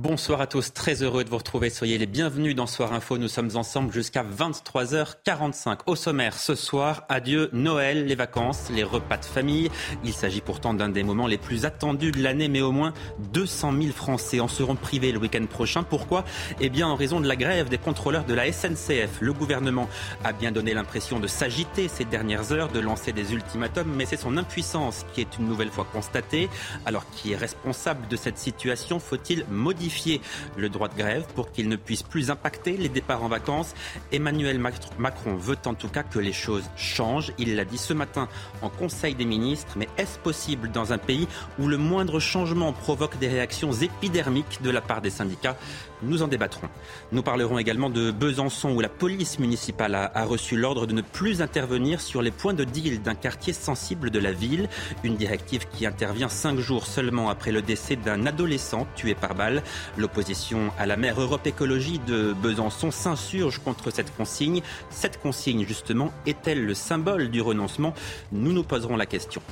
[0.00, 1.70] Bonsoir à tous, très heureux de vous retrouver.
[1.70, 3.18] Soyez les bienvenus dans Soir Info.
[3.18, 5.78] Nous sommes ensemble jusqu'à 23h45.
[5.86, 9.68] Au sommaire, ce soir, adieu Noël, les vacances, les repas de famille.
[10.04, 12.94] Il s'agit pourtant d'un des moments les plus attendus de l'année, mais au moins
[13.32, 15.82] 200 000 Français en seront privés le week-end prochain.
[15.82, 16.24] Pourquoi?
[16.60, 19.18] Eh bien, en raison de la grève des contrôleurs de la SNCF.
[19.18, 19.88] Le gouvernement
[20.22, 24.16] a bien donné l'impression de s'agiter ces dernières heures, de lancer des ultimatums, mais c'est
[24.16, 26.48] son impuissance qui est une nouvelle fois constatée.
[26.86, 29.00] Alors, qui est responsable de cette situation?
[29.00, 29.87] Faut-il modifier
[30.56, 33.74] le droit de grève pour qu'il ne puisse plus impacter les départs en vacances.
[34.12, 34.60] Emmanuel
[34.98, 37.32] Macron veut en tout cas que les choses changent.
[37.38, 38.28] Il l'a dit ce matin
[38.62, 39.74] en Conseil des ministres.
[39.76, 41.28] Mais est-ce possible dans un pays
[41.58, 45.56] où le moindre changement provoque des réactions épidermiques de la part des syndicats?
[46.02, 46.68] Nous en débattrons.
[47.12, 51.42] Nous parlerons également de Besançon où la police municipale a, reçu l'ordre de ne plus
[51.42, 54.68] intervenir sur les points de deal d'un quartier sensible de la ville.
[55.04, 59.62] Une directive qui intervient cinq jours seulement après le décès d'un adolescent tué par balle.
[59.96, 64.62] L'opposition à la maire Europe Écologie de Besançon s'insurge contre cette consigne.
[64.90, 67.94] Cette consigne, justement, est-elle le symbole du renoncement?
[68.32, 69.42] Nous nous poserons la question.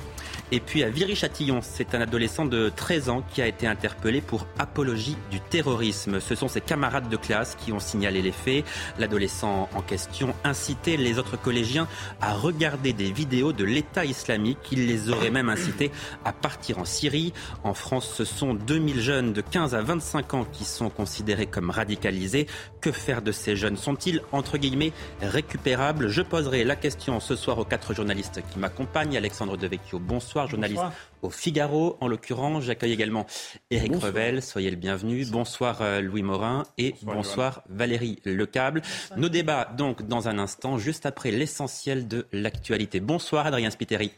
[0.51, 4.47] Et puis à Viry-Châtillon, c'est un adolescent de 13 ans qui a été interpellé pour
[4.57, 6.21] apologie du terrorisme.
[6.37, 8.63] Sont ses camarades de classe qui ont signalé les faits.
[8.99, 11.87] L'adolescent en question incitait les autres collégiens
[12.21, 14.59] à regarder des vidéos de l'État islamique.
[14.71, 15.91] Il les aurait même incités
[16.23, 17.33] à partir en Syrie.
[17.63, 21.69] En France, ce sont 2000 jeunes de 15 à 25 ans qui sont considérés comme
[21.69, 22.47] radicalisés.
[22.81, 23.77] Que faire de ces jeunes?
[23.77, 26.07] Sont-ils, entre guillemets, récupérables?
[26.09, 29.17] Je poserai la question ce soir aux quatre journalistes qui m'accompagnent.
[29.17, 30.83] Alexandre Devecchio, bonsoir, journaliste
[31.21, 31.97] au Figaro.
[32.01, 33.25] En l'occurrence, j'accueille également
[33.71, 35.25] Éric Revel, soyez le bienvenu.
[35.25, 38.81] Bonsoir euh, Louis Morin et bonsoir, Valérie Lecable.
[39.15, 42.99] Nos débats donc dans un instant, juste après l'essentiel de l'actualité.
[42.99, 44.11] Bonsoir Adrien Spiteri.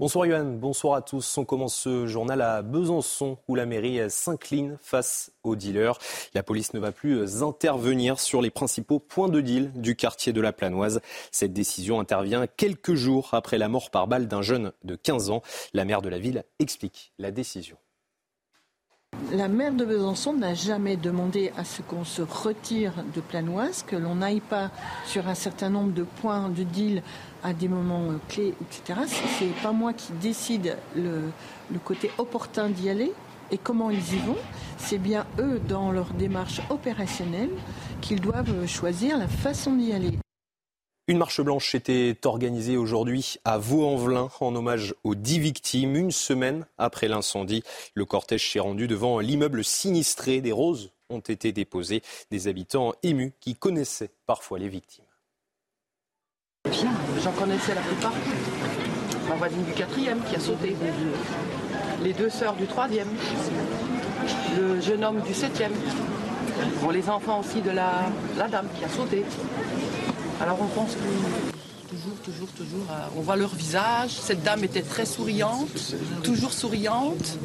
[0.00, 1.36] Bonsoir Yohan, bonsoir à tous.
[1.36, 5.98] On commence ce journal à Besançon où la mairie s'incline face aux dealers.
[6.32, 10.40] La police ne va plus intervenir sur les principaux points de deal du quartier de
[10.40, 11.02] la Planoise.
[11.32, 15.42] Cette décision intervient quelques jours après la mort par balle d'un jeune de 15 ans.
[15.74, 17.76] La maire de la ville explique la décision.
[19.32, 23.96] La maire de Besançon n'a jamais demandé à ce qu'on se retire de Planoise, que
[23.96, 24.70] l'on n'aille pas
[25.04, 27.02] sur un certain nombre de points de deal
[27.42, 29.00] à des moments euh, clés, etc.
[29.38, 31.30] C'est pas moi qui décide le,
[31.70, 33.12] le côté opportun d'y aller
[33.50, 34.36] et comment ils y vont.
[34.78, 37.50] C'est bien eux, dans leur démarche opérationnelle,
[38.00, 40.18] qu'ils doivent choisir la façon d'y aller.
[41.10, 45.96] Une marche blanche était organisée aujourd'hui à Vaux-en-Velin en hommage aux dix victimes.
[45.96, 47.64] Une semaine après l'incendie,
[47.94, 50.40] le cortège s'est rendu devant l'immeuble sinistré.
[50.40, 52.02] Des roses ont été déposées.
[52.30, 55.04] Des habitants émus qui connaissaient parfois les victimes.
[57.22, 58.12] J'en connaissais la plupart.
[59.28, 60.76] Ma voisine du quatrième qui a sauté.
[62.02, 63.08] Les deux sœurs du troisième.
[64.56, 65.72] Le jeune homme du septième.
[66.82, 69.24] Bon, les enfants aussi de la, la dame qui a sauté.
[70.40, 74.10] Alors on pense que toujours, toujours, toujours, euh, on voit leur visage.
[74.10, 77.38] Cette dame était très souriante, toujours souriante.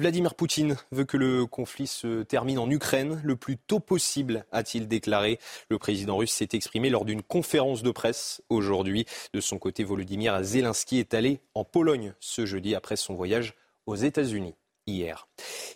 [0.00, 4.88] Vladimir Poutine veut que le conflit se termine en Ukraine le plus tôt possible, a-t-il
[4.88, 5.38] déclaré.
[5.68, 9.04] Le président russe s'est exprimé lors d'une conférence de presse aujourd'hui.
[9.34, 13.52] De son côté, Volodymyr Zelensky est allé en Pologne ce jeudi après son voyage
[13.84, 14.54] aux États-Unis
[14.86, 15.28] hier.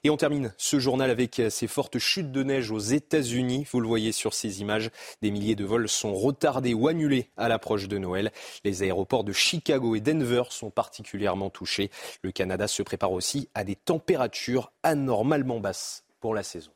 [0.03, 3.66] Et on termine ce journal avec ces fortes chutes de neige aux États-Unis.
[3.70, 4.91] Vous le voyez sur ces images,
[5.22, 8.32] des milliers de vols sont retardés ou annulés à l'approche de Noël.
[8.64, 11.91] Les aéroports de Chicago et Denver sont particulièrement touchés.
[12.22, 16.70] Le Canada se prépare aussi à des températures anormalement basses pour la saison.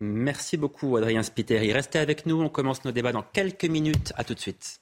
[0.00, 1.72] Merci beaucoup Adrien Spiteri.
[1.72, 4.12] Restez avec nous, on commence nos débats dans quelques minutes.
[4.16, 4.80] À tout de suite.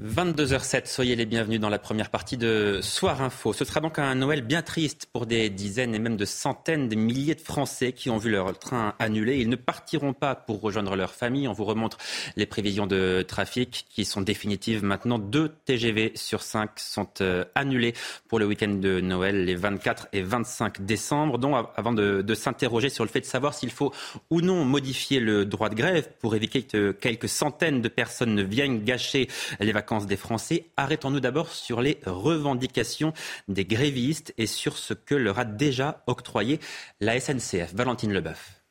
[0.00, 3.52] 22h07, soyez les bienvenus dans la première partie de Soir Info.
[3.52, 6.94] Ce sera donc un Noël bien triste pour des dizaines et même de centaines de
[6.94, 9.38] milliers de Français qui ont vu leur train annulé.
[9.38, 11.48] Ils ne partiront pas pour rejoindre leur famille.
[11.48, 11.98] On vous remontre
[12.36, 15.18] les prévisions de trafic qui sont définitives maintenant.
[15.18, 17.94] Deux TGV sur cinq sont euh, annulés
[18.28, 21.38] pour le week-end de Noël, les 24 et 25 décembre.
[21.38, 23.92] Donc, avant de, de s'interroger sur le fait de savoir s'il faut
[24.30, 28.44] ou non modifier le droit de grève pour éviter que quelques centaines de personnes ne
[28.44, 29.26] viennent gâcher
[29.58, 30.70] les vacances des Français.
[30.76, 33.12] Arrêtons-nous d'abord sur les revendications
[33.48, 36.60] des grévistes et sur ce que leur a déjà octroyé
[37.00, 37.74] la SNCF.
[37.74, 38.62] Valentine Leboeuf.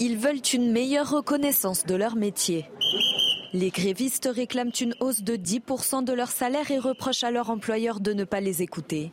[0.00, 2.66] Ils veulent une meilleure reconnaissance de leur métier.
[3.52, 8.00] Les grévistes réclament une hausse de 10% de leur salaire et reprochent à leur employeur
[8.00, 9.12] de ne pas les écouter.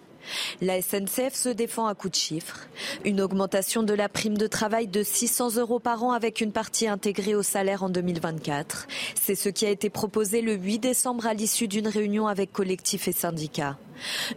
[0.62, 2.68] La SNCF se défend à coups de chiffres.
[3.06, 6.88] Une augmentation de la prime de travail de 600 euros par an avec une partie
[6.88, 8.88] intégrée au salaire en 2024.
[9.20, 13.08] C'est ce qui a été proposé le 8 décembre à l'issue d'une réunion avec collectifs
[13.08, 13.78] et syndicats.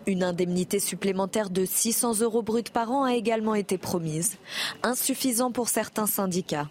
[0.07, 4.37] Une indemnité supplémentaire de 600 euros bruts par an a également été promise,
[4.83, 6.69] insuffisant pour certains syndicats.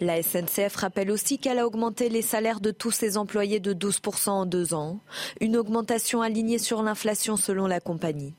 [0.00, 4.30] La SNCF rappelle aussi qu'elle a augmenté les salaires de tous ses employés de 12%
[4.30, 5.00] en deux ans,
[5.40, 8.34] une augmentation alignée sur l'inflation selon la compagnie.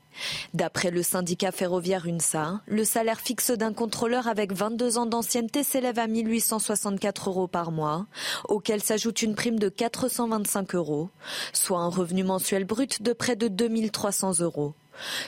[0.54, 5.98] D'après le syndicat ferroviaire UNSA, le salaire fixe d'un contrôleur avec 22 ans d'ancienneté s'élève
[5.98, 8.06] à 1864 euros par mois,
[8.48, 11.10] auquel s'ajoute une prime de 425 euros,
[11.52, 14.74] soit un revenu mensuel brut de près de 2300 euros.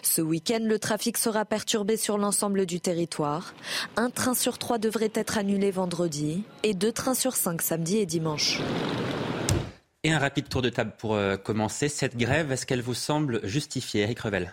[0.02, 3.54] Ce week-end, le trafic sera perturbé sur l'ensemble du territoire.
[3.96, 8.06] Un train sur trois devrait être annulé vendredi et deux trains sur cinq samedi et
[8.06, 8.60] dimanche.
[10.04, 11.88] Et un rapide tour de table pour euh, commencer.
[11.88, 14.52] Cette grève, est-ce qu'elle vous semble justifiée Eric Revel?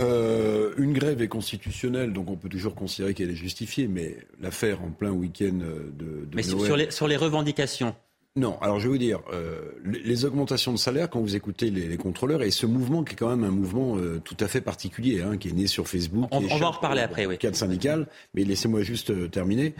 [0.00, 4.82] Euh, une grève est constitutionnelle, donc on peut toujours considérer qu'elle est justifiée, mais l'affaire
[4.82, 7.96] en plein week-end de, de mais sur, les, sur les revendications,
[8.38, 11.96] non, alors je vais vous dire, euh, les augmentations de salaire, quand vous écoutez les,
[11.96, 15.22] contrôleurs, et ce mouvement qui est quand même un mouvement euh, tout à fait particulier,
[15.22, 16.28] hein, qui est né sur Facebook.
[16.30, 17.36] On, va en reparler après, oui.
[17.36, 19.74] Cadre syndical, mais laissez-moi juste euh, terminer.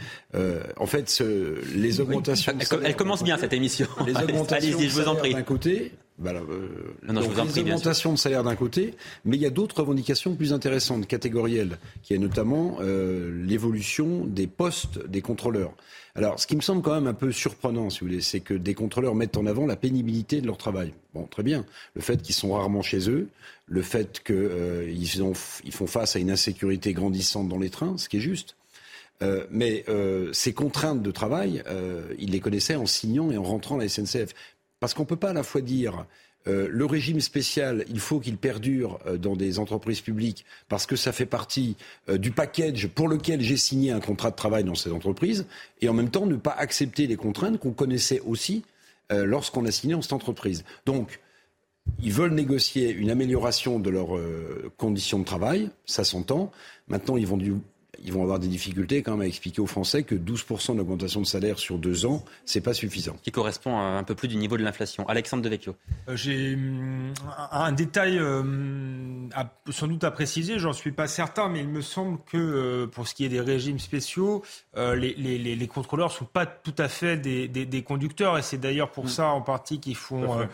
[0.77, 1.23] en fait,
[1.73, 2.53] les augmentations.
[2.83, 3.87] Elle, commence bien cette émission.
[4.05, 5.33] Les augmentations de je vous en prie.
[5.33, 6.41] D'un côté, voilà,
[7.07, 10.51] non, donc, les augmentations de salaire d'un côté, mais il y a d'autres revendications plus
[10.51, 15.73] intéressantes, catégorielles, qui est notamment l'évolution des postes des contrôleurs.
[16.19, 18.53] Alors, ce qui me semble quand même un peu surprenant, si vous voulez, c'est que
[18.53, 20.93] des contrôleurs mettent en avant la pénibilité de leur travail.
[21.13, 21.65] Bon, très bien.
[21.93, 23.29] Le fait qu'ils sont rarement chez eux,
[23.67, 25.33] le fait qu'ils euh,
[25.71, 28.57] font face à une insécurité grandissante dans les trains, ce qui est juste.
[29.21, 31.63] Euh, mais euh, ces contraintes de travail,
[32.17, 34.33] ils les connaissaient en signant et en rentrant à la SNCF.
[34.81, 36.05] Parce qu'on ne peut pas à la fois dire
[36.47, 40.95] euh, le régime spécial, il faut qu'il perdure euh, dans des entreprises publiques parce que
[40.95, 41.75] ça fait partie
[42.07, 45.45] euh, du package pour lequel j'ai signé un contrat de travail dans ces entreprises,
[45.81, 48.63] et en même temps ne pas accepter les contraintes qu'on connaissait aussi
[49.11, 50.63] lorsqu'on a signé dans cette entreprise.
[50.85, 51.19] Donc,
[51.99, 54.19] ils veulent négocier une amélioration de leurs
[54.77, 56.51] conditions de travail, ça s'entend.
[56.87, 57.55] Maintenant, ils vont du
[58.03, 61.25] ils vont avoir des difficultés quand même à expliquer aux Français que 12% d'augmentation de
[61.25, 63.15] salaire sur deux ans, c'est pas suffisant.
[63.23, 65.07] Qui correspond à un peu plus du niveau de l'inflation.
[65.07, 65.75] Alexandre Devecchio.
[66.07, 67.13] Euh, j'ai hum,
[67.51, 68.43] un détail euh,
[69.69, 73.07] sans doute à préciser, j'en suis pas certain, mais il me semble que euh, pour
[73.07, 74.43] ce qui est des régimes spéciaux,
[74.75, 78.57] les, les, les, contrôleurs sont pas tout à fait des, des, des conducteurs, et c'est
[78.57, 79.09] d'ailleurs pour mm.
[79.09, 80.47] ça en partie qu'ils font,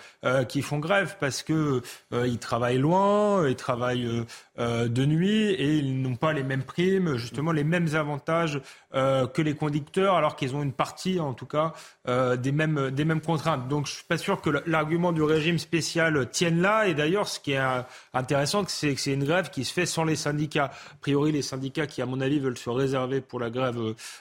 [0.49, 1.81] qu'ils font grève, parce que
[2.11, 4.25] ils travaillent loin, ils travaillent
[4.57, 8.61] de nuit, et ils n'ont pas les mêmes primes justement les mêmes avantages
[8.95, 11.73] euh, que les conducteurs, alors qu'ils ont une partie, en tout cas,
[12.07, 13.67] euh, des, mêmes, des mêmes contraintes.
[13.67, 16.87] Donc, je suis pas sûr que l'argument du régime spécial tienne là.
[16.87, 17.61] Et d'ailleurs, ce qui est
[18.13, 20.71] intéressant, c'est que c'est une grève qui se fait sans les syndicats.
[20.91, 23.77] A priori, les syndicats qui, à mon avis, veulent se réserver pour la grève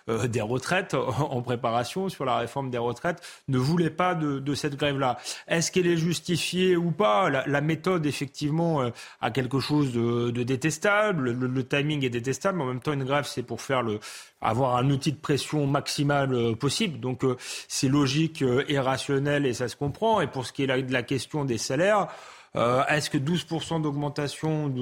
[0.09, 4.75] euh, des retraites en préparation sur la réforme des retraites, ne voulaient pas de, cette
[4.75, 5.19] grève-là.
[5.47, 7.31] Est-ce qu'elle est justifiée ou pas?
[7.31, 8.91] La, méthode, effectivement,
[9.21, 11.31] a quelque chose de, détestable.
[11.31, 14.01] Le, le, timing est détestable, mais en même temps, une grève, c'est pour faire le,
[14.45, 17.01] avoir un outil de pression maximale euh, possible.
[17.01, 17.37] Donc euh,
[17.67, 20.21] c'est logique euh, et rationnel et ça se comprend.
[20.21, 22.09] Et pour ce qui est de la question des salaires,
[22.55, 24.73] Est-ce que 12% d'augmentation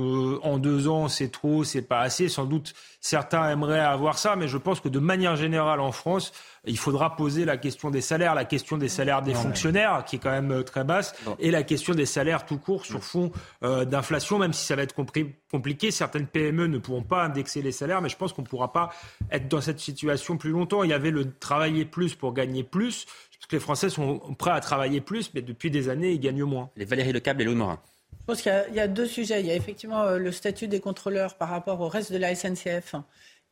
[0.43, 2.29] en deux ans, c'est trop, c'est pas assez?
[2.29, 6.33] Sans doute, certains aimeraient avoir ça, mais je pense que de manière générale en France,
[6.65, 10.19] il faudra poser la question des salaires, la question des salaires des fonctionnaires, qui est
[10.21, 13.33] quand même euh, très basse, et la question des salaires tout court sur fond
[13.65, 15.91] euh, d'inflation, même si ça va être compliqué.
[15.91, 18.91] Certaines PME ne pourront pas indexer les salaires, mais je pense qu'on ne pourra pas
[19.33, 20.85] être dans cette situation plus longtemps.
[20.85, 23.07] Il y avait le travailler plus pour gagner plus.
[23.43, 26.45] Parce que les Français sont prêts à travailler plus, mais depuis des années, ils gagnent
[26.45, 26.71] moins.
[26.77, 27.81] Les Valérie Lecable et Louis Morin.
[28.21, 29.41] Je pense qu'il y, a deux sujets.
[29.41, 32.37] Il y a effectivement euh, le statut des contrôleurs par rapport au reste de la
[32.37, 32.95] SNCF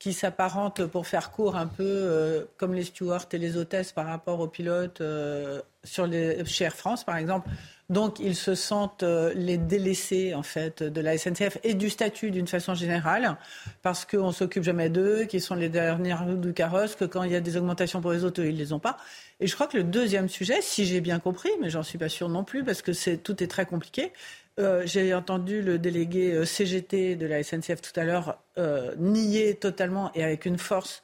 [0.00, 4.06] qui s'apparentent, pour faire court, un peu euh, comme les stewards et les hôtesses par
[4.06, 7.50] rapport aux pilotes euh, sur les, chez Air France, par exemple.
[7.90, 12.30] Donc, ils se sentent euh, les délaissés, en fait, de la SNCF et du statut
[12.30, 13.36] d'une façon générale,
[13.82, 17.32] parce qu'on s'occupe jamais d'eux, qu'ils sont les dernières roues du carrosse, que quand il
[17.32, 18.96] y a des augmentations pour les autres, ils les ont pas.
[19.40, 22.10] Et je crois que le deuxième sujet, si j'ai bien compris, mais j'en suis pas
[22.10, 24.12] sûre non plus, parce que tout est très compliqué,
[24.58, 29.54] euh, j'ai entendu le délégué euh, CGT de la SNCF tout à l'heure euh, nier
[29.54, 31.02] totalement et avec une force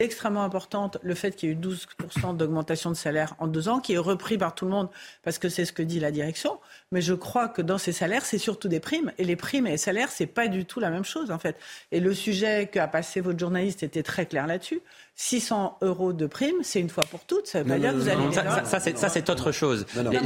[0.00, 3.80] extrêmement importante le fait qu'il y ait eu 12% d'augmentation de salaire en deux ans,
[3.80, 4.88] qui est repris par tout le monde
[5.22, 6.58] parce que c'est ce que dit la direction.
[6.90, 9.12] Mais je crois que dans ces salaires, c'est surtout des primes.
[9.18, 11.56] Et les primes et les salaires, c'est pas du tout la même chose, en fait.
[11.92, 14.80] Et le sujet qu'a passé votre journaliste était très clair là-dessus.
[15.16, 17.46] 600 euros de primes, c'est une fois pour toutes.
[17.46, 18.32] Ça veut pas dire que vous allez.
[18.32, 19.84] Ça, ça c'est autre chose.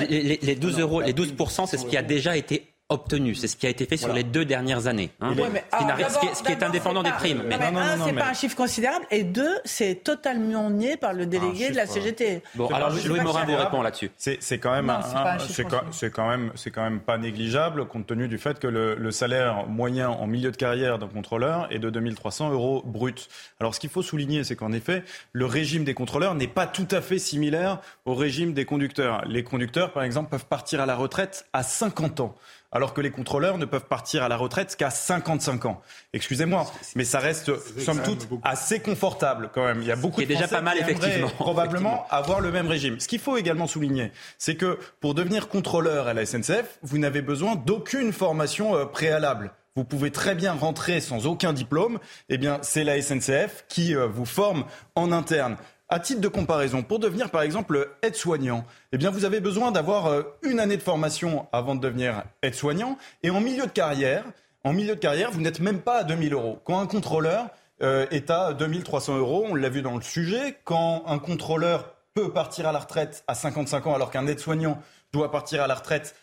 [0.09, 1.35] Les, les, 12 euros, les 12
[1.67, 3.35] c'est ce qui a déjà été obtenu.
[3.35, 5.11] C'est ce qui a été fait sur les deux dernières années.
[5.21, 5.35] Hein.
[5.35, 7.43] ce, qui est, indépendant des primes.
[7.47, 9.05] Mais, non, un, c'est pas un chiffre considérable.
[9.11, 12.43] Et deux, c'est totalement nié par le délégué de la CGT.
[12.55, 14.11] Bon, alors Louis Morin vous répond là-dessus.
[14.17, 14.93] C'est quand même,
[15.39, 19.67] c'est quand même, c'est quand même pas négligeable compte tenu du fait que le, salaire
[19.67, 23.29] moyen en milieu de carrière d'un contrôleur est de 2300 euros brut.
[23.61, 26.89] Alors, ce qu'il faut souligner, c'est qu'en effet, le régime des contrôleurs n'est pas tout
[26.91, 29.25] à fait similaire au régime des conducteurs.
[29.27, 32.35] Les conducteurs, par exemple, peuvent partir à la retraite à 50 ans
[32.75, 35.81] alors que les contrôleurs ne peuvent partir à la retraite qu'à 55 ans.
[36.13, 36.67] Excusez-moi,
[36.97, 39.81] mais ça reste, somme toute, assez confortable quand même.
[39.81, 41.29] Il y a beaucoup de déjà pas mal, effectivement.
[41.39, 43.01] probablement avoir le même régime.
[43.01, 47.23] Ce qu'il faut également souligner, c'est que pour devenir contrôleur à la SNCF, vous n'avez
[47.23, 52.61] besoin d'aucune formation euh, préalable vous pouvez très bien rentrer sans aucun diplôme, eh bien,
[52.63, 54.65] c'est la SNCF qui euh, vous forme
[54.95, 55.57] en interne.
[55.91, 60.07] À titre de comparaison, pour devenir par exemple aide-soignant, eh bien vous avez besoin d'avoir
[60.07, 62.97] euh, une année de formation avant de devenir aide-soignant.
[63.23, 64.25] Et en milieu de carrière,
[64.65, 66.59] en milieu de carrière, vous n'êtes même pas à 2000 euros.
[66.65, 67.49] Quand un contrôleur
[67.83, 72.33] euh, est à 2300 euros, on l'a vu dans le sujet, quand un contrôleur peut
[72.33, 74.81] partir à la retraite à 55 ans alors qu'un aide-soignant
[75.13, 76.15] doit partir à la retraite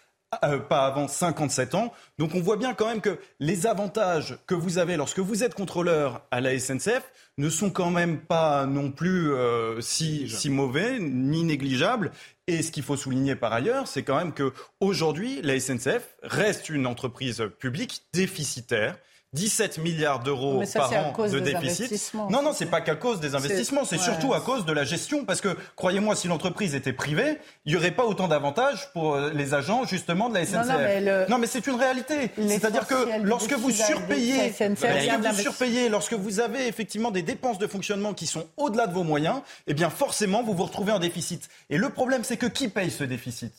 [0.45, 1.91] euh, pas avant 57 ans.
[2.17, 5.53] Donc on voit bien quand même que les avantages que vous avez lorsque vous êtes
[5.53, 7.03] contrôleur à la SNCF
[7.41, 12.11] ne sont quand même pas non plus euh, si, si mauvais ni négligeables.
[12.45, 16.69] Et ce qu'il faut souligner par ailleurs, c'est quand même que aujourd'hui, la SNCF reste
[16.69, 18.97] une entreprise publique déficitaire
[19.33, 22.11] 17 milliards d'euros par an de déficit.
[22.29, 25.23] Non, non, c'est pas qu'à cause des investissements, c'est surtout à cause de la gestion.
[25.23, 29.31] Parce que, croyez-moi, si l'entreprise était privée, il n'y aurait pas autant d'avantages pour euh,
[29.33, 31.29] les agents, justement, de la SNCF.
[31.29, 32.31] Non, mais, c'est une réalité.
[32.35, 37.67] C'est-à-dire que lorsque vous surpayez, lorsque vous surpayez, lorsque vous avez effectivement des dépenses de
[37.67, 41.47] fonctionnement qui sont au-delà de vos moyens, eh bien, forcément, vous vous retrouvez en déficit.
[41.69, 43.53] Et le problème, c'est que qui paye ce déficit?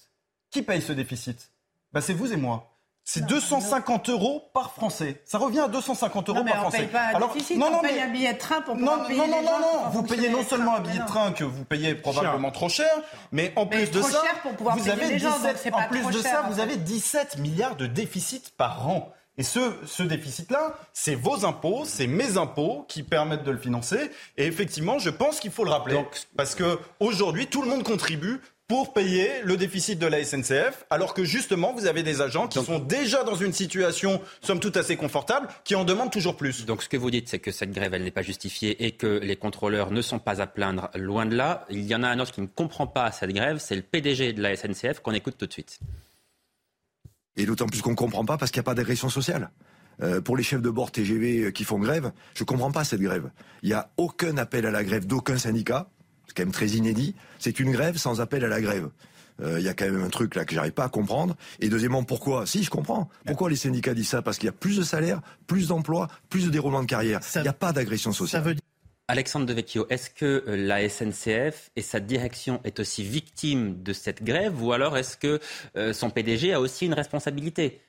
[0.51, 1.51] Qui paye ce déficit?
[1.93, 2.72] Ben, C'est vous et moi.
[3.05, 5.23] C'est 250 euros par Français.
[5.25, 6.79] Ça revient à 250 euros par Français.
[6.79, 8.99] Paye pas un Alors, déficit, non, non, on paye un billet de train pour pouvoir
[8.99, 11.43] non, payer non, non, non, non, vous payez non seulement un billet de train que
[11.43, 12.91] vous payez probablement trop cher,
[13.33, 14.23] mais en plus de ça,
[14.77, 19.13] vous avez 17, en plus de ça, vous avez 17 milliards de déficit par an.
[19.39, 24.11] Et ce, ce déficit-là, c'est vos impôts, c'est mes impôts qui permettent de le financer.
[24.37, 26.05] Et effectivement, je pense qu'il faut le rappeler.
[26.37, 28.43] parce que aujourd'hui, tout le monde contribue
[28.73, 32.59] pour payer le déficit de la SNCF, alors que justement, vous avez des agents qui
[32.59, 36.65] sont déjà dans une situation, somme toute, assez confortable, qui en demandent toujours plus.
[36.65, 39.19] Donc ce que vous dites, c'est que cette grève, elle n'est pas justifiée et que
[39.23, 41.67] les contrôleurs ne sont pas à plaindre, loin de là.
[41.69, 44.33] Il y en a un autre qui ne comprend pas cette grève, c'est le PDG
[44.33, 45.79] de la SNCF qu'on écoute tout de suite.
[47.37, 49.51] Et d'autant plus qu'on ne comprend pas parce qu'il n'y a pas d'agression sociale.
[50.01, 53.03] Euh, pour les chefs de bord TGV qui font grève, je ne comprends pas cette
[53.03, 53.33] grève.
[53.63, 55.91] Il n'y a aucun appel à la grève d'aucun syndicat
[56.33, 57.15] c'est quand même très inédit.
[57.39, 58.89] C'est une grève sans appel à la grève.
[59.43, 61.37] Euh, il y a quand même un truc là que j'arrive pas à comprendre.
[61.61, 62.47] Et deuxièmement, pourquoi?
[62.47, 63.11] Si, je comprends.
[63.27, 64.23] Pourquoi les syndicats disent ça?
[64.23, 67.21] Parce qu'il y a plus de salaire, plus d'emplois, plus de déroulement de carrière.
[67.37, 68.57] Il n'y a pas d'agression sociale.
[69.09, 74.23] Alexandre Devecchio, est-ce que euh, la SNCF et sa direction est aussi victime de cette
[74.23, 75.39] grève ou alors est-ce que
[75.77, 77.81] euh, son PDG a aussi une responsabilité?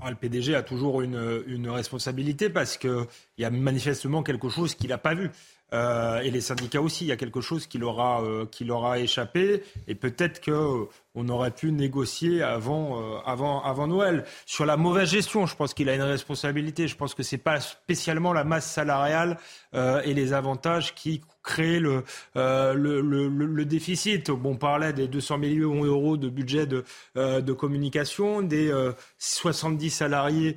[0.00, 3.06] Ah, le PDG a toujours une, une responsabilité parce qu'il
[3.38, 5.30] y a manifestement quelque chose qu'il n'a pas vu.
[5.72, 8.64] Euh, et les syndicats aussi, il y a quelque chose qui leur a, euh, qui
[8.64, 9.62] leur a échappé.
[9.88, 14.24] Et peut-être que on aurait pu négocier avant, euh, avant, avant Noël.
[14.44, 16.86] Sur la mauvaise gestion, je pense qu'il a une responsabilité.
[16.86, 19.38] Je pense que c'est pas spécialement la masse salariale
[19.74, 22.04] euh, et les avantages qui créent le,
[22.36, 24.30] euh, le, le, le, déficit.
[24.30, 28.72] Bon, on parlait des 200 millions d'euros de budget de, de communication, des
[29.18, 30.56] 70 salariés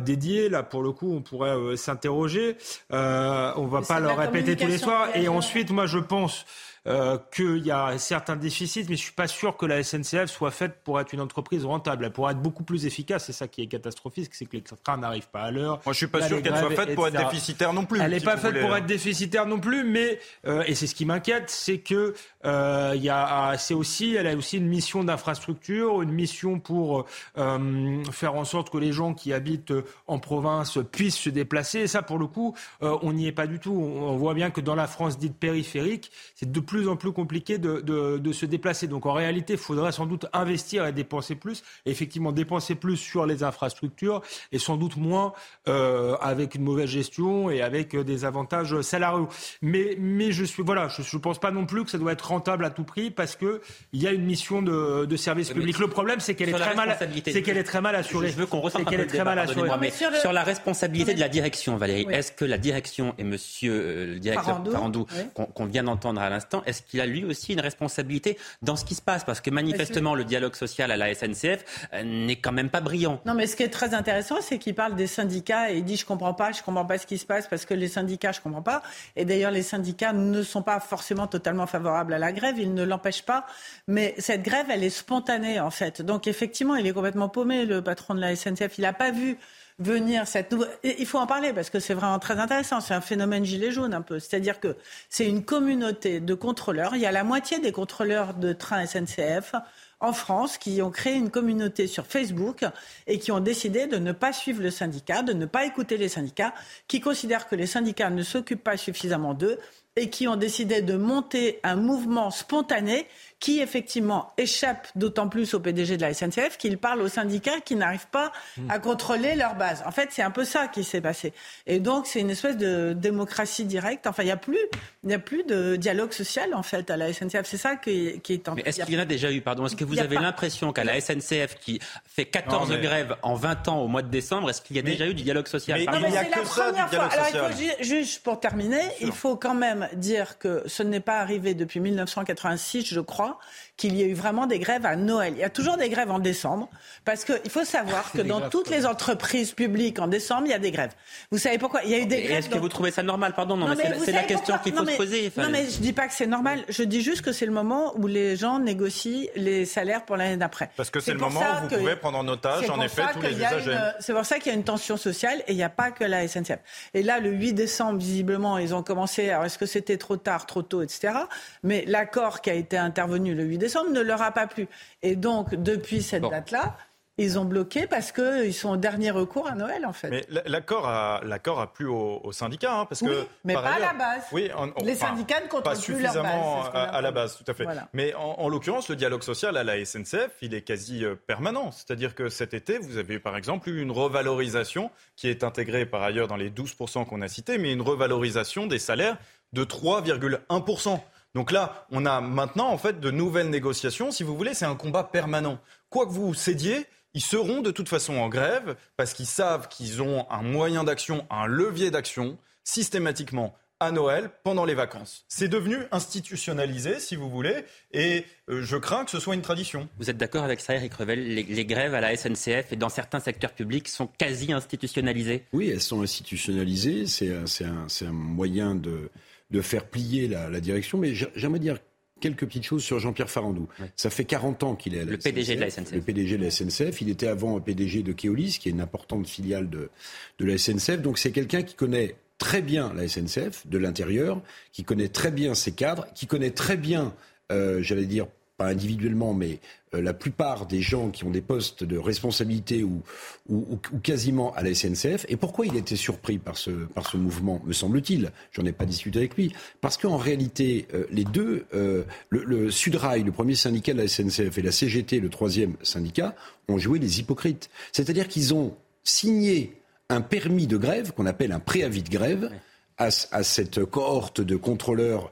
[0.00, 0.48] dédiés.
[0.48, 2.56] Là, pour le coup, on pourrait s'interroger.
[2.90, 5.08] on va pas leur répéter tous les soirs.
[5.16, 6.46] Et ensuite, moi, je pense
[6.88, 10.50] euh, qu'il y a certains déficits, mais je suis pas sûr que la SNCF soit
[10.50, 12.06] faite pour être une entreprise rentable.
[12.06, 13.26] Elle pourrait être beaucoup plus efficace.
[13.26, 15.80] C'est ça qui est catastrophique, c'est que les trains n'arrivent pas à l'heure.
[15.84, 18.00] Moi, je suis pas sûr qu'elle soit faite pour être déficitaire non plus.
[18.00, 21.04] Elle n'est pas faite pour être déficitaire non plus, mais euh, et c'est ce qui
[21.04, 22.14] m'inquiète, c'est que
[22.44, 27.06] euh, il y a, c'est aussi, elle a aussi une mission d'infrastructure, une mission pour
[27.36, 29.72] euh, faire en sorte que les gens qui habitent
[30.06, 31.80] en province puissent se déplacer.
[31.80, 33.72] Et ça, pour le coup, on n'y est pas du tout.
[33.72, 37.58] On, voit bien que dans la France dite périphérique, c'est de plus en plus compliqué
[37.58, 38.86] de, se déplacer.
[38.86, 43.26] Donc en réalité, il faudrait sans doute investir et dépenser plus, effectivement dépenser plus sur
[43.26, 45.32] les infrastructures et sans doute moins
[45.68, 49.28] euh, avec une mauvaise gestion et avec euh, des avantages salariaux.
[49.62, 52.27] Mais, mais je suis voilà, je ne pense pas non plus que ça doit être
[52.28, 53.60] rentable à tout prix parce que
[53.92, 55.78] il y a une mission de, de service public.
[55.78, 58.28] Le problème, c'est qu'elle est très mal, c'est qu'elle est très mal assurée.
[58.28, 59.70] Je veux qu'on ressente qu'elle est très mal assurée.
[59.80, 64.06] Mais sur, la responsabilité de la direction, Valérie, est-ce que la direction et Monsieur euh,
[64.14, 65.06] le directeur Parandou,
[65.54, 68.94] qu'on vient d'entendre à l'instant, est-ce qu'il a lui aussi une responsabilité dans ce qui
[68.94, 69.24] se passe?
[69.24, 73.20] Parce que manifestement, le dialogue social à la SNCF euh, n'est quand même pas brillant.
[73.26, 75.96] Non, mais ce qui est très intéressant, c'est qu'il parle des syndicats et il dit
[75.96, 78.40] je comprends pas, je comprends pas ce qui se passe parce que les syndicats, je
[78.40, 78.82] comprends pas.
[79.16, 82.84] Et d'ailleurs, les syndicats ne sont pas forcément totalement favorables à la grève, ils ne
[82.84, 83.46] l'empêchent pas.
[83.86, 86.02] Mais cette grève, elle est spontanée en fait.
[86.02, 88.78] Donc effectivement, il est complètement paumé, le patron de la SNCF.
[88.78, 89.38] Il n'a pas vu
[89.78, 90.70] venir cette nouvelle.
[90.82, 92.80] Il faut en parler parce que c'est vraiment très intéressant.
[92.80, 94.18] C'est un phénomène gilet jaune un peu.
[94.18, 94.76] C'est-à-dire que
[95.08, 96.96] c'est une communauté de contrôleurs.
[96.96, 99.54] Il y a la moitié des contrôleurs de train SNCF
[100.00, 102.64] en France qui ont créé une communauté sur Facebook
[103.06, 106.08] et qui ont décidé de ne pas suivre le syndicat, de ne pas écouter les
[106.08, 106.54] syndicats,
[106.86, 109.58] qui considèrent que les syndicats ne s'occupent pas suffisamment d'eux
[109.98, 113.06] et qui ont décidé de monter un mouvement spontané
[113.40, 117.76] qui effectivement échappe d'autant plus au PDG de la SNCF qu'il parle aux syndicats qui
[117.76, 118.32] n'arrivent pas
[118.68, 119.82] à contrôler leur base.
[119.86, 121.32] En fait, c'est un peu ça qui s'est passé.
[121.66, 124.06] Et donc, c'est une espèce de démocratie directe.
[124.08, 124.58] Enfin, il n'y a plus,
[125.04, 127.42] il a plus de dialogue social en fait à la SNCF.
[127.44, 128.54] C'est ça qui, qui est en.
[128.54, 129.66] Mais est-ce qu'il y en a déjà eu Pardon.
[129.66, 133.80] Est-ce que vous avez l'impression qu'à la SNCF qui fait 14 grèves en 20 ans
[133.80, 136.10] au mois de décembre, est-ce qu'il y a déjà eu du dialogue social Non, mais
[136.10, 137.04] c'est la première fois.
[137.04, 141.18] Alors, il faut juste pour terminer, il faut quand même dire que ce n'est pas
[141.20, 143.36] arrivé depuis 1986, je crois Raw
[143.78, 145.32] qu'il y a eu vraiment des grèves à Noël.
[145.36, 146.68] Il y a toujours des grèves en décembre,
[147.04, 150.58] parce qu'il faut savoir que dans toutes les entreprises publiques, en décembre, il y a
[150.58, 150.90] des grèves.
[151.30, 151.82] Vous savez pourquoi?
[151.84, 152.38] Il y a eu des grèves.
[152.38, 153.34] Est-ce que vous trouvez ça normal?
[153.34, 155.32] Pardon, non, mais, c'est la question qu'il faut se poser.
[155.36, 156.64] Non, mais je dis pas que c'est normal.
[156.68, 160.36] Je dis juste que c'est le moment où les gens négocient les salaires pour l'année
[160.36, 160.70] d'après.
[160.76, 163.36] Parce que c'est le moment où vous pouvez prendre en otage, en effet, tous les
[163.36, 163.78] usagers.
[164.00, 166.02] C'est pour ça qu'il y a une tension sociale et il n'y a pas que
[166.02, 166.58] la SNCF.
[166.94, 169.30] Et là, le 8 décembre, visiblement, ils ont commencé.
[169.30, 171.14] Alors, est-ce que c'était trop tard, trop tôt, etc.
[171.62, 174.68] Mais l'accord qui a été intervenu le 8 décembre ne leur a pas plu.
[175.02, 176.76] Et donc, depuis cette date-là,
[177.18, 180.08] ils ont bloqué parce qu'ils sont au dernier recours à Noël, en fait.
[180.08, 183.92] Mais l'accord a, l'accord a plu aux, syndicats, hein, parce que mais pas à la
[183.92, 184.22] base.
[184.30, 184.48] Oui,
[184.84, 186.24] les syndicats ne contrôlent plus leur base.
[186.72, 187.66] À, à, la base, tout à fait.
[187.92, 191.72] Mais en, l'occurrence, le dialogue social à la SNCF, il est quasi euh, permanent.
[191.72, 196.02] C'est-à-dire que cet été, vous avez par exemple eu une revalorisation qui est intégrée par
[196.04, 199.18] ailleurs dans les 12% qu'on a cités, mais une revalorisation des salaires
[199.52, 201.00] de 3,1%.
[201.38, 204.10] Donc là, on a maintenant en fait de nouvelles négociations.
[204.10, 205.60] Si vous voulez, c'est un combat permanent.
[205.88, 210.02] Quoi que vous cédiez, ils seront de toute façon en grève parce qu'ils savent qu'ils
[210.02, 215.24] ont un moyen d'action, un levier d'action systématiquement à Noël pendant les vacances.
[215.28, 219.88] C'est devenu institutionnalisé, si vous voulez, et euh, je crains que ce soit une tradition.
[220.00, 221.36] Vous êtes d'accord avec ça, Eric Revel?
[221.36, 225.44] Les, les, grèves à la SNCF et dans certains secteurs publics sont quasi institutionnalisées?
[225.52, 227.06] Oui, elles sont institutionnalisées.
[227.06, 229.08] C'est un, un, moyen de,
[229.50, 230.98] de faire plier la, direction.
[230.98, 231.78] Mais j'aimerais dire
[232.20, 233.68] quelques petites choses sur Jean-Pierre Farandou.
[233.96, 235.92] Ça fait 40 ans qu'il est à le PDG de la SNCF.
[235.92, 237.00] Le PDG de la SNCF.
[237.00, 239.90] Il était avant PDG de Keolis, qui est une importante filiale de,
[240.38, 241.00] de la SNCF.
[241.00, 244.40] Donc c'est quelqu'un qui connaît très bien la SNCF de l'intérieur,
[244.72, 247.14] qui connaît très bien ses cadres, qui connaît très bien,
[247.52, 248.26] euh, j'allais dire,
[248.58, 249.60] pas individuellement, mais
[249.94, 253.02] euh, la plupart des gens qui ont des postes de responsabilité ou,
[253.48, 255.24] ou, ou, quasiment à la SNCF.
[255.28, 258.32] Et pourquoi il était surpris par ce, par ce mouvement, me semble-t-il?
[258.52, 259.54] J'en ai pas discuté avec lui.
[259.80, 264.08] Parce qu'en réalité, euh, les deux, euh, le, le, Sudrail, le premier syndicat de la
[264.08, 266.34] SNCF, et la CGT, le troisième syndicat,
[266.68, 267.70] ont joué les hypocrites.
[267.92, 272.50] C'est-à-dire qu'ils ont signé un permis de grève, qu'on appelle un préavis de grève,
[272.98, 275.30] à, à, cette cohorte de contrôleurs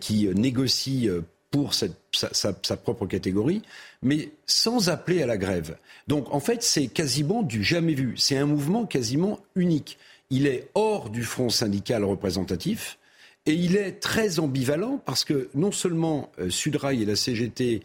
[0.00, 3.62] qui négocient pour sa, propre catégorie,
[4.02, 5.76] mais sans appeler à la grève.
[6.06, 8.14] Donc en fait, c'est quasiment du jamais vu.
[8.16, 9.98] C'est un mouvement quasiment unique.
[10.30, 12.98] Il est hors du front syndical représentatif
[13.46, 17.82] et il est très ambivalent parce que non seulement euh, Sudrail et la CGT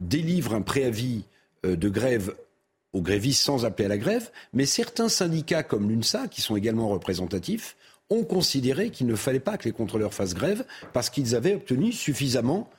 [0.00, 1.24] délivrent un préavis
[1.64, 2.34] euh, de grève
[2.92, 6.88] aux grévistes sans appeler à la grève, mais certains syndicats comme l'UNSA, qui sont également
[6.88, 7.76] représentatifs,
[8.10, 11.92] ont considéré qu'il ne fallait pas que les contrôleurs fassent grève parce qu'ils avaient obtenu
[11.92, 12.70] suffisamment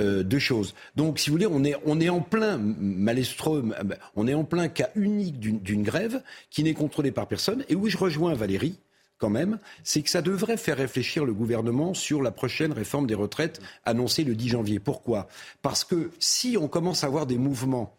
[0.00, 0.74] euh, deux choses.
[0.96, 3.82] Donc, si vous voulez, on est, on est en plein euh,
[4.16, 7.64] on est en plein cas unique d'une grève qui n'est contrôlée par personne.
[7.68, 8.78] Et où je rejoins Valérie,
[9.18, 13.14] quand même, c'est que ça devrait faire réfléchir le gouvernement sur la prochaine réforme des
[13.14, 14.80] retraites annoncée le 10 janvier.
[14.80, 15.28] Pourquoi?
[15.62, 17.96] Parce que si on commence à avoir des mouvements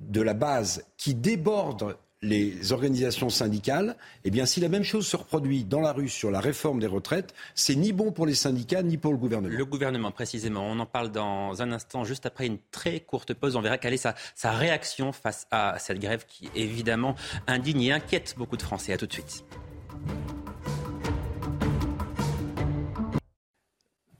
[0.00, 5.16] de la base qui débordent les organisations syndicales, eh bien, si la même chose se
[5.16, 8.82] reproduit dans la rue sur la réforme des retraites, c'est ni bon pour les syndicats
[8.82, 9.56] ni pour le gouvernement.
[9.56, 10.66] Le gouvernement, précisément.
[10.70, 13.56] On en parle dans un instant, juste après une très courte pause.
[13.56, 14.14] On verra quelle est sa,
[14.50, 17.14] réaction face à cette grève qui, évidemment,
[17.46, 18.92] indigne et inquiète beaucoup de Français.
[18.92, 19.44] À tout de suite.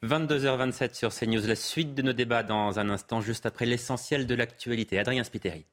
[0.02, 1.46] 22h27 sur CNews.
[1.46, 4.98] La suite de nos débats dans un instant, juste après l'essentiel de l'actualité.
[4.98, 5.66] Adrien Spiteri.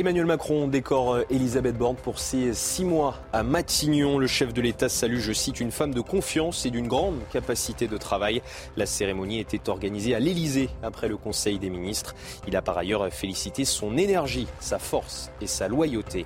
[0.00, 4.16] Emmanuel Macron décore euh, Elisabeth Borne pour ses six mois à Matignon.
[4.16, 7.86] Le chef de l'État salue, je cite, une femme de confiance et d'une grande capacité
[7.86, 8.40] de travail.
[8.78, 12.14] La cérémonie était organisée à l'Élysée après le Conseil des ministres.
[12.48, 16.24] Il a par ailleurs félicité son énergie, sa force et sa loyauté.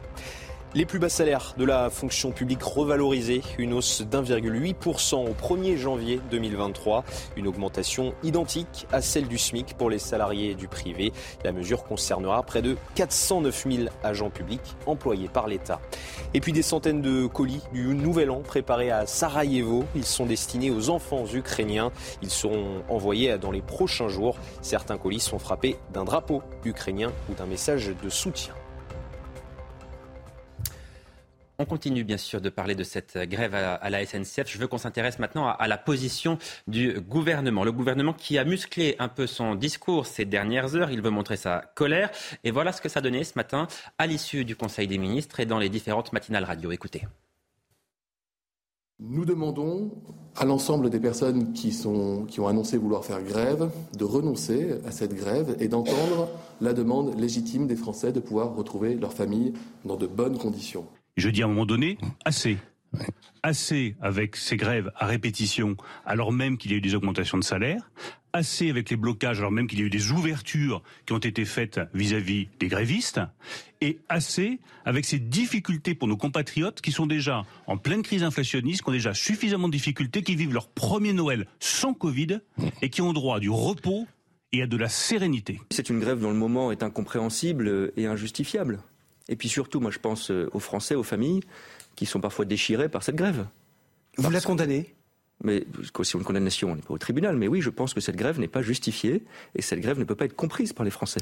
[0.77, 6.21] Les plus bas salaires de la fonction publique revalorisés, une hausse d'1,8% au 1er janvier
[6.33, 7.05] 2023,
[7.37, 11.13] une augmentation identique à celle du SMIC pour les salariés du privé.
[11.45, 15.81] La mesure concernera près de 409 000 agents publics employés par l'État.
[16.35, 19.85] Et puis des centaines de colis du Nouvel An préparés à Sarajevo.
[19.95, 21.93] Ils sont destinés aux enfants ukrainiens.
[22.21, 24.39] Ils seront envoyés dans les prochains jours.
[24.61, 28.55] Certains colis sont frappés d'un drapeau ukrainien ou d'un message de soutien.
[31.59, 34.47] On continue bien sûr de parler de cette grève à, la SNCF.
[34.47, 36.37] Je veux qu'on s'intéresse maintenant à, la position
[36.67, 37.62] du gouvernement.
[37.62, 40.90] Le gouvernement qui a musclé un peu son discours ces dernières heures.
[40.90, 42.11] Il veut montrer sa colère.
[42.43, 45.47] Et voilà ce que ça donnait ce matin à l'issue du Conseil des ministres et
[45.47, 46.73] dans les différentes matinales radio.
[46.73, 47.07] Écoutez.
[48.99, 49.93] Nous demandons
[50.37, 55.14] à l'ensemble des personnes qui, qui ont annoncé vouloir faire grève de renoncer à cette
[55.14, 56.29] grève et d'entendre
[56.61, 59.53] la demande légitime des Français de pouvoir retrouver leur famille
[59.85, 60.87] dans de bonnes conditions.
[61.16, 62.59] Je dis à un moment donné, assez.
[63.42, 67.44] Assez avec ces grèves à répétition, alors même qu'il y a eu des augmentations de
[67.44, 67.90] salaire,
[68.33, 71.44] assez avec les blocages, alors même qu'il y a eu des ouvertures qui ont été
[71.44, 73.20] faites vis-à-vis des grévistes,
[73.81, 78.83] et assez avec ces difficultés pour nos compatriotes qui sont déjà en pleine crise inflationniste,
[78.83, 82.40] qui ont déjà suffisamment de difficultés, qui vivent leur premier Noël sans Covid
[82.83, 84.07] et qui ont droit à du repos
[84.53, 85.61] et à de la sérénité.
[85.70, 88.81] C'est une grève dont le moment est incompréhensible et injustifiable.
[89.29, 91.43] Et puis surtout, moi je pense euh, aux Français, aux familles,
[91.97, 93.47] qui sont parfois déchirées par cette grève.
[94.17, 94.95] Vous la condamnez
[95.43, 95.67] mais
[96.03, 97.37] si on une condamnation, on n'est pas au tribunal.
[97.37, 100.15] Mais oui, je pense que cette grève n'est pas justifiée et cette grève ne peut
[100.15, 101.21] pas être comprise par les Français.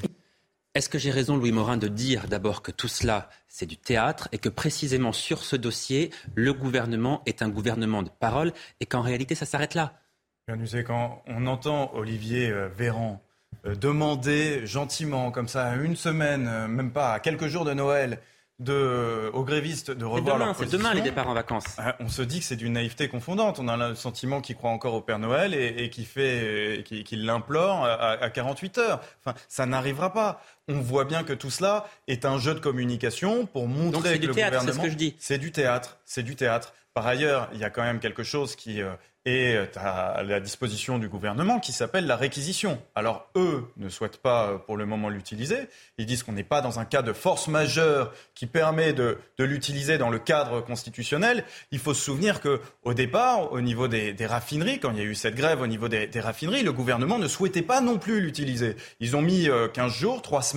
[0.75, 4.27] Est-ce que j'ai raison, Louis Morin, de dire d'abord que tout cela, c'est du théâtre
[4.31, 9.01] et que précisément sur ce dossier, le gouvernement est un gouvernement de parole et qu'en
[9.01, 9.99] réalité, ça s'arrête là?
[10.47, 13.32] Quand on entend Olivier euh, Véran euh,
[13.65, 18.19] demander gentiment, comme ça, à une semaine, euh, même pas à quelques jours de Noël,
[18.59, 21.65] de, aux grévistes de revoir demain, leur C'est demain les départs en vacances.
[21.99, 23.59] On se dit que c'est d'une naïveté confondante.
[23.59, 27.85] On a le sentiment qu'il croit encore au Père Noël et, qui fait, qui, l'implore
[27.85, 29.01] à, 48 heures.
[29.19, 30.41] Enfin, ça n'arrivera pas.
[30.67, 34.33] On voit bien que tout cela est un jeu de communication pour montrer que le
[34.33, 34.61] gouvernement.
[34.65, 35.15] C'est ce que je dis.
[35.19, 35.97] C'est du théâtre.
[36.05, 36.73] C'est du théâtre.
[36.93, 38.93] Par ailleurs, il y a quand même quelque chose qui euh,
[39.25, 42.81] et à la disposition du gouvernement qui s'appelle la réquisition.
[42.93, 45.69] Alors eux ne souhaitent pas euh, pour le moment l'utiliser.
[45.97, 49.97] Ils disent qu'on n'est pas dans un cas de force majeure qui permet de, l'utiliser
[49.97, 51.45] dans le cadre constitutionnel.
[51.71, 55.05] Il faut se souvenir que au départ, au niveau des, raffineries, quand il y a
[55.05, 58.75] eu cette grève au niveau des, raffineries, le gouvernement ne souhaitait pas non plus l'utiliser.
[58.99, 60.52] Ils ont mis 15 euh, jours, 3 semaines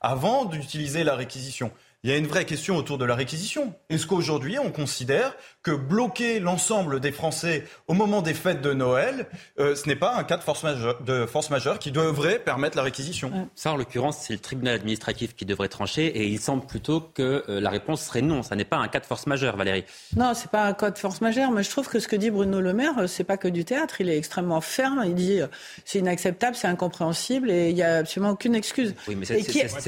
[0.00, 1.70] avant d'utiliser la réquisition
[2.04, 3.72] il y a une vraie question autour de la réquisition.
[3.88, 9.26] Est-ce qu'aujourd'hui, on considère que bloquer l'ensemble des Français au moment des fêtes de Noël,
[9.58, 12.76] euh, ce n'est pas un cas de force, majeure, de force majeure qui devrait permettre
[12.76, 13.48] la réquisition?
[13.54, 17.42] Ça, en l'occurrence, c'est le tribunal administratif qui devrait trancher et il semble plutôt que
[17.48, 18.42] euh, la réponse serait non.
[18.42, 19.84] Ça n'est pas un cas de force majeure, Valérie.
[20.14, 22.30] Non, c'est pas un cas de force majeure, mais je trouve que ce que dit
[22.30, 24.02] Bruno Le Maire, euh, c'est pas que du théâtre.
[24.02, 25.02] Il est extrêmement ferme.
[25.06, 25.40] Il dit
[25.86, 28.94] c'est inacceptable, c'est incompréhensible et il n'y a absolument aucune excuse.
[29.08, 29.40] Oui, mais c'est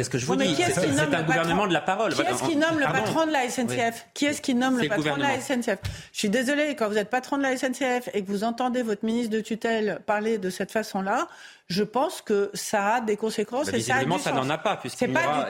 [0.02, 0.54] ce que je vous dis.
[0.54, 2.05] C'est un gouvernement de la parole.
[2.08, 5.16] Qui est-ce qui nomme le patron de la SNCF Qui est-ce qui nomme le patron
[5.16, 5.78] de la SNCF
[6.12, 9.04] Je suis désolée, quand vous êtes patron de la SNCF et que vous entendez votre
[9.04, 11.28] ministre de tutelle parler de cette façon-là,
[11.68, 13.70] je pense que ça a des conséquences.
[13.70, 15.48] Bah, et ça, ça n'en a pas, y aura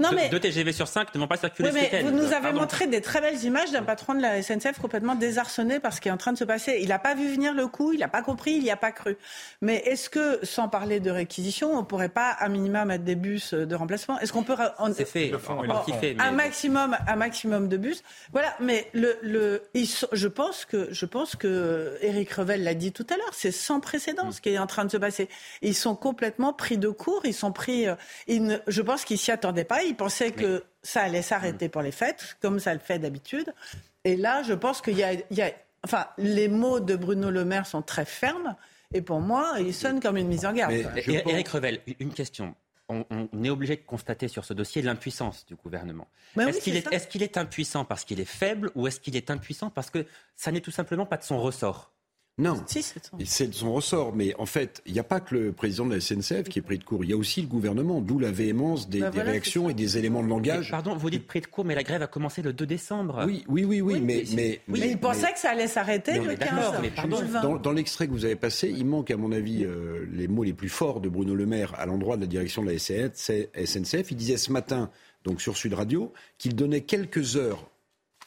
[0.00, 0.30] non, mais...
[0.30, 3.02] deux TGV sur 5 ne vont pas circuler oui, mais Vous nous avez montré des
[3.02, 6.16] très belles images d'un patron de la SNCF complètement désarçonné par ce qui est en
[6.16, 6.78] train de se passer.
[6.80, 8.92] Il n'a pas vu venir le coup, il n'a pas compris, il n'y a pas
[8.92, 9.18] cru.
[9.60, 13.14] Mais est-ce que, sans parler de réquisition, on ne pourrait pas, à minima, mettre des
[13.14, 14.18] bus de remplacement?
[14.20, 14.56] Est-ce qu'on peut...
[14.94, 15.32] C'est fait,
[16.00, 18.02] fait un, maximum, un maximum de bus.
[18.32, 23.06] Voilà, mais le, le, je, pense que, je pense que Eric Revel l'a dit tout
[23.10, 24.32] à l'heure, c'est sans précédent mm.
[24.32, 25.28] ce qui est en train de se passer.
[25.60, 27.22] Ils sont complètement pris de court.
[27.24, 27.86] Ils sont pris.
[27.86, 27.94] Euh,
[28.66, 29.82] je pense qu'ils s'y attendaient pas.
[29.82, 33.52] Ils pensaient que ça allait s'arrêter pour les fêtes, comme ça le fait d'habitude.
[34.04, 35.50] Et là, je pense qu'il y, a,
[35.84, 38.56] Enfin, les mots de Bruno Le Maire sont très fermes.
[38.94, 40.72] Et pour moi, ils sonnent comme une mise en garde.
[40.72, 42.54] Eric Revel, une question
[42.88, 46.08] on, est obligé de constater sur ce dossier l'impuissance du gouvernement.
[46.38, 49.70] est-ce qu'il est, est, est, impuissant parce qu'il est faible ou est-ce qu'il est impuissant
[49.70, 51.92] parce que ça n'est tout simplement pas de son ressort?
[52.38, 54.14] Non, c'est de son ressort.
[54.16, 56.62] Mais en fait, il n'y a pas que le président de la SNCF qui est
[56.62, 57.04] pris de court.
[57.04, 60.22] Il y a aussi le gouvernement, d'où la véhémence des, bah réactions et des éléments
[60.22, 60.70] de langage.
[60.70, 63.24] pardon, vous dites pris de court, mais la grève a commencé le 2 décembre.
[63.26, 67.42] Oui, oui, oui, oui, mais, mais, il pensait que ça allait s'arrêter le 15.
[67.42, 70.44] dans, dans l'extrait que vous avez passé, il manque, à mon avis, euh, les mots
[70.44, 74.10] les plus forts de Bruno Le Maire à l'endroit de la direction de la SNCF.
[74.10, 74.90] Il disait ce matin,
[75.24, 77.68] donc sur Sud Radio, qu'il donnait quelques heures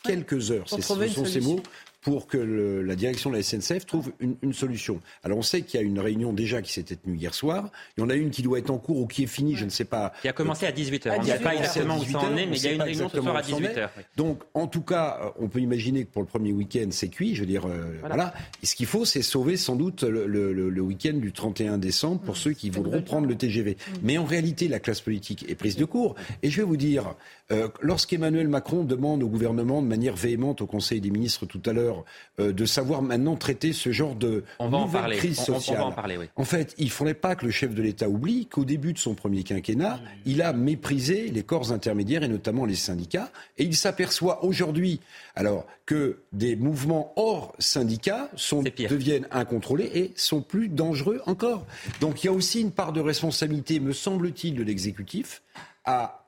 [0.05, 1.61] quelques heures, ce sont ces mots,
[2.05, 5.01] pour que la direction de la SNCF trouve une, solution.
[5.23, 7.71] Alors on sait qu'il y a une réunion déjà qui s'était tenue hier soir.
[7.97, 9.65] Il y en a une qui doit être en cours ou qui est finie, je
[9.65, 10.13] ne sais pas.
[10.21, 11.15] Qui a commencé à 18h.
[11.17, 13.09] On ne sait pas exactement où ça en est, mais il y a une réunion
[13.09, 13.89] ce soir à 18h.
[14.17, 17.33] Donc en tout cas, euh, on peut imaginer que pour le premier week-end, c'est cuit.
[17.33, 18.35] Je veux dire, euh, voilà.
[18.61, 22.53] Et ce qu'il faut, c'est sauver sans doute le, week-end du 31 décembre pour ceux
[22.53, 23.71] qui voudront prendre le TGV.
[23.71, 23.93] Mm.
[24.03, 26.13] Mais en réalité, la classe politique est prise de court.
[26.43, 27.15] Et je vais vous dire,
[27.51, 31.73] euh, lorsqu'Emmanuel Macron demande au gouvernement de manière véhémente au Conseil des ministres tout à
[31.73, 32.03] l'heure
[32.39, 35.81] euh, de savoir maintenant traiter ce genre de nouvelle crise sociale.
[35.81, 38.65] en, parler, en fait, il ne faudrait pas que le chef de l'État oublie qu'au
[38.65, 43.31] début de son premier quinquennat, il a méprisé les corps intermédiaires et notamment les syndicats.
[43.60, 44.99] Et il s'aperçoit aujourd'hui
[45.36, 51.67] alors que des mouvements hors syndicats sont, deviennent incontrôlés et sont plus dangereux encore.
[52.01, 55.43] Donc il y a aussi une part de responsabilité, me semble-t-il, de l'exécutif
[55.86, 56.24] à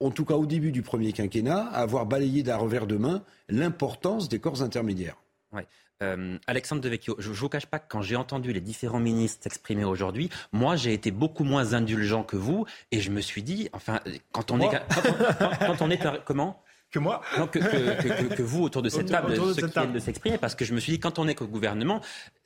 [0.00, 3.22] en tout cas au début du premier quinquennat, à avoir balayé d'un revers de main
[3.48, 5.16] l'importance des corps intermédiaires.
[6.02, 9.42] Euh, Alexandre Devecchio, je ne vous cache pas que quand j'ai entendu les différents ministres
[9.42, 13.68] s'exprimer aujourd'hui, moi j'ai été beaucoup moins indulgent que vous et je me suis dit,
[13.74, 14.00] enfin,
[14.32, 14.70] quand on est,
[15.66, 16.62] quand on est, comment?
[16.90, 17.22] Que moi.
[17.38, 20.54] Non, que, que, que, vous autour de cette table, ceux qui viennent de s'exprimer, parce
[20.54, 22.00] que je me suis dit, quand on est qu'au gouvernement,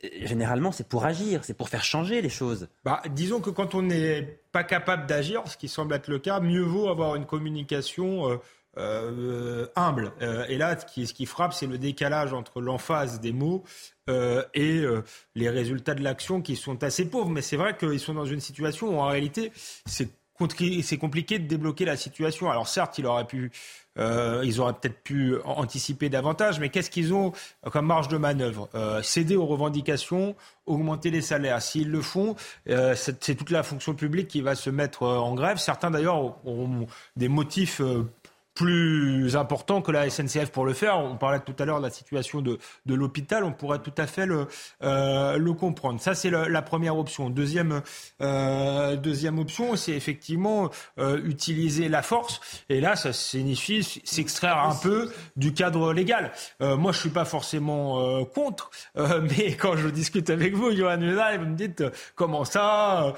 [0.04, 2.68] euh, généralement c'est pour agir, c'est pour faire changer les choses.
[2.84, 6.40] Bah, disons que quand on n'est pas capable d'agir, ce qui semble être le cas,
[6.40, 8.36] mieux vaut avoir une communication euh,
[8.76, 10.12] euh, humble.
[10.48, 13.62] et là, ce qui, ce qui frappe, c'est le décalage entre l'emphase des mots
[14.08, 14.84] et
[15.36, 17.30] les résultats de l'action qui sont assez pauvres.
[17.30, 19.52] Mais c'est vrai qu'ils sont dans une situation où en réalité,
[19.86, 20.10] c'est
[20.98, 22.50] compliqué de débloquer la situation.
[22.50, 23.52] Alors certes, il aurait pu
[23.98, 27.32] euh, ils auraient peut-être pu anticiper davantage, mais qu'est-ce qu'ils ont
[27.70, 28.68] comme marge de manœuvre?
[28.74, 30.34] Euh, Céder aux revendications,
[30.66, 31.62] augmenter les salaires.
[31.62, 32.36] S'ils le font,
[32.68, 35.58] euh, c'est toute la fonction publique qui va se mettre en grève.
[35.58, 37.80] Certains d'ailleurs ont des motifs
[38.54, 40.98] plus important que la SNCF pour le faire.
[40.98, 44.06] On parlait tout à l'heure de la situation de, de l'hôpital, on pourrait tout à
[44.06, 44.46] fait le,
[44.82, 46.00] euh, le comprendre.
[46.00, 47.30] Ça, c'est la première option.
[47.30, 47.82] Deuxième,
[48.20, 52.40] euh, deuxième option, c'est effectivement euh, utiliser la force.
[52.68, 56.32] Et là, ça signifie s'extraire un peu du cadre légal.
[56.60, 60.72] Euh, moi, je suis pas forcément euh, contre, euh, mais quand je discute avec vous,
[60.72, 63.14] Johan Ménal, vous me dites comment ça,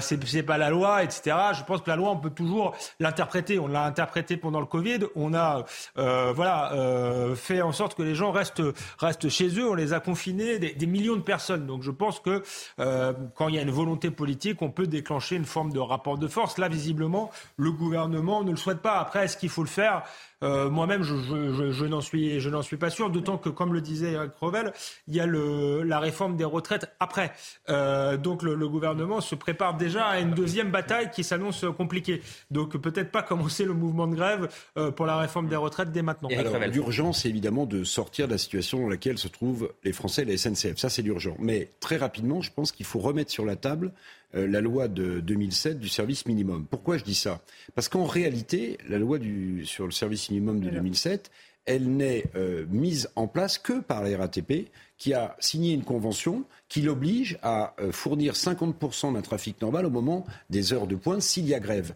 [0.00, 1.36] c'est pas la loi, etc.
[1.54, 3.58] Je pense que la loi, on peut toujours l'interpréter.
[3.58, 5.64] On l'a interprété pour dans le Covid, on a
[5.98, 8.62] euh, voilà euh, fait en sorte que les gens restent
[8.98, 9.68] restent chez eux.
[9.68, 11.66] On les a confinés des, millions de personnes.
[11.66, 12.42] Donc je pense que
[12.78, 16.18] euh, quand il y a une volonté politique, on peut déclencher une forme de rapport
[16.18, 16.58] de force.
[16.58, 18.98] Là, visiblement, le gouvernement ne le souhaite pas.
[18.98, 20.02] Après, est-ce qu'il faut le faire?
[20.42, 23.10] Euh, moi-même, je, je, je, n'en suis, je n'en suis pas sûr.
[23.10, 24.72] D'autant que, comme le disait Eric Revel,
[25.08, 27.32] il y a le, la réforme des retraites après.
[27.68, 32.22] Euh, donc le, le, gouvernement se prépare déjà à une deuxième bataille qui s'annonce compliquée.
[32.50, 36.02] Donc peut-être pas commencer le mouvement de grève euh, pour la réforme des retraites dès
[36.02, 36.28] maintenant.
[36.36, 40.22] Alors l'urgence, c'est évidemment de sortir de la situation dans laquelle se trouvent les Français
[40.22, 40.78] et la SNCF.
[40.78, 41.36] Ça, c'est l'urgence.
[41.38, 43.94] Mais très rapidement, je pense qu'il faut remettre sur la table euh,
[44.32, 46.66] la loi de 2007 du service minimum.
[46.68, 47.40] Pourquoi je dis ça?
[47.74, 51.30] Parce qu'en réalité, la loi du, sur le service minimum de 2007,
[51.66, 56.44] elle n'est euh, mise en place que par la RATP, qui a signé une convention
[56.68, 61.22] qui l'oblige à euh, fournir 50% d'un trafic normal au moment des heures de pointe
[61.22, 61.94] s'il y a grève.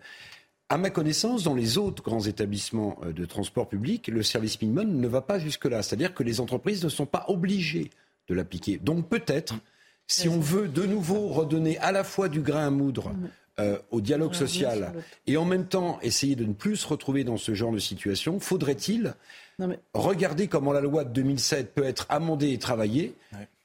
[0.69, 5.07] À ma connaissance, dans les autres grands établissements de transport public, le service minimum ne
[5.07, 5.83] va pas jusque-là.
[5.83, 7.91] C'est-à-dire que les entreprises ne sont pas obligées
[8.29, 8.79] de l'appliquer.
[8.79, 9.55] Donc peut-être
[10.07, 13.13] si on veut de nouveau redonner à la fois du grain à moudre
[13.61, 14.93] euh, au dialogue social
[15.27, 18.41] et en même temps essayer de ne plus se retrouver dans ce genre de situation,
[18.41, 19.15] faudrait-il
[19.95, 23.15] regarder comment la loi de 2007 peut être amendée et travaillée,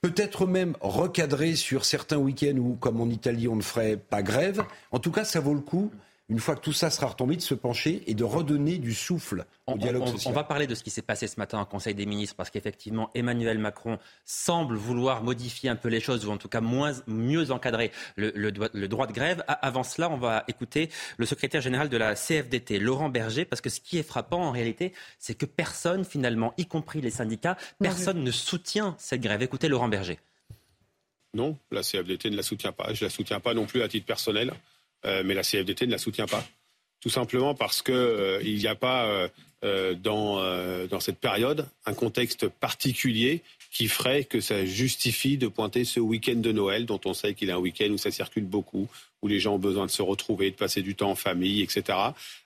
[0.01, 4.63] peut-être même recadrée sur certains week-ends où, comme en Italie, on ne ferait pas grève.
[4.91, 5.91] En tout cas, ça vaut le coup
[6.29, 9.45] une fois que tout ça sera retombé, de se pencher et de redonner du souffle
[9.65, 10.31] au dialogue social.
[10.31, 12.51] On va parler de ce qui s'est passé ce matin au Conseil des ministres, parce
[12.51, 16.93] qu'effectivement, Emmanuel Macron semble vouloir modifier un peu les choses, ou en tout cas moins,
[17.07, 19.43] mieux encadrer le, le, droit de grève.
[19.47, 23.69] Avant cela, on va écouter le secrétaire général de la CFDT, Laurent Berger, parce que
[23.69, 28.23] ce qui est frappant en réalité, c'est que personne, finalement, y compris les syndicats, personne
[28.23, 29.41] ne soutient cette grève.
[29.41, 30.19] Écoutez Laurent Berger.
[31.33, 32.93] Non, la CFDT ne la soutient pas.
[32.93, 34.51] Je ne la soutiens pas non plus à titre personnel.
[35.05, 36.45] Mais la CFDT ne la soutient pas.
[37.01, 39.29] Tout simplement parce qu'il n'y a pas
[39.61, 45.99] dans, dans cette période un contexte particulier qui ferait que ça justifie de pointer ce
[45.99, 48.87] week-end de Noël, dont on sait qu'il est un week-end où ça circule beaucoup,
[49.21, 51.97] où les gens ont besoin de se retrouver, de passer du temps en famille, etc.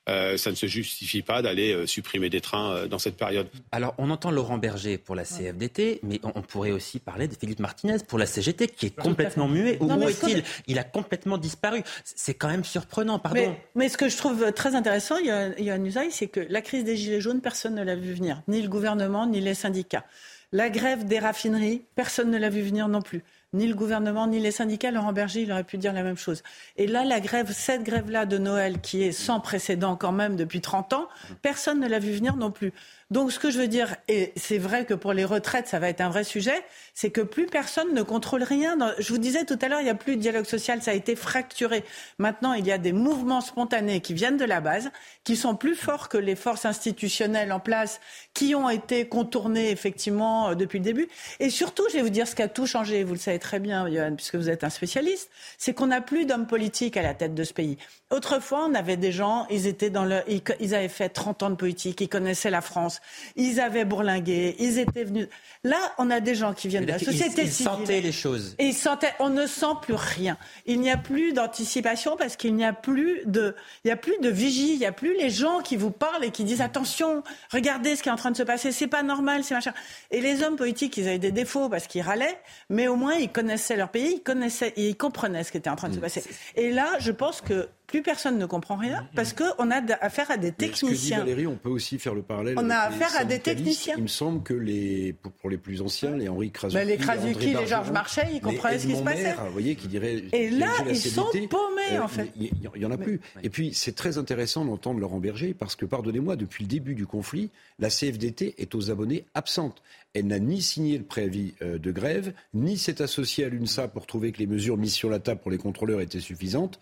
[0.09, 3.47] Euh, ça ne se justifie pas d'aller euh, supprimer des trains euh, dans cette période.
[3.71, 7.59] Alors, on entend Laurent Berger pour la CFDT, mais on, pourrait aussi parler de Philippe
[7.59, 9.77] Martinez pour la CGT, qui est complètement muet.
[9.79, 11.83] Où, est-il Il a complètement disparu.
[12.03, 13.55] C'est quand même surprenant, pardon.
[13.75, 16.11] Mais, ce que je trouve très intéressant, il y a, il y a un usage,
[16.11, 19.27] c'est que la crise des Gilets jaunes, personne ne l'a vu venir, ni le gouvernement,
[19.27, 20.05] ni les syndicats.
[20.51, 23.23] La grève des raffineries, personne ne l'a vu venir non plus.
[23.53, 24.91] Ni le gouvernement, ni les syndicats.
[24.91, 26.43] Laurent Berger, il aurait pu dire la même chose.
[26.77, 30.61] Et là, la grève, cette grève-là de Noël, qui est sans précédent quand même depuis
[30.61, 31.07] 30 ans,
[31.41, 32.73] personne ne l'a vu venir non plus.
[33.13, 35.87] Donc ce que je veux dire, et c'est vrai que pour les retraites, ça va
[35.87, 38.75] être un vrai sujet, c'est que plus personne ne contrôle rien.
[38.97, 40.93] Je vous disais tout à l'heure, il n'y a plus de dialogue social, ça a
[40.95, 41.83] été fracturé.
[42.17, 44.89] Maintenant, il y a des mouvements spontanés qui viennent de la base,
[45.25, 48.01] qui sont plus forts que les forces institutionnelles en place,
[48.33, 51.07] qui ont été contournées effectivement euh, depuis le début.
[51.39, 53.59] Et surtout, je vais vous dire ce qui a tout changé, vous le savez très
[53.59, 55.29] bien, Johan, puisque vous êtes un spécialiste,
[55.59, 57.77] c'est qu'on n'a plus d'hommes politiques à la tête de ce pays.
[58.13, 61.55] Autrefois, on avait des gens, ils étaient dans le, ils avaient fait 30 ans de
[61.55, 63.01] politique, ils connaissaient la France,
[63.35, 65.29] ils avaient bourlingué, ils étaient venus.
[65.63, 67.71] Là, on a des gens qui viennent de la société civile.
[67.71, 68.55] Ils sentaient les choses.
[68.59, 70.37] Et ils sentaient, on ne sent plus rien.
[70.67, 74.19] Il n'y a plus d'anticipation parce qu'il n'y a plus de, il y a plus
[74.21, 77.23] de vigie, il n'y a plus les gens qui vous parlent et qui disent attention,
[77.51, 79.73] regardez ce qui est en train de se passer, c'est pas normal, c'est machin.
[80.11, 83.31] Et les hommes politiques, ils avaient des défauts parce qu'ils râlaient, mais au moins ils
[83.31, 86.01] connaissaient leur pays, ils connaissaient, ils comprenaient ce qui était en train de se mm.
[86.03, 86.23] passer.
[86.55, 89.15] Et là, je pense que plus personne ne comprend rien mm-hmm.
[89.15, 90.89] parce qu'on a affaire à des techniciens.
[90.89, 92.55] ce que dit Valérie, on peut aussi faire le parallèle.
[92.57, 93.93] On a affaire à des techniciens.
[93.97, 97.53] Il me semble que les, pour, les plus anciens, les Henri Krasuki, ben, les, Krasuki
[97.53, 99.35] les Georges Marchais, ils comprenaient ce qui se passait.
[99.45, 100.23] Vous voyez, qui dirait.
[100.31, 102.31] Et là, ils sont paumés, en fait.
[102.35, 103.21] Il n'y en a plus.
[103.43, 107.05] Et puis, c'est très intéressant d'entendre Laurent Berger parce que, pardonnez-moi, depuis le début du
[107.05, 109.83] conflit, la CFDT est aux abonnés absente.
[110.15, 114.07] Elle n'a ni signé le préavis euh, de grève, ni s'est associée à l'UNSA pour
[114.07, 116.79] trouver que les mesures mises sur la table pour les contrôleurs étaient suffisantes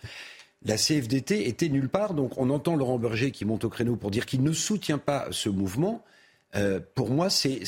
[0.64, 2.14] la CFDT était nulle part.
[2.14, 5.28] Donc on entend Laurent Berger qui monte au créneau pour dire qu'il ne soutient pas
[5.32, 6.04] ce mouvement.
[6.56, 7.64] Euh, pour moi, c'est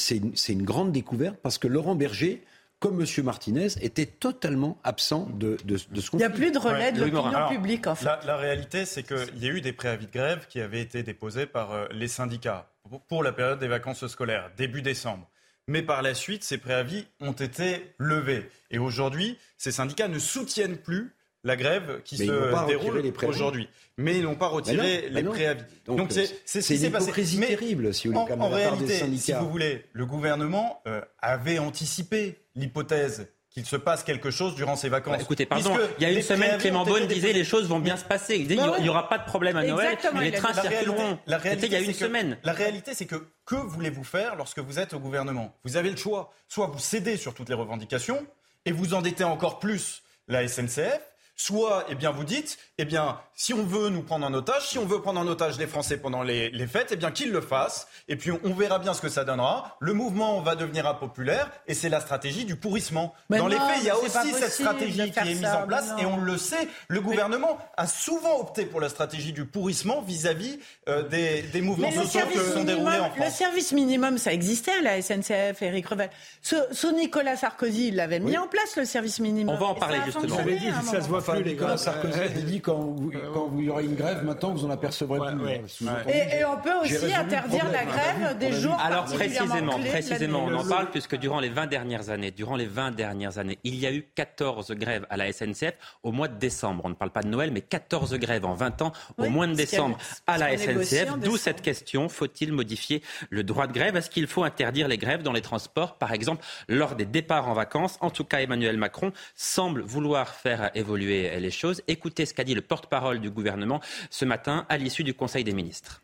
[0.49, 2.43] une grande découverte parce que Laurent Berger,
[2.79, 3.23] comme M.
[3.23, 6.09] Martinez, était totalement absent de, de, ce conflit.
[6.13, 8.05] Il n'y a plus de relais de l'opinion publique, en fait.
[8.25, 11.45] La, réalité, c'est qu'il y a eu des préavis de grève qui avaient été déposés
[11.45, 12.69] par euh, les syndicats
[13.07, 15.29] pour la période des vacances scolaires, début décembre.
[15.67, 18.49] Mais par la suite, ces préavis ont été levés.
[18.69, 23.67] Et aujourd'hui, ces syndicats ne soutiennent plus la grève qui se déroule aujourd'hui.
[23.97, 25.63] Mais ils n'ont pas retiré les préavis.
[25.85, 27.37] Donc c'est ce passé.
[27.37, 32.39] Mais terrible, si vous voulez, en, réalité, si vous voulez, le gouvernement euh, avait anticipé
[32.55, 35.17] l'hypothèse qu'il se passe quelque chose durant ces vacances.
[35.17, 37.97] Bah, écoutez, pardon, il y a une semaine, Clément Beaune disait les choses vont bien
[37.97, 38.35] se passer.
[38.35, 41.19] Il disait il n'y aura pas de problème à Noël, les trains circuleront.
[41.27, 42.37] La réalité, il y a une semaine.
[42.43, 45.55] la réalité, c'est que que voulez-vous faire lorsque vous êtes au gouvernement?
[45.63, 46.33] Vous avez le choix.
[46.47, 48.25] Soit vous cédez sur toutes les revendications
[48.65, 51.01] et vous endettez encore plus la SNCF,
[51.35, 54.77] Soit, eh bien, vous dites, eh bien, si on veut nous prendre en otage, si
[54.77, 57.87] on veut prendre en otage les Français pendant les, fêtes, eh bien, qu'ils le fassent.
[58.07, 59.77] Et puis, on verra bien ce que ça donnera.
[59.79, 63.13] Le mouvement va devenir impopulaire et c'est la stratégie du pourrissement.
[63.29, 66.05] Dans les faits, il y a aussi cette stratégie qui est mise en place et
[66.05, 66.67] on le sait.
[66.87, 72.21] Le gouvernement a souvent opté pour la stratégie du pourrissement vis-à-vis euh, des, mouvements sociaux
[72.31, 73.25] qui sont déroulés en France.
[73.25, 76.09] Le service minimum, ça existait à la SNCF, Eric Revel.
[76.41, 79.55] Sous, Nicolas Sarkozy, il l'avait mis en place, le service minimum.
[79.55, 80.37] On va en parler justement.
[80.83, 82.95] ça se voit enfin, Nicolas Sarkozy a dit quand,
[83.33, 85.87] quand il y aura une grève, maintenant vous en apercevrez plus.
[86.09, 90.89] Et, on peut aussi interdire la grève des jours Alors précisément, précisément, on en parle
[90.89, 94.07] puisque durant les 20 dernières années, durant les 20 dernières années, il y a eu
[94.15, 96.83] 14 grèves à la SNCF au mois de décembre.
[96.85, 99.53] On ne parle pas de Noël, mais 14 grèves en 20 ans au mois de
[99.53, 101.17] décembre à la SNCF.
[101.19, 103.95] D'où cette question faut-il modifier le droit de grève?
[103.95, 107.53] Est-ce qu'il faut interdire les grèves dans les transports, par exemple lors des départs en
[107.53, 107.97] vacances?
[108.01, 111.81] En tout cas, Emmanuel Macron semble vouloir faire évoluer les choses.
[111.87, 115.53] Écoutez ce qu'a dit le porte-parole du gouvernement ce matin à l'issue du Conseil des
[115.53, 116.01] ministres.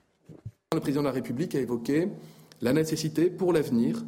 [0.74, 2.10] Le président de la République a évoqué
[2.62, 4.04] la nécessité pour l'avenir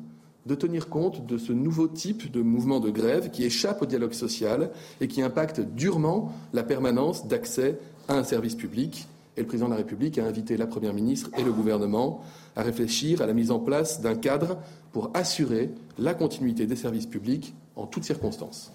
[0.45, 4.13] de tenir compte de ce nouveau type de mouvement de grève qui échappe au dialogue
[4.13, 9.07] social et qui impacte durement la permanence d'accès à un service public.
[9.37, 12.21] Et le président de la République a invité la Première ministre et le gouvernement
[12.55, 14.57] à réfléchir à la mise en place d'un cadre
[14.91, 18.73] pour assurer la continuité des services publics en toutes circonstances.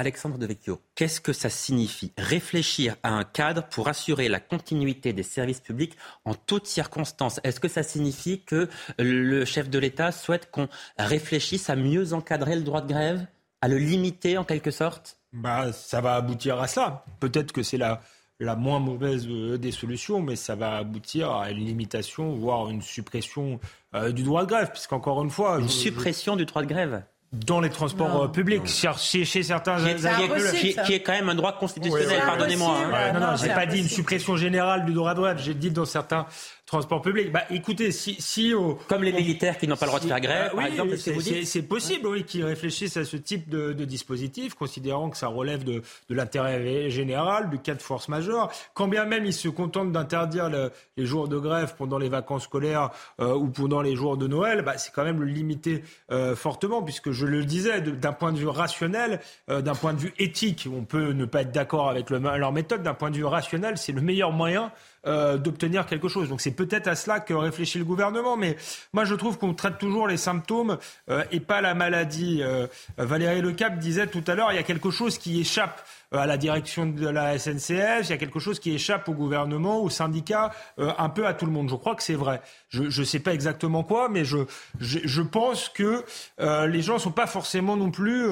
[0.00, 5.22] Alexandre Devecchio, qu'est-ce que ça signifie Réfléchir à un cadre pour assurer la continuité des
[5.22, 5.94] services publics
[6.24, 7.38] en toutes circonstances?
[7.44, 12.56] Est-ce que ça signifie que le chef de l'État souhaite qu'on réfléchisse à mieux encadrer
[12.56, 13.26] le droit de grève,
[13.60, 15.18] à le limiter en quelque sorte?
[15.34, 17.04] Bah, Ça va aboutir à ça.
[17.20, 18.00] Peut-être que c'est la
[18.42, 23.60] la moins mauvaise des solutions, mais ça va aboutir à une limitation, voire une suppression
[23.92, 25.60] du droit de grève, puisqu'encore une fois...
[25.60, 27.02] Une suppression du droit de grève?
[27.32, 31.36] Dans les transports euh, publics, chez, chez, certains qui est, qui, est, quand même un
[31.36, 32.76] droit constitutionnel, pardonnez-moi.
[32.76, 33.12] Hein.
[33.12, 35.84] Non, non, j'ai pas dit une suppression générale du droit de grève, j'ai dit dans
[35.84, 36.26] certains
[36.70, 37.32] transport public.
[37.32, 38.52] Bah, écoutez, si, si
[38.86, 42.06] comme les militaires qui n'ont pas le droit de faire grève, par exemple, c'est possible,
[42.06, 46.14] oui, qu'ils réfléchissent à ce type de, de, dispositif, considérant que ça relève de, de
[46.14, 48.52] l'intérêt général, du cas de force majeure.
[48.72, 50.48] Quand bien même ils se contentent d'interdire
[50.96, 52.90] les jours de grève pendant les vacances scolaires
[53.20, 56.84] euh, ou pendant les jours de Noël, bah, c'est quand même le limiter euh, fortement,
[56.84, 59.18] puisque je le disais, d'un point de vue rationnel,
[59.48, 62.52] euh, d'un point de vue éthique, on peut ne pas être d'accord avec le, leur
[62.52, 64.70] méthode, d'un point de vue rationnel, c'est le meilleur moyen
[65.06, 66.28] euh, d'obtenir quelque chose.
[66.28, 68.56] Donc c'est peut-être à cela que réfléchit le gouvernement, mais
[68.92, 70.76] moi je trouve qu'on traite toujours les symptômes
[71.08, 72.40] euh, et pas la maladie.
[72.42, 72.66] Euh,
[72.98, 75.82] Valérie Lecap disait tout à l'heure, il y a quelque chose qui échappe
[76.12, 79.80] à la direction de la SNCF, il y a quelque chose qui échappe au gouvernement,
[79.80, 81.68] aux syndicats, un peu à tout le monde.
[81.68, 82.40] Je crois que c'est vrai.
[82.68, 84.38] Je ne sais pas exactement quoi, mais je,
[84.80, 86.04] je, je pense que
[86.38, 88.26] les gens ne sont pas forcément non plus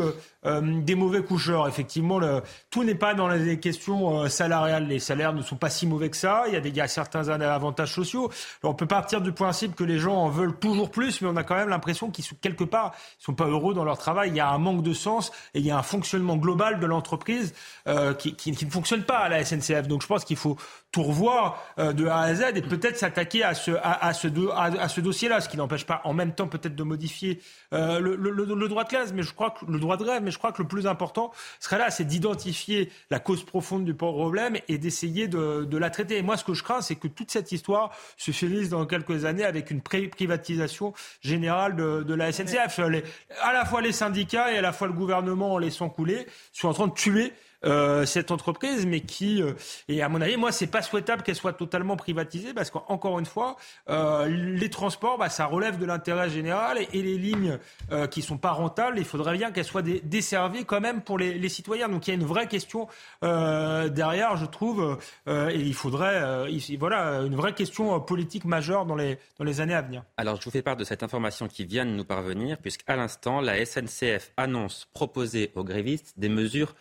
[0.47, 1.67] euh, des mauvais coucheurs.
[1.67, 4.87] Effectivement, le, tout n'est pas dans les questions euh, salariales.
[4.87, 6.45] Les salaires ne sont pas si mauvais que ça.
[6.47, 8.31] Il y a, des, il y a certains avantages sociaux.
[8.63, 11.43] on peut partir du principe que les gens en veulent toujours plus, mais on a
[11.43, 14.29] quand même l'impression qu'ils quelque part, ils sont pas heureux dans leur travail.
[14.29, 16.87] Il y a un manque de sens et il y a un fonctionnement global de
[16.87, 17.53] l'entreprise
[17.87, 19.89] euh, qui, qui, qui, ne fonctionne pas à la SNCF.
[19.89, 20.57] Donc je pense qu'il faut
[20.91, 24.89] tout revoir euh, de A à Z et peut-être s'attaquer à ce, à, ce, à,
[24.89, 27.41] ce dossier-là, ce qui n'empêche pas en même temps peut-être de modifier
[27.75, 30.23] euh, le, le, le, droit de classe, mais je crois que le droit de grève,
[30.23, 31.31] mais je crois que le plus important
[31.61, 36.17] serait là, c'est d'identifier la cause profonde du problème et d'essayer de, de, la traiter.
[36.17, 39.27] Et moi, ce que je crains, c'est que toute cette histoire se finisse dans quelques
[39.27, 42.79] années avec une privatisation générale de, de la SNCF.
[42.91, 43.05] Les,
[43.43, 46.69] à la fois les syndicats et à la fois le gouvernement, en laissant couler, sont
[46.69, 47.33] en train de tuer
[47.65, 49.43] euh, cette entreprise, mais qui,
[49.89, 53.27] et à mon avis, moi, c'est pas souhaitable qu'elle soit totalement privatisée, parce qu'encore une
[53.27, 53.57] fois,
[53.89, 57.59] euh, les transports, bah, ça relève de l'intérêt général, et, les lignes
[57.93, 61.49] euh, qui sont pas rentables, il faudrait bien qu'elles soient desservies quand même pour les,
[61.49, 61.89] citoyens.
[61.89, 62.89] Donc il y a une vraie question
[63.23, 66.49] derrière, je trouve, et il faudrait,
[66.79, 70.03] voilà, une vraie question politique majeure dans les, dans les années à venir.
[70.17, 73.41] Alors je vous fais part de cette information qui vient de nous parvenir, puisqu'à l'instant,
[73.41, 76.75] la SNCF annonce proposer aux grévistes des mesures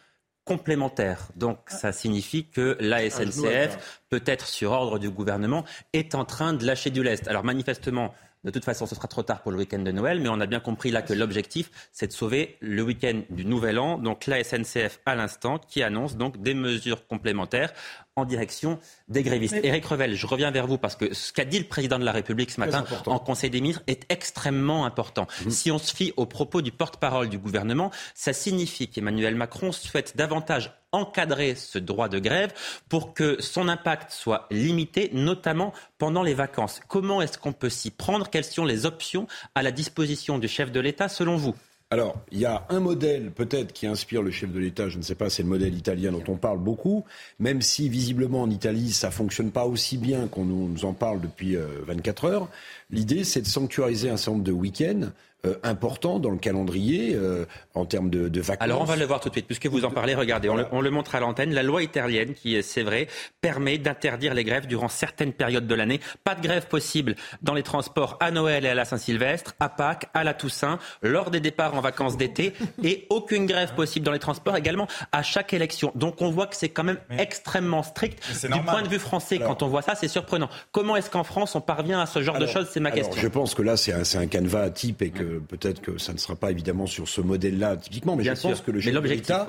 [0.47, 1.27] complémentaire.
[1.35, 6.65] Donc ça signifie que la SNCF, peut-être sur ordre du gouvernement, est en train de
[6.65, 7.27] lâcher du lest.
[7.27, 10.29] Alors manifestement, de toute façon, ce sera trop tard pour le week-end de Noël, mais
[10.29, 13.97] on a bien compris là que l'objectif, c'est de sauver le week-end du Nouvel An.
[13.97, 17.73] Donc la SNCF, à l'instant, qui annonce donc des mesures complémentaires
[18.17, 19.55] en direction des grévistes.
[19.63, 22.11] Éric Revel, je reviens vers vous parce que ce qu'a dit le président de la
[22.11, 25.27] République ce matin en Conseil des ministres est extrêmement important.
[25.45, 25.51] Mhm.
[25.51, 30.17] Si on se fie aux propos du porte-parole du gouvernement, ça signifie qu'Emmanuel Macron souhaite
[30.17, 32.53] davantage encadrer ce droit de grève
[32.89, 36.79] pour que son impact soit limité, notamment pendant les vacances.
[36.87, 38.29] Comment est-ce qu'on peut s'y prendre?
[38.29, 41.55] Quelles sont les options à la disposition du chef de l'État selon vous?
[41.89, 45.03] Alors, il y a un modèle peut-être qui inspire le chef de l'État, je ne
[45.03, 47.05] sais pas, c'est le modèle italien dont on parle beaucoup,
[47.39, 51.55] même si visiblement en Italie ça fonctionne pas aussi bien qu'on nous en parle depuis
[51.55, 52.49] 24 euh, heures.
[52.91, 55.11] L'idée, c'est de sanctuariser un certain nombre de week-ends
[55.45, 58.63] euh, important dans le calendrier euh, en termes de, de, vacances.
[58.63, 60.15] Alors on va le voir tout de suite, puisque vous en parlez.
[60.15, 61.53] Regardez, on, le, montre à l'antenne.
[61.53, 63.07] La loi italienne, qui c'est vrai,
[63.39, 65.99] permet d'interdire les grèves durant certaines périodes de l'année.
[66.23, 70.09] Pas de grève possible dans les transports à Noël et à la Saint-Sylvestre, à Pâques,
[70.15, 74.19] à la Toussaint, lors des départs en vacances d'été, et aucune grève possible dans les
[74.19, 75.91] transports également à chaque élection.
[75.93, 78.23] Donc on voit que c'est quand même extrêmement strict.
[78.41, 80.49] Du point de vue français, quand on voit ça, c'est surprenant.
[80.71, 83.21] Comment est-ce qu'en France on parvient à ce genre de choses C'est ma question.
[83.21, 86.17] Je pense que là, c'est un, un canevas type et que peut-être que ça ne
[86.17, 89.47] sera pas évidemment sur ce modèle-là typiquement, mais je pense que le chef de l'État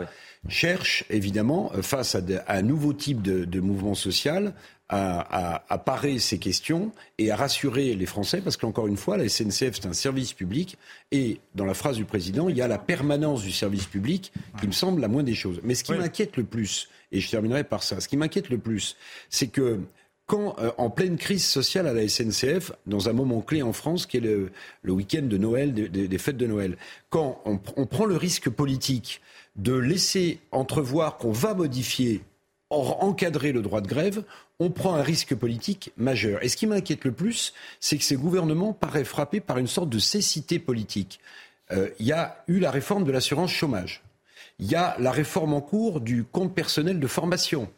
[0.48, 4.54] cherche évidemment, euh, face à, un nouveau type de, mouvement social,
[4.88, 9.74] à, parer ces questions et à rassurer les Français, parce qu'encore une fois, la SNCF,
[9.74, 10.78] c'est un service public,
[11.12, 14.66] et dans la phrase du président, il y a la permanence du service public qui
[14.66, 15.60] me semble la moindre des choses.
[15.62, 18.58] Mais ce qui m'inquiète le plus, et je terminerai par ça, ce qui m'inquiète le
[18.58, 18.96] plus,
[19.28, 19.80] c'est que
[20.28, 24.06] quand, euh, en pleine crise sociale à la SNCF, dans un moment clé en France,
[24.06, 24.52] qui est le,
[24.84, 26.76] week-end de Noël, des, fêtes de Noël,
[27.10, 29.22] quand on, prend le risque politique
[29.56, 32.22] de laisser entrevoir qu'on va modifier,
[32.68, 34.22] encadrer le droit de grève,
[34.60, 36.44] on prend un risque politique majeur.
[36.44, 39.88] Et ce qui m'inquiète le plus, c'est que ces gouvernements paraissent frappés par une sorte
[39.88, 41.20] de cécité politique.
[41.72, 44.02] Euh, il y a eu la réforme de l'assurance chômage.
[44.58, 47.70] Il y a la réforme en cours du compte personnel de formation.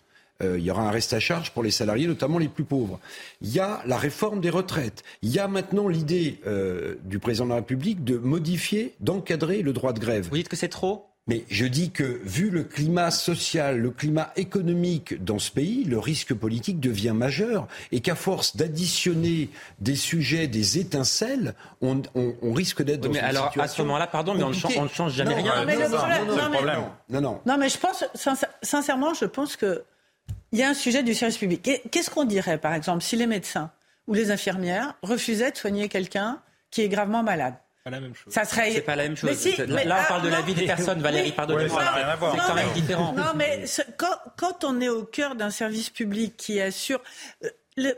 [0.43, 2.99] Euh, il y aura un reste à charge pour les salariés, notamment les plus pauvres.
[3.43, 5.03] Il y a la réforme des retraites.
[5.22, 9.72] Il y a maintenant l'idée euh, du président de la République de modifier, d'encadrer le
[9.72, 10.28] droit de grève.
[10.28, 14.32] Vous dites que c'est trop Mais je dis que, vu le climat social, le climat
[14.36, 20.47] économique dans ce pays, le risque politique devient majeur et qu'à force d'additionner des sujets,
[20.47, 22.03] des étincelles, on,
[22.53, 24.55] risque d'être dans mais alors, à ce moment-là, pardon, mais on ne
[24.88, 25.61] change, jamais rien.
[25.61, 26.80] Non, mais le problème,
[27.11, 28.05] non, non, non, mais je pense,
[28.62, 29.84] sincèrement, je pense que
[30.53, 31.68] il y a un sujet du service public.
[31.90, 33.70] Qu'est-ce qu'on dirait, par exemple, si les médecins
[34.07, 36.40] ou les infirmières refusaient de soigner quelqu'un
[36.70, 37.55] qui est gravement malade?
[37.84, 38.32] Pas la même chose.
[38.32, 38.72] Ça serait...
[38.72, 39.46] C'est pas la même chose.
[39.68, 41.82] là, on parle de la vie des personnes, Valérie, pardonnez-moi.
[42.32, 43.14] c'est quand même différent.
[43.14, 43.64] Non, mais
[43.96, 47.01] quand, quand, on est au cœur d'un service public qui assure
[47.44, 47.48] euh,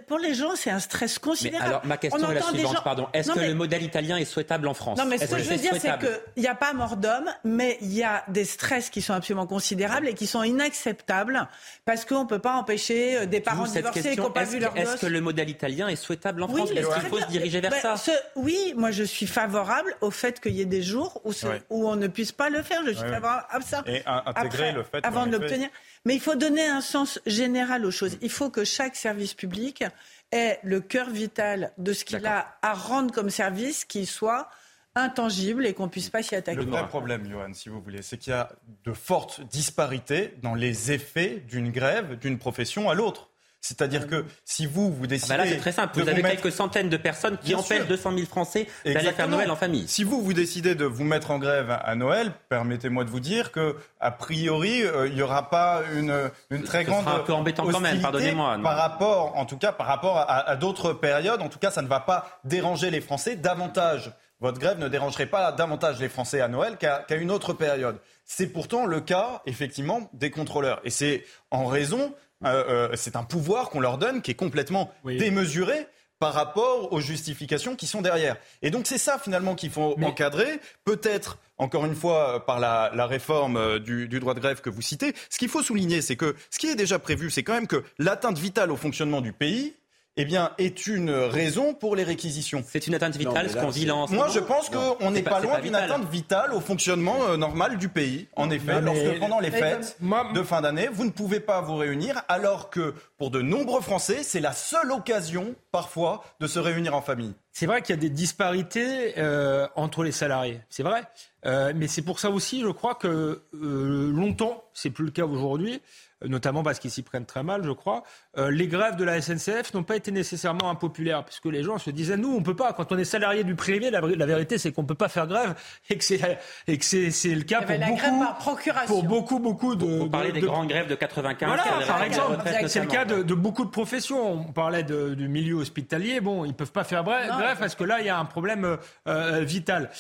[0.07, 1.67] pour les gens, c'est un stress considérable.
[1.67, 3.09] alors, ma question est la suivante, pardon.
[3.13, 5.57] Est-ce que le modèle italien est souhaitable en France Non, mais ce que, je veux
[5.57, 9.03] dire, c'est qu'il n'y a pas mort d'homme, mais il y a des stress qui
[9.03, 11.49] sont absolument considérables et qui sont inacceptables
[11.85, 14.77] parce qu'on ne peut pas empêcher euh, des parents divorcés qui n'ont pas vu leur
[14.77, 17.71] Est-ce que le modèle italien est souhaitable en France Est-ce qu'il faut se diriger vers
[17.71, 21.33] ben, ça Oui, moi je suis favorable au fait qu'il y ait des jours où,
[21.71, 22.83] où, on ne puisse pas le faire.
[22.87, 23.83] Je suis favorable à ça.
[23.87, 25.69] Et intégrer le fait avant de l'obtenir.
[26.05, 28.19] Mais il faut donner un sens général aux choses.
[28.23, 29.85] Il faut que chaque service public
[30.33, 34.49] ait le cœur vital de ce qu'il a à rendre comme service, qui soit
[34.95, 36.65] intangible et qu'on puisse pas s'y attaquer.
[36.65, 38.51] Le vrai problème, Johan, si vous voulez, c'est qu'il y a
[38.85, 43.32] de fortes disparités dans les effets d'une grève d'une profession à l'autre.
[43.63, 45.33] C'est-à-dire que si vous, vous décidez.
[45.33, 46.01] Ah bah là, c'est très simple.
[46.01, 49.57] Vous avez quelques centaines de personnes qui empêchent 200 000 Français d'aller faire Noël en
[49.57, 49.87] famille.
[49.87, 53.53] Si vous, vous décidez de vous mettre en grève à Noël, permettez-moi de vous dire
[53.53, 57.05] que, a priori, euh, il n'y aura pas une, une très grande.
[57.05, 58.59] Sera un peu embêtant quand même, pardonnez-moi.
[58.61, 61.89] Par rapport, en tout cas, par rapport à, d'autres périodes, en tout cas, ça ne
[61.89, 64.13] va pas déranger les Français davantage.
[64.41, 68.01] Votre grève ne dérangerait pas davantage les Français à Noël qu'à une autre période.
[68.25, 70.81] C'est pourtant le cas, effectivement, des contrôleurs.
[70.83, 72.13] Et c'est en raison
[72.45, 75.87] euh, euh, c'est un pouvoir qu'on leur donne qui est complètement démesuré
[76.19, 78.37] par rapport aux justifications qui sont derrière.
[78.63, 83.07] Et donc c'est ça finalement qu'il faut encadrer, peut-être encore une fois euh, par la,
[83.07, 85.15] réforme du, du, droit de grève que vous citez.
[85.31, 87.83] Ce qu'il faut souligner, c'est que ce qui est déjà prévu, c'est quand même que
[87.99, 89.75] l'atteinte vitale au fonctionnement du pays,
[90.19, 92.63] eh bien, est une raison pour les réquisitions.
[92.67, 95.61] C'est une atteinte vitale, ce qu'on vit là Moi, je pense qu'on n'est pas, loin
[95.61, 98.29] d'une atteinte vitale au fonctionnement euh, normal du pays.
[98.37, 99.97] En effet, lorsque pendant les fêtes
[100.35, 104.23] de fin d'année, vous ne pouvez pas vous réunir, alors que pour de nombreux Français,
[104.23, 107.35] c'est la seule occasion, parfois, de se réunir en famille.
[107.53, 111.03] C'est vrai qu'il y a des disparités euh, entre les salariés, c'est vrai.
[111.45, 115.81] Euh, mais c'est pour ça aussi, je crois que longtemps, c'est plus le cas aujourd'hui,
[116.25, 118.05] notamment parce qu'ils s'y prennent très mal, je crois.
[118.39, 121.91] Euh, les grèves de la SNCF n'ont pas été nécessairement impopulaires, puisque les gens se
[121.91, 124.85] disaient, nous, on peut pas, quand on est salarié du privé, la, vérité, c'est qu'on
[124.85, 125.55] peut pas faire grève,
[125.91, 129.85] et que c'est, et que c'est, c'est le cas pour beaucoup, pour beaucoup, beaucoup de...
[129.85, 133.65] Vous parlez des grandes grèves de 95, voilà, par exemple, c'est le cas de, beaucoup
[133.65, 134.33] de professions.
[134.33, 138.07] On parlait du milieu hospitalier, bon, ils peuvent pas faire grève, parce que là, il
[138.07, 138.77] y a un problème euh,
[139.09, 139.91] euh, vital.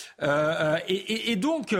[0.89, 1.75] Et, et, et, donc,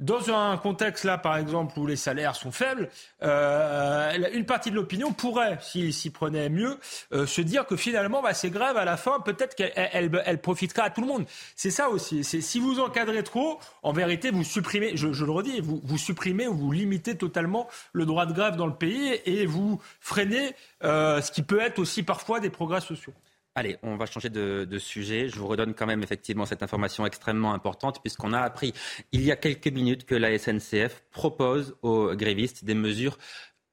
[0.00, 2.88] dans un contexte là, par exemple, où les salaires sont faibles,
[3.22, 6.78] euh, une partie de l'opinion pourrait, s'il s'y prenait mieux,
[7.12, 10.84] euh, se dire que finalement, bah, ces grèves, à la fin, peut-être qu'elles elle, profitera
[10.84, 11.24] à tout le monde.
[11.56, 12.24] C'est ça aussi.
[12.24, 16.46] C'est si vous encadrez trop, en vérité, vous supprimez, je, le redis, vous, vous supprimez
[16.46, 20.54] ou vous limitez totalement le droit de grève dans le pays et vous freinez
[20.84, 23.12] euh, ce qui peut être aussi parfois des progrès sociaux.
[23.54, 25.28] Allez, on va changer de, sujet.
[25.28, 28.72] Je vous redonne quand même effectivement cette information extrêmement importante puisqu'on a appris
[29.12, 33.18] il y a quelques minutes que la SNCF propose aux grévistes des mesures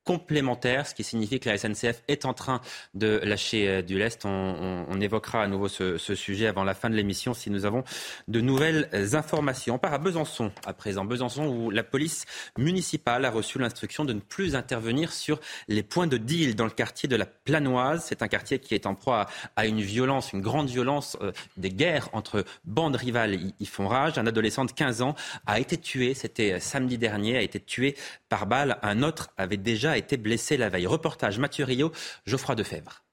[0.04, 2.62] complémentaire, ce qui signifie que la SNCF est en train
[2.93, 4.26] de lâcher euh, du lest.
[4.26, 7.86] On, évoquera à nouveau ce, sujet avant la fin de l'émission si nous avons
[8.28, 9.76] de nouvelles informations.
[9.76, 11.06] On part à Besançon à présent.
[11.06, 12.26] Besançon où la police
[12.58, 15.39] municipale a reçu l'instruction de ne plus intervenir sur
[15.70, 18.04] les points de deal dans le quartier de la Planoise.
[18.08, 21.70] C'est un quartier qui est en proie à une violence, une grande violence, euh, des
[21.70, 24.18] guerres entre bandes rivales y, font rage.
[24.18, 27.95] Un adolescent de 15 ans a été tué, c'était samedi dernier, a été tué
[28.28, 28.78] par balle.
[28.82, 30.88] Un autre avait déjà été blessé la veille.
[30.88, 31.91] Reportage Mathieu Rio,
[32.26, 33.04] Geoffroy Defebvre.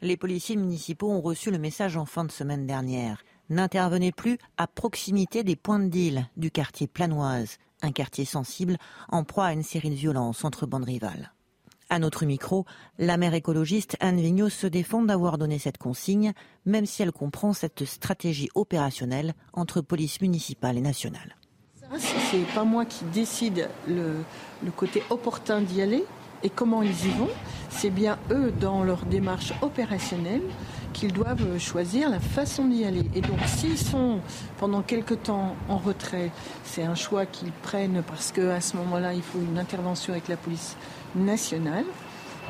[0.00, 3.22] Les policiers municipaux ont reçu le message en fin de semaine dernière.
[3.50, 8.76] N'intervenez plus à proximité des points de deal du quartier Planoise, un quartier sensible
[9.08, 11.32] en proie à une série de violences entre bandes rivales.
[11.90, 12.66] À notre micro,
[12.98, 16.34] la maire écologiste Anne Vigneault se défend d'avoir donné cette consigne,
[16.66, 21.36] même si elle comprend cette stratégie opérationnelle entre police municipale et nationale.
[21.96, 24.24] C'est pas moi qui décide le,
[24.76, 26.04] côté opportun d'y aller
[26.42, 27.30] et comment ils y vont.
[27.70, 30.42] C'est bien eux, dans leur démarche opérationnelle,
[30.92, 33.04] qu'ils doivent choisir la façon d'y aller.
[33.14, 34.20] Et donc, s'ils sont
[34.58, 36.30] pendant quelque temps en retrait,
[36.64, 40.36] c'est un choix qu'ils prennent parce qu'à ce moment-là, il faut une intervention avec la
[40.36, 40.76] police
[41.14, 41.84] nationale.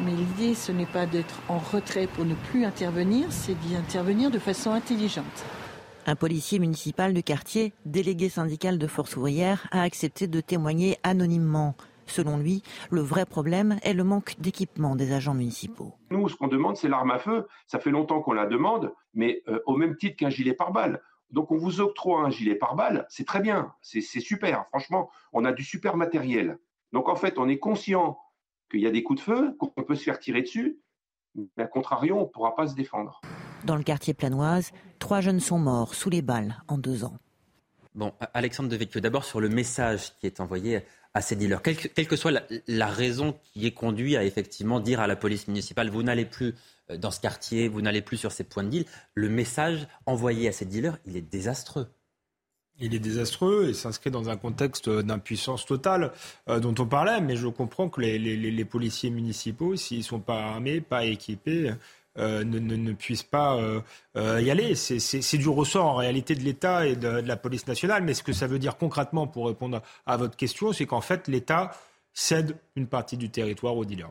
[0.01, 4.31] Mais l'idée, ce n'est pas d'être en retrait pour ne plus intervenir, c'est d'y intervenir
[4.31, 5.45] de façon intelligente.
[6.09, 11.75] Un policier municipal du quartier, délégué syndical de force ouvrière, a accepté de témoigner anonymement.
[12.07, 15.93] Selon lui, le vrai problème est le manque d'équipement des agents municipaux.
[16.11, 17.47] Nous, ce qu'on demande, c'est l'arme à feu.
[17.67, 21.03] Ça fait longtemps qu'on la demande, mais euh, au même titre qu'un gilet pare-balles.
[21.29, 24.65] Donc on vous octroie un gilet pare-balles, c'est très bien, c'est super.
[24.69, 26.59] Franchement, on a du super matériel.
[26.95, 28.19] Donc en fait, on est conscient
[28.71, 30.81] qu'il y a des coups de feu, qu'on peut se faire tirer dessus,
[31.35, 33.21] mais à contrario, on ne pourra pas se défendre.
[33.65, 37.19] Dans le quartier planoise, trois jeunes sont morts sous les balles en deux ans.
[37.95, 40.83] Bon, Alexandre Devecchio, d'abord sur le message qui est envoyé
[41.15, 41.63] à ces dealers.
[41.63, 42.31] Quelle que, soit
[42.69, 46.55] la, raison qui est conduit à effectivement dire à la police municipale, vous n'allez plus
[46.91, 48.85] euh, dans ce quartier, vous n'allez plus sur ces points de deal,
[49.15, 51.89] le message envoyé à ces dealers, il est désastreux.
[52.81, 56.13] Il est désastreux et s'inscrit dans un contexte d'impuissance totale
[56.49, 60.45] euh, dont on parlait, mais je comprends que les, policiers municipaux, s'ils ne sont pas
[60.45, 61.73] armés, pas équipés,
[62.19, 63.59] euh, ne, puissent pas
[64.17, 64.75] y aller.
[64.75, 68.33] C'est du ressort en réalité de l'État et de, la police nationale, mais ce que
[68.33, 71.73] ça veut dire concrètement pour répondre à votre question, c'est qu'en fait l'État
[72.13, 74.11] cède une partie du territoire aux dealers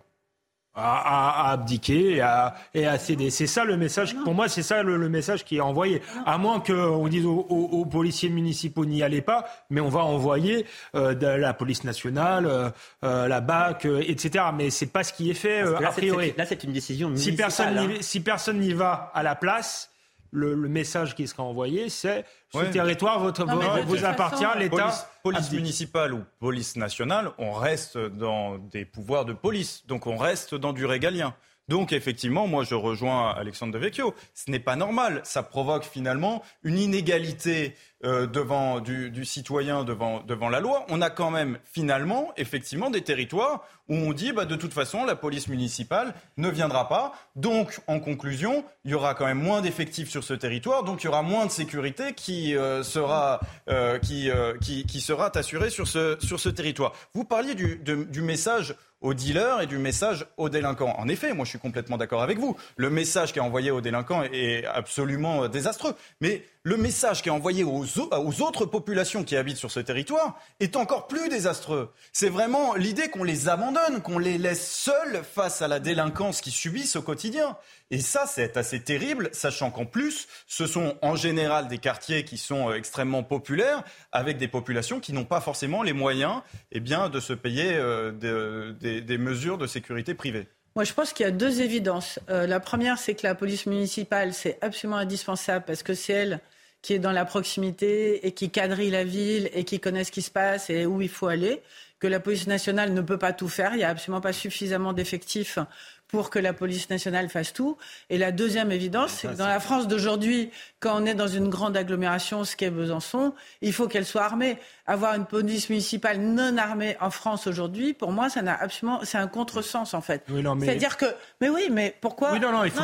[0.77, 3.29] à, abdiquer et à, et à céder.
[3.29, 4.15] C'est ça le message.
[4.23, 6.01] Pour moi, c'est ça le, message qui est envoyé.
[6.25, 10.65] À moins qu'on dise aux, policiers municipaux n'y allez pas, mais on va envoyer
[10.95, 12.69] euh, de la police nationale, euh,
[13.03, 14.45] euh, la BAC, etc.
[14.55, 16.33] Mais c'est pas ce qui est fait a priori.
[16.37, 17.33] Là, c'est une décision municipale.
[17.33, 17.97] Si personne, hein.
[18.01, 19.89] si personne n'y va à la place,
[20.37, 23.45] le, message qui sera envoyé, c'est ce territoire votre,
[23.85, 24.93] vous appartient, l'État.
[25.23, 30.55] Police, municipale ou police nationale, on reste dans des pouvoirs de police, donc on reste
[30.55, 31.33] dans du régalien.
[31.67, 34.15] Donc effectivement, moi je rejoins Alexandre de Vecchio.
[34.33, 35.21] Ce n'est pas normal.
[35.23, 40.85] Ça provoque finalement une inégalité euh, devant du, citoyen devant, devant la loi.
[40.89, 45.03] On a quand même finalement effectivement des territoires où on dit bah, de toute façon
[45.03, 47.13] la police municipale ne viendra pas.
[47.35, 50.83] Donc en conclusion, il y aura quand même moins d'effectifs sur ce territoire.
[50.83, 54.29] Donc il y aura moins de sécurité qui euh, sera euh, qui,
[54.61, 56.93] qui, qui, sera assurée sur ce, sur ce territoire.
[57.13, 60.95] Vous parliez du, du message aux dealers et du message aux délinquants.
[60.97, 62.57] En effet, moi je suis complètement d'accord avec vous.
[62.77, 65.95] Le message qui est envoyé aux délinquants est absolument désastreux.
[66.21, 68.01] Mais le message qui est envoyé aux,
[68.41, 71.93] autres populations qui habitent sur ce territoire est encore plus désastreux.
[72.11, 76.51] C'est vraiment l'idée qu'on les abandonne, qu'on les laisse seuls face à la délinquance qu'ils
[76.51, 77.55] subissent au quotidien.
[77.89, 82.37] Et ça, c'est assez terrible, sachant qu'en plus, ce sont en général des quartiers qui
[82.37, 86.41] sont euh, extrêmement populaires, avec des populations qui n'ont pas forcément les moyens
[86.73, 90.49] eh bien, de se payer euh, des, mesures de sécurité privées.
[90.75, 92.19] Moi, je pense qu'il y a deux évidences.
[92.29, 96.41] Euh, la première, c'est que la police municipale, c'est absolument indispensable parce que c'est elle
[96.87, 100.21] qui est dans la proximité et qui quadrille la ville et qui connaît ce qui
[100.21, 101.61] se passe et où il faut aller.
[101.99, 103.73] Que la police nationale ne peut pas tout faire.
[103.73, 105.59] Il n'y a absolument pas suffisamment d'effectifs
[106.07, 107.75] pour que la police nationale fasse tout.
[108.09, 110.49] Et la deuxième évidence, c'est que dans la France d'aujourd'hui,
[110.79, 114.57] quand on est dans une grande agglomération, ce qu'est Besançon, il faut qu'elle soit armée.
[114.85, 119.17] Avoir une police municipale non armée en France aujourd'hui, pour moi, ça n'a absolument, c'est
[119.17, 120.23] un contresens en fait.
[120.29, 120.65] mais...
[120.65, 121.05] C'est-à-dire que,
[121.41, 122.83] mais oui, mais pourquoi Oui, non, non, il faut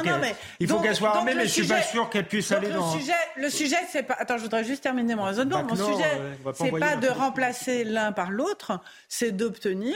[0.80, 2.92] qu'elle, soit armée, mais je suis pas sûr qu'elle puisse aller le dans.
[2.92, 4.16] Sujet, le sujet, c'est pas.
[4.18, 5.64] Attends, je voudrais juste terminer mon raisonnement.
[5.64, 6.22] Mon sujet,
[6.56, 9.96] c'est pas de remplacer l'un par l'autre, c'est d'obtenir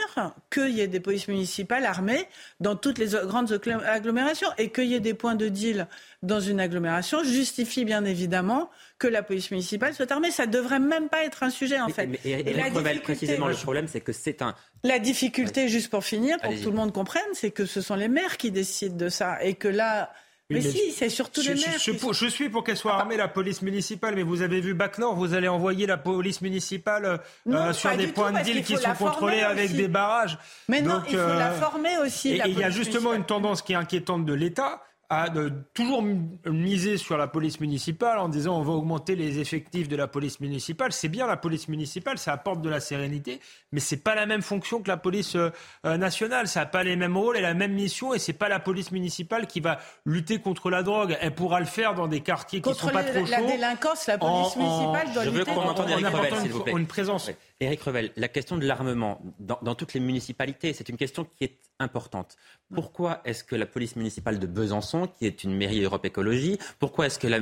[0.51, 2.27] qu'il y ait des polices municipales armées
[2.59, 5.87] dans toutes les grandes agglomérations et qu'il y ait des points de deal
[6.23, 10.31] dans une agglomération justifie bien évidemment que la police municipale soit armée.
[10.31, 12.09] Ça ne devrait même pas être un sujet en fait.
[12.25, 12.69] et, la
[13.01, 14.55] précisément, le problème, c'est que c'est un.
[14.83, 17.95] La difficulté, juste pour finir, pour que tout le monde comprenne, c'est que ce sont
[17.95, 20.11] les maires qui décident de ça et que là.
[20.49, 21.77] mais, si, c'est surtout les maires.
[21.77, 25.35] Je, suis pour qu'elle soit armée, la police municipale, mais vous avez vu Bac-Nord, vous
[25.35, 29.73] allez envoyer la police municipale euh, sur des points de deal qui sont contrôlés avec
[29.73, 30.39] des barrages.
[30.67, 32.29] Mais non, il faut la euh, former aussi.
[32.29, 36.03] Et il y a justement une tendance qui est inquiétante de l'État, à de toujours
[36.45, 40.41] miser sur la police municipale en disant on va augmenter les effectifs de la police
[40.41, 40.91] municipale.
[40.91, 43.39] C'est bien la police municipale, ça apporte de la sérénité,
[43.71, 46.47] mais c'est pas la même fonction que la police euh, nationale.
[46.49, 48.91] Ça n'a pas les mêmes rôles et la même mission, et c'est pas la police
[48.91, 51.17] municipale qui va lutter contre la drogue.
[51.21, 53.31] Elle pourra le faire dans des quartiers qui sont pas trop chauds.
[53.31, 55.39] La délinquance, la police municipale doit Je lutter.
[55.39, 56.73] veux qu'on entende Eric Revel, s'il vous plaît.
[56.75, 57.31] Une présence.
[57.59, 61.45] Éric Revel, la question de l'armement dans, dans toutes les municipalités, c'est une question qui
[61.45, 62.35] est importante.
[62.73, 67.05] Pourquoi est-ce que la police municipale de Besançon, qui est une mairie Europe Écologie, pourquoi
[67.05, 67.39] est-ce que la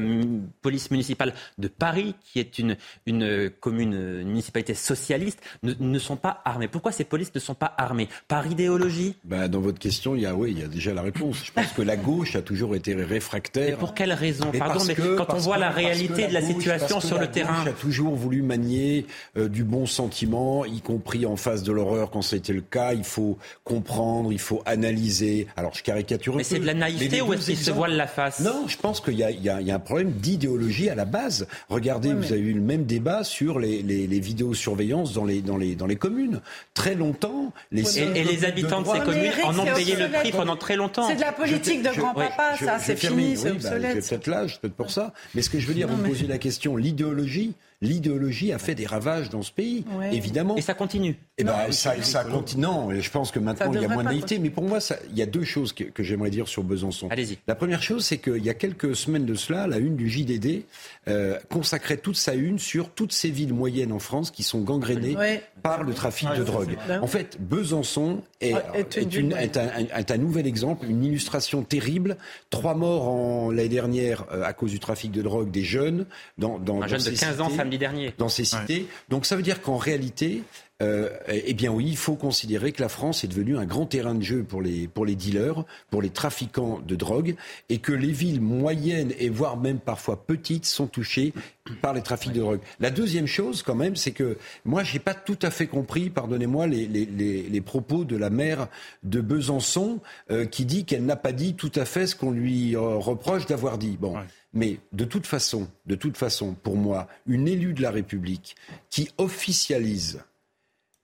[0.62, 2.76] police municipale de Paris, qui est une,
[3.06, 6.68] une commune, une municipalité socialiste, ne, sont pas armées?
[6.68, 8.10] Pourquoi ces polices ne sont pas armées?
[8.28, 9.16] Par idéologie?
[9.24, 11.44] Bah, Dans votre question, il y, a, oui, il y a déjà la réponse.
[11.46, 13.70] Je pense que la gauche a toujours été réfractaire.
[13.72, 14.52] Mais pour quelle raison?
[14.58, 17.54] Pardon, mais quand on voit la réalité de la situation sur le terrain.
[17.54, 19.06] La gauche a toujours voulu manier
[19.38, 22.94] euh, du bon sentiment, y compris en face de l'horreur quand c'était le cas.
[22.94, 27.34] Il faut comprendre, il faut analyser alors je caricature Mais c'est de la naïveté ou
[27.34, 29.80] est-ce qu'ils se voilent la face Non, je pense qu'il y, y, y, a un
[29.80, 31.48] problème d'idéologie à la base.
[31.70, 35.58] Regardez, vous avez eu le même débat sur les, les, les vidéosurveillances dans les, dans,
[35.58, 36.42] les, dans les communes.
[36.74, 40.32] Très longtemps, les et, et, les habitants de, ces communes en ont payé le prix
[40.32, 41.08] pendant très longtemps.
[41.08, 44.08] C'est de la politique de grand-papa, ça, c'est fini, c'est bah, obsolète.
[44.08, 45.14] Peut-être l'âge, peut-être pour ça.
[45.34, 47.56] Mais ce que je veux dire, vous me posez la question, l'idéologie,
[47.86, 50.56] l'idéologie a fait des ravages dans ce pays, évidemment.
[50.58, 51.12] Et ça continue.
[51.38, 52.62] Et eh ben, ça, ça continue.
[52.62, 54.40] Non, et je pense que maintenant il y a moins de naïveté.
[54.40, 57.10] Mais pour moi, ça, il y a deux choses que, que j'aimerais dire sur Besançon.
[57.10, 57.38] Allez-y.
[57.48, 60.64] La première chose, c'est qu'il y a quelques semaines de cela, la une du JDD
[61.08, 65.18] euh, consacrait toute sa une sur toutes ces villes moyennes en France qui sont gangrénées
[65.62, 66.78] par le trafic de drogue.
[67.02, 72.18] En fait, Besançon est, est, une, est, un, est, un, nouvel exemple, une illustration terrible.
[72.50, 76.06] Trois morts l'année dernière euh, à cause du trafic de drogue des jeunes.
[76.38, 78.14] Dans, dans, un dans jeune de 15 ans samedi dernier.
[78.18, 78.88] Dans ces cités.
[79.10, 80.44] Donc ça veut dire qu'en réalité,
[80.82, 84.14] euh, eh bien oui, il faut considérer que la France est devenue un grand terrain
[84.14, 87.36] de jeu pour les, pour les dealers, pour les trafiquants de drogue,
[87.70, 91.34] et que les villes moyennes et voire même parfois petites sont touchées
[91.82, 92.60] par les trafics de drogue.
[92.82, 96.68] La deuxième chose, quand même, c'est que moi, j'ai pas tout à fait compris, pardonnez-moi,
[96.68, 98.68] les, les, les, les, propos de la maire
[99.04, 102.76] de Besançon, euh, qui dit qu'elle n'a pas dit tout à fait ce qu'on lui
[102.76, 103.98] euh, reproche d'avoir dit.
[104.00, 104.16] Bon.
[104.56, 108.56] Mais de toute façon, de toute façon, pour moi, une élue de la République
[108.90, 110.24] qui officialise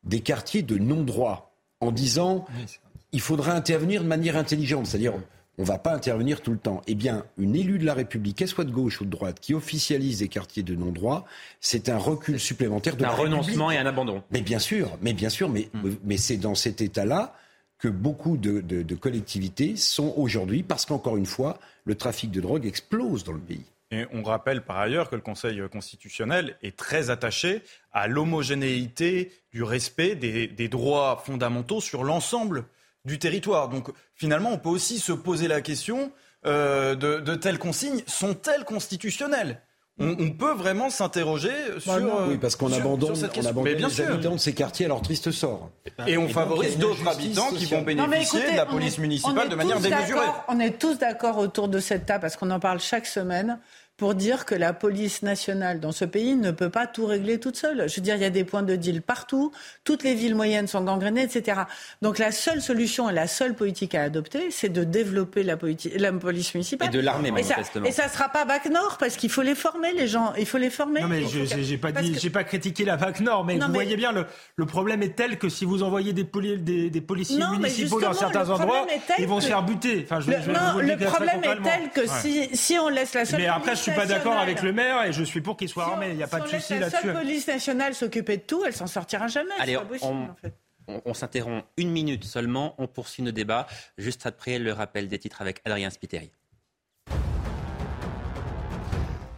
[0.03, 2.45] des quartiers de non-droit en disant
[3.11, 5.13] il faudra intervenir de manière intelligente, c'est-à-dire
[5.57, 6.81] on ne va pas intervenir tout le temps.
[6.87, 9.53] Eh bien, une élue de la République, qu'elle soit de gauche ou de droite, qui
[9.53, 11.25] officialise des quartiers de non-droit,
[11.59, 14.23] c'est un recul supplémentaire de un renoncement et un abandon.
[14.31, 15.91] Mais bien sûr, mais bien sûr, mais, hmm.
[16.03, 17.35] mais c'est dans cet état-là
[17.81, 23.23] que beaucoup de, collectivités sont aujourd'hui, parce qu'encore une fois, le trafic de drogue explose
[23.23, 23.65] dans le pays.
[23.89, 29.63] Et on rappelle par ailleurs que le Conseil constitutionnel est très attaché à l'homogénéité du
[29.63, 32.65] respect des, des, droits fondamentaux sur l'ensemble
[33.03, 33.67] du territoire.
[33.67, 36.13] Donc finalement, on peut aussi se poser la question
[36.45, 39.59] euh, de, de telles consignes sont-elles constitutionnelles?
[40.01, 41.51] On, peut vraiment s'interroger
[41.85, 42.27] bah sur.
[42.27, 44.11] oui, parce qu'on abandonne, on abandonne bien les sûr.
[44.11, 45.69] habitants de ces quartiers à leur triste sort.
[46.07, 50.27] Et on favorise d'autres habitants qui vont bénéficier de la police municipale de manière démesurée.
[50.47, 53.59] On est tous d'accord autour de cette table, parce qu'on en parle chaque semaine
[54.01, 57.55] pour dire que la police nationale dans ce pays ne peut pas tout régler toute
[57.55, 57.87] seule.
[57.87, 59.51] Je veux dire, il y a des points de deal partout,
[59.83, 61.61] toutes les villes moyennes sont gangrénées, etc.
[62.01, 65.55] Donc la seule solution et la seule politique à adopter, c'est de développer la,
[65.97, 66.87] la, police municipale.
[66.87, 67.85] Et de l'armée, manifestement.
[67.85, 70.33] Et ça ne sera pas BAC Nord, parce qu'il faut les former, les gens.
[70.35, 71.01] Il faut les former.
[71.01, 74.25] Non, mais je n'ai pas, pas critiqué la BAC Nord, mais vous voyez bien, le,
[74.55, 76.23] le, problème est tel que si vous envoyez des,
[76.57, 78.87] des, des policiers municipaux dans certains endroits,
[79.19, 80.01] ils vont se faire buter.
[80.05, 83.41] Enfin, je, le, non, le problème est tel que si, si on laisse la seule.
[83.41, 85.85] Mais après, je suis pas d'accord avec le maire et je suis pour qu'il soit
[85.85, 86.09] armé.
[86.09, 87.01] Il n'y a pas de souci là-dessus.
[87.01, 89.51] Si la police nationale s'occupait de tout, elle s'en sortira jamais.
[89.59, 90.29] Allez, on,
[91.05, 92.75] on, s'interrompt une minute seulement.
[92.77, 93.67] On poursuit nos débats
[93.97, 96.31] juste après le rappel des titres avec Adrien Spiteri.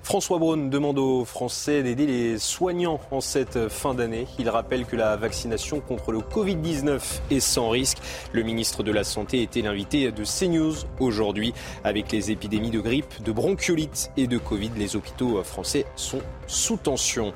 [0.03, 4.27] François Braun demande aux Français d'aider les soignants en cette fin d'année.
[4.37, 6.99] Il rappelle que la vaccination contre le Covid-19
[7.31, 7.99] est sans risque.
[8.33, 11.53] Le ministre de la Santé était l'invité de CNews aujourd'hui.
[11.85, 16.75] Avec les épidémies de grippe, de bronchiolite et de Covid, les hôpitaux français sont sous
[16.75, 17.33] tension.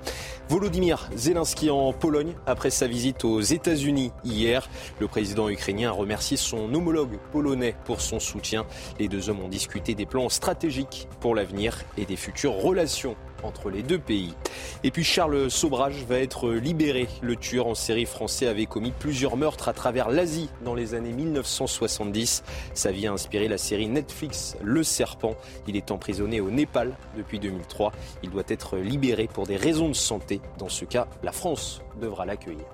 [0.50, 4.70] Volodymyr Zelensky en Pologne après sa visite aux États-Unis hier.
[5.00, 8.66] Le président ukrainien a remercié son homologue polonais pour son soutien.
[8.98, 13.70] Les deux hommes ont discuté des plans stratégiques pour l'avenir et des futures relations entre
[13.70, 14.34] les deux pays.
[14.84, 17.08] Et puis Charles Sobrage va être libéré.
[17.22, 21.14] Le tueur en série français avait commis plusieurs meurtres à travers l'Asie dans les années
[21.14, 22.44] 1970.
[22.74, 25.36] Sa vie a inspiré la série Netflix Le Serpent.
[25.68, 27.92] Il est emprisonné au Népal depuis 2003.
[28.24, 30.42] Il doit être libéré pour des raisons de santé.
[30.58, 32.66] Dans ce cas, la France devra l'accueillir.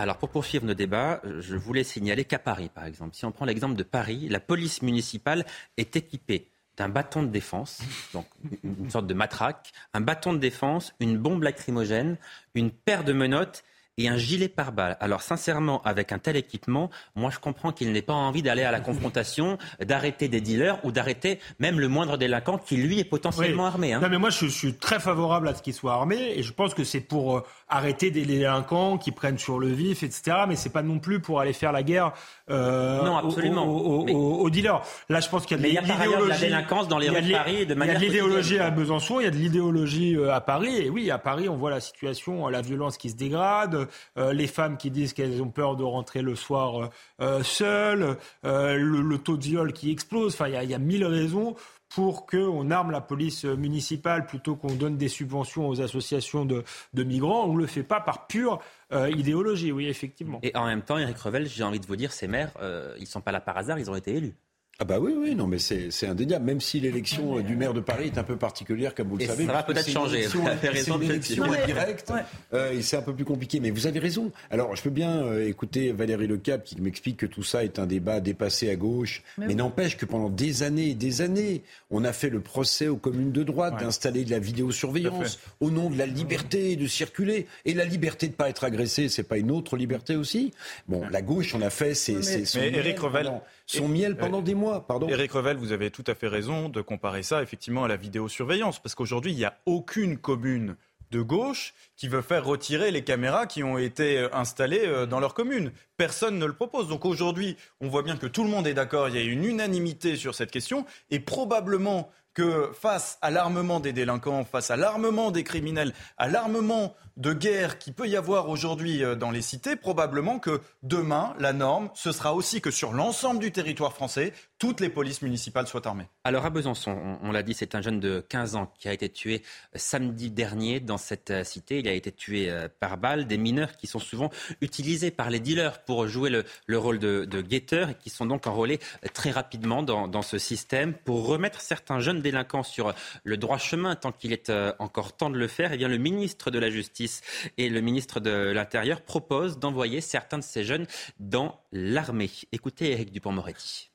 [0.00, 3.44] Alors pour poursuivre nos débats, je voulais signaler qu'à Paris, par exemple, si on prend
[3.44, 5.44] l'exemple de Paris, la police municipale
[5.76, 7.80] est équipée d'un bâton de défense,
[8.14, 8.26] donc
[8.62, 12.16] une sorte de matraque, un bâton de défense, une bombe lacrymogène,
[12.54, 13.64] une paire de menottes
[13.98, 14.96] et un gilet pare-balles.
[15.00, 18.70] Alors sincèrement, avec un tel équipement, moi je comprends qu'il n'ait pas envie d'aller à
[18.70, 23.66] la confrontation, d'arrêter des dealers ou d'arrêter même le moindre délinquant qui lui est potentiellement
[23.66, 23.92] armé.
[23.92, 24.00] Hein.
[24.00, 26.74] Non mais moi je, suis très favorable à ce qu'il soit armé et je pense
[26.74, 30.38] que c'est pour euh, arrêter des délinquants qui prennent sur le vif, etc.
[30.48, 32.12] Mais c'est pas non plus pour aller faire la guerre
[32.50, 33.66] euh, non, absolument.
[33.66, 34.82] Aux, dealers.
[35.08, 36.28] Là, je pense qu'il y a de l'idéologie.
[36.28, 37.96] la délinquance dans les rues de Paris de manière.
[37.96, 40.76] Il y a de l'idéologie à Besançon, il y a de l'idéologie euh, à Paris.
[40.76, 44.46] Et oui, à Paris, on voit la situation, la violence qui se dégrade, euh, les
[44.46, 46.90] femmes qui disent qu'elles ont peur de rentrer le soir
[47.20, 50.34] euh, seules, le, taux de viol qui explose.
[50.34, 51.54] Enfin, il y a, il y a mille raisons
[51.88, 56.64] pour qu'on arme la police municipale plutôt qu'on donne des subventions aux associations de,
[56.94, 57.46] migrants.
[57.46, 58.60] On ne le fait pas par pure
[58.92, 60.40] euh, idéologie, oui, effectivement.
[60.42, 63.02] Et en même temps, Eric Revel, j'ai envie de vous dire, ces maires, euh, ils
[63.02, 64.34] ne sont pas là par hasard, ils ont été élus.
[64.80, 66.44] Ah bah oui, oui, non, mais c'est indéniable.
[66.44, 69.44] Même si l'élection du maire de Paris est un peu particulière, comme vous le savez.
[69.44, 70.26] Ça va peut-être changer.
[70.62, 71.00] Raison.
[71.00, 72.12] Une élection directe,
[72.52, 73.58] euh, et c'est un peu plus compliqué.
[73.58, 74.30] Mais vous avez raison.
[74.50, 77.86] Alors, je peux bien euh, écouter Valérie Lecap qui m'explique que tout ça est un
[77.86, 79.24] débat dépassé à gauche.
[79.36, 82.96] Mais, n'empêche que pendant des années et des années, on a fait le procès aux
[82.96, 87.74] communes de droite d'installer de la vidéosurveillance au nom de la liberté de circuler et
[87.74, 89.08] la liberté de ne pas être agressé.
[89.08, 90.52] C'est pas une autre liberté aussi.
[90.86, 91.94] Bon, la gauche, on a fait.
[91.94, 92.14] C'est.
[92.14, 93.32] Mais, mais Eric Revel
[93.68, 94.67] son miel pendant des mois.
[94.86, 95.08] Pardon.
[95.08, 98.78] Éric Revel, vous avez tout à fait raison de comparer ça effectivement à la vidéosurveillance,
[98.78, 100.76] parce qu'aujourd'hui, il n'y a aucune commune
[101.10, 105.20] de gauche qui veut faire retirer les caméras qui ont été euh, installées euh, dans
[105.20, 105.72] leur commune.
[105.96, 106.88] Personne ne le propose.
[106.88, 109.44] Donc aujourd'hui, on voit bien que tout le monde est d'accord, il y a une
[109.44, 115.32] unanimité sur cette question, et probablement que face à l'armement des délinquants, face à l'armement
[115.32, 119.74] des criminels, à l'armement de guerre qui peut y avoir aujourd'hui euh, dans les cités,
[119.74, 124.78] probablement que demain, la norme, ce sera aussi que sur l'ensemble du territoire français, toutes
[124.80, 126.06] les polices municipales soient armées.
[126.22, 129.08] Alors à Besançon, on, l'a dit, c'est un jeune de 15 ans qui a été
[129.08, 129.42] tué
[129.74, 131.80] euh, samedi dernier dans cette euh, cité.
[131.80, 133.26] Il a été tué par balle.
[133.26, 134.30] Des mineurs qui sont souvent
[134.60, 138.78] utilisés par les dealers pour jouer le, rôle de, guetteurs et qui sont donc enrôlés
[139.12, 143.96] très rapidement dans, dans ce système pour remettre certains jeunes délinquants sur le droit chemin
[143.96, 145.72] tant qu'il est encore temps de le faire.
[145.72, 147.22] Eh bien le ministre de la Justice
[147.56, 150.86] et le ministre de l'Intérieur propose d'envoyer certains de ces jeunes
[151.18, 152.30] dans l'armée.
[152.52, 153.90] Écoutez Eric Dupont-Moretti.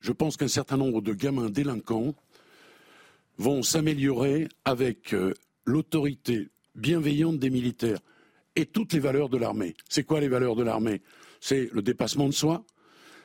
[0.00, 2.14] Je pense qu'un certain nombre de gamins délinquants
[3.38, 7.98] vont s'améliorer avec euh, l'autorité bienveillante des militaires
[8.54, 9.74] et toutes les valeurs de l'armée.
[9.88, 11.02] C'est quoi les valeurs de l'armée?
[11.40, 12.64] C'est le dépassement de soi,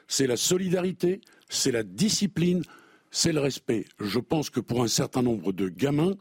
[0.07, 2.63] c'est la solidarité, c'est la discipline,
[3.11, 3.85] c'est le respect.
[3.99, 6.15] Je pense que pour un certain nombre de gamins,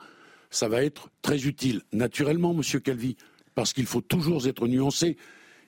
[0.51, 1.83] ça va être très utile.
[1.93, 3.17] Naturellement, Monsieur Calvi,
[3.55, 5.17] parce qu'il faut toujours être nuancé.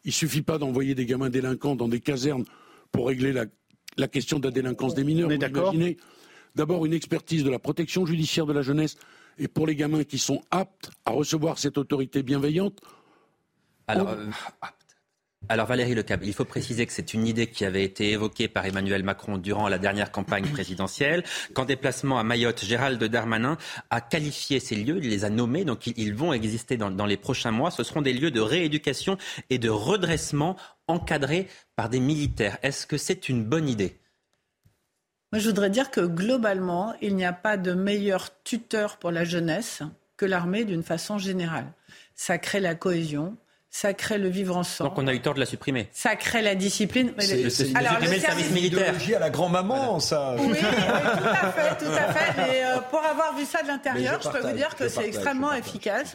[0.04, 2.44] Il ne suffit pas d'envoyer des gamins délinquants dans des casernes
[2.90, 5.28] pour régler la, question de la délinquance des mineurs.
[5.28, 5.96] Vous imaginez
[6.54, 8.96] D'abord, une expertise de la protection judiciaire de la jeunesse
[9.38, 12.78] et pour les gamins qui sont aptes à recevoir cette autorité bienveillante.
[13.86, 14.26] Alors, euh,
[15.48, 18.64] alors Valérie Lecab, il faut préciser que c'est une idée qui avait été évoquée par
[18.64, 21.24] Emmanuel Macron durant la dernière campagne présidentielle.
[21.52, 23.58] Qu'en déplacement à Mayotte, Gérald Darmanin
[23.90, 27.16] a qualifié ces lieux, il les a nommés, donc ils vont exister dans, dans les
[27.16, 27.70] prochains mois.
[27.70, 29.18] Ce seront des lieux de rééducation
[29.50, 32.58] et de redressement encadrés par des militaires.
[32.62, 33.98] Est-ce que c'est une bonne idée?
[35.32, 39.24] Moi, je voudrais dire que globalement, il n'y a pas de meilleur tuteur pour la
[39.24, 39.82] jeunesse
[40.16, 41.72] que l'armée d'une façon générale.
[42.14, 43.36] Ça crée la cohésion,
[43.74, 44.90] ça crée le vivre ensemble.
[44.90, 45.88] Donc on a eu tort de la supprimer.
[45.92, 47.14] Ça crée la discipline.
[47.18, 48.94] C'est, c'est Alors, le, service militaire.
[49.16, 50.36] à la grand-maman, ça.
[50.38, 52.34] Oui, tout à fait, tout à fait.
[52.36, 55.54] Mais euh, pour avoir vu ça de l'intérieur, je, peux vous dire que c'est extrêmement
[55.54, 56.14] efficace.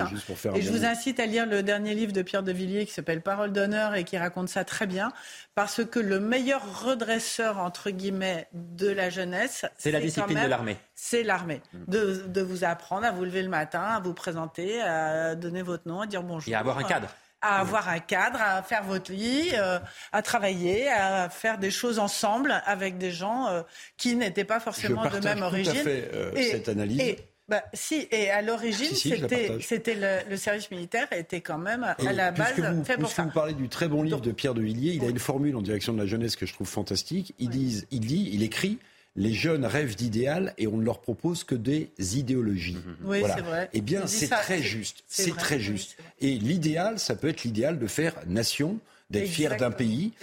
[0.54, 3.22] Et je vous incite à lire le dernier livre de Pierre de Villiers qui s'appelle
[3.22, 5.12] Parole d'honneur et qui raconte ça très bien.
[5.56, 10.78] Parce que le meilleur redresseur, entre guillemets, de la jeunesse, c'est, la discipline de l'armée.
[10.94, 11.64] C'est l'armée.
[11.88, 15.88] De, de vous apprendre à vous lever le matin, à vous présenter, à donner votre
[15.88, 16.54] nom, à dire bonjour.
[16.54, 17.10] Et à avoir un cadre
[17.42, 19.80] à avoir un cadre, à faire votre lit, euh,
[20.12, 23.62] à travailler, à faire des choses ensemble avec des gens euh,
[23.96, 25.74] qui n'étaient pas forcément de même origine.
[25.76, 27.00] Je fait, euh, et, cette analyse.
[27.00, 32.14] Et, bah, si, et à l'origine, c'était, c'était le, service militaire était quand même à
[32.14, 33.24] la base fait pour ça.
[33.24, 35.62] vous parlez du très bon livre de Pierre de Villiers, il a une formule en
[35.62, 37.34] direction de la jeunesse que je trouve fantastique.
[37.40, 38.80] Il, dit, il dit, il écrit
[39.18, 42.76] les jeunes rêvent d'idéal et on ne leur propose que des idéologies.
[42.76, 43.10] Mhm.
[43.10, 43.70] Oui, c'est vrai.
[43.74, 45.04] Eh bien, c'est très juste.
[45.08, 45.98] C'est très juste.
[46.22, 48.80] Et l'idéal, ça peut être l'idéal de faire nation,
[49.10, 50.14] d'être fier d'un pays.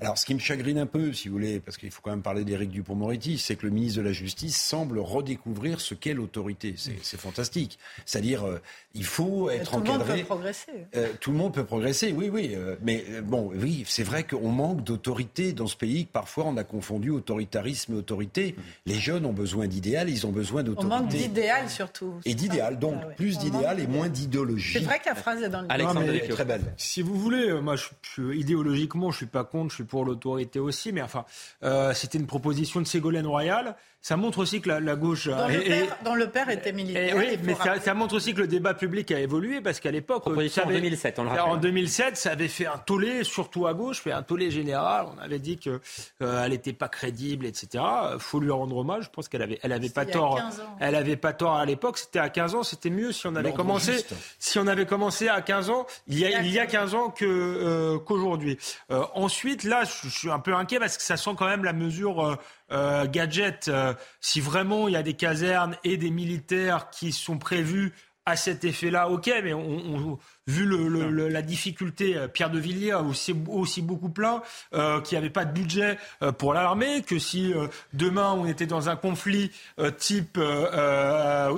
[0.00, 2.22] Alors, ce qui me chagrine un peu, si vous voulez, parce qu'il faut quand même
[2.22, 6.74] parler d'Éric Dupont-Moretti, c'est que le ministre de la Justice semble redécouvrir ce qu'est l'autorité.
[6.76, 7.78] C'est fantastique.
[8.04, 8.60] C'est-à-dire, euh,
[8.94, 9.86] il faut être encadré.
[9.86, 10.72] Tout le monde peut progresser.
[10.96, 12.52] Euh, tout le monde peut progresser, oui, oui.
[12.54, 16.04] Euh, mais bon, oui, c'est vrai qu'on manque d'autorité dans ce pays.
[16.04, 18.54] Parfois, on a confondu autoritarisme et autorité.
[18.56, 18.62] Mmh.
[18.86, 20.94] Les jeunes ont besoin d'idéal, ils ont besoin d'autorité.
[20.94, 22.14] On manque d'idéal surtout.
[22.24, 24.78] Et d'idéal, donc ah plus d'idéal et moins d'idéologie.
[24.78, 26.62] C'est vrai que la phrase est dans le Alexandre très belle.
[26.76, 27.92] Si vous voulez, moi je suis
[28.34, 31.24] idéologiquement, je suis pas contre, je suis pour l'autorité aussi, mais enfin,
[31.62, 33.76] euh, c'était une proposition de Ségolène Royal.
[34.06, 35.26] Ça montre aussi que la, gauche.
[35.26, 37.16] Dans, le père, dans, le père, était militaire.
[37.16, 40.28] oui, mais ça, montre aussi que le débat public a évolué parce qu'à l'époque.
[40.28, 41.44] en 2007, on le rappelle.
[41.44, 45.06] En 2007, ça avait fait un tollé, surtout à gauche, fait un tollé général.
[45.12, 45.80] On avait dit qu'elle
[46.22, 47.82] euh, n'était pas crédible, etc.
[48.20, 49.06] faut lui rendre hommage.
[49.06, 50.40] Je pense qu'elle avait, elle avait pas tort.
[50.78, 51.98] Elle avait pas tort à l'époque.
[51.98, 52.62] C'était à 15 ans.
[52.62, 54.06] C'était mieux si on avait commencé.
[54.38, 57.10] Si on avait commencé à 15 ans, il y a, il y a 15 ans
[57.10, 58.56] que, euh, qu'aujourd'hui.
[58.92, 61.72] Euh, ensuite, là, je suis un peu inquiet parce que ça sent quand même la
[61.72, 62.38] mesure
[62.72, 67.38] euh, gadget, euh, si vraiment il y a des casernes et des militaires qui sont
[67.38, 67.92] prévus
[68.26, 73.00] à cet effet-là, ok, mais on, vu le, la difficulté, euh, Pierre de Villiers a
[73.00, 74.42] aussi, aussi beaucoup plein
[74.74, 77.54] euh, qu'il n'y avait pas de budget euh, pour l'armée, que si
[77.92, 79.52] demain on était dans un conflit
[79.98, 80.38] type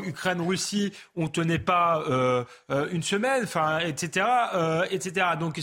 [0.04, 2.04] Ukraine-Russie, on tenait pas
[2.92, 4.26] une semaine, enfin, etc.,
[4.90, 5.26] etc.
[5.40, 5.58] Donc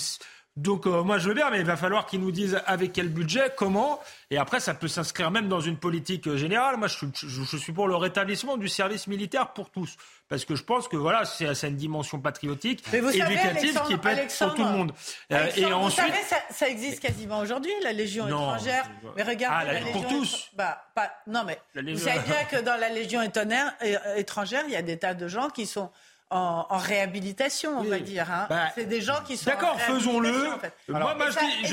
[0.57, 3.09] donc euh, moi je veux bien, mais il va falloir qu'ils nous disent avec quel
[3.09, 3.99] budget, comment,
[4.31, 6.77] et après ça peut s'inscrire même dans une politique euh, générale.
[6.77, 9.97] Moi je, je, suis pour le rétablissement du service militaire pour tous,
[10.29, 14.55] parce que je pense que voilà c'est une dimension patriotique, éducative qui peut être pour
[14.55, 14.93] tout le monde.
[15.33, 18.89] Euh, et ensuite, vous savez, ça, ça existe quasiment aujourd'hui la Légion étrangère.
[19.17, 20.51] Mais regardez, ah, la, pour tous.
[20.55, 24.81] Bah, pas, non mais vous savez bien que dans la Légion étrangère, il y a
[24.81, 25.91] des tas de gens qui sont
[26.35, 28.31] en, réhabilitation, on va dire.
[28.31, 28.47] Hein.
[28.49, 29.49] Bah, c'est des gens qui sont.
[29.49, 30.49] D'accord, faisons-le.
[30.89, 31.67] moi, moi je, dis,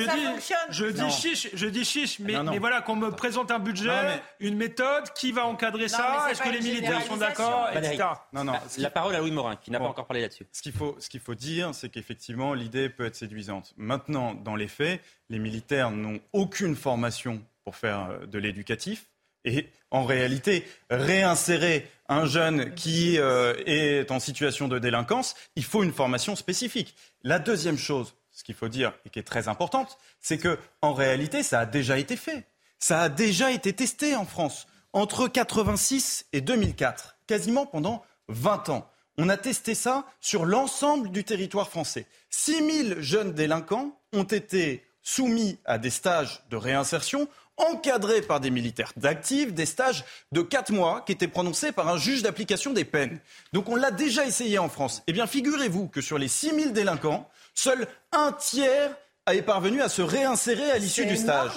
[0.71, 4.57] je, dis, chiche, je dis chiche, mais, mais voilà, qu'on me présente un budget, une
[4.57, 8.05] méthode, qui va encadrer ça Est-ce que les militaires sont d'accord, etc.
[8.33, 8.55] Non, non.
[8.79, 10.47] La parole à Louis Morin, qui n'a pas encore parlé là-dessus.
[10.53, 13.75] Ce qu'il faut, ce qu'il faut dire, c'est qu'effectivement, l'idée peut être séduisante.
[13.77, 19.07] Maintenant, dans les faits, les militaires n'ont aucune formation pour faire euh, de l'éducatif.
[19.45, 25.83] Et en réalité, réinsérer un jeune qui euh, est en situation de délinquance, il faut
[25.83, 26.95] une formation spécifique.
[27.23, 30.95] La deuxième chose, ce qu'il faut dire et qui est très importante, c'est que en
[30.95, 32.47] réalité, ça a déjà été fait.
[32.79, 38.91] Ça a déjà été testé en France entre 86 et 2004, quasiment pendant 20 ans.
[39.19, 42.07] On a testé ça sur l'ensemble du territoire français.
[42.31, 48.93] 6000 jeunes délinquants ont été soumis à des stages de réinsertion encadrés par des militaires
[48.97, 53.21] d'actifs, des stages de 4 mois qui étaient prononcés par un juge d'application des peines.
[53.53, 55.03] Donc on l'a déjà essayé en France.
[55.07, 58.97] Eh bien, figurez-vous que sur les 6000 délinquants, seul un tiers
[59.31, 61.53] est parvenu à se réinsérer à l'issue du stage.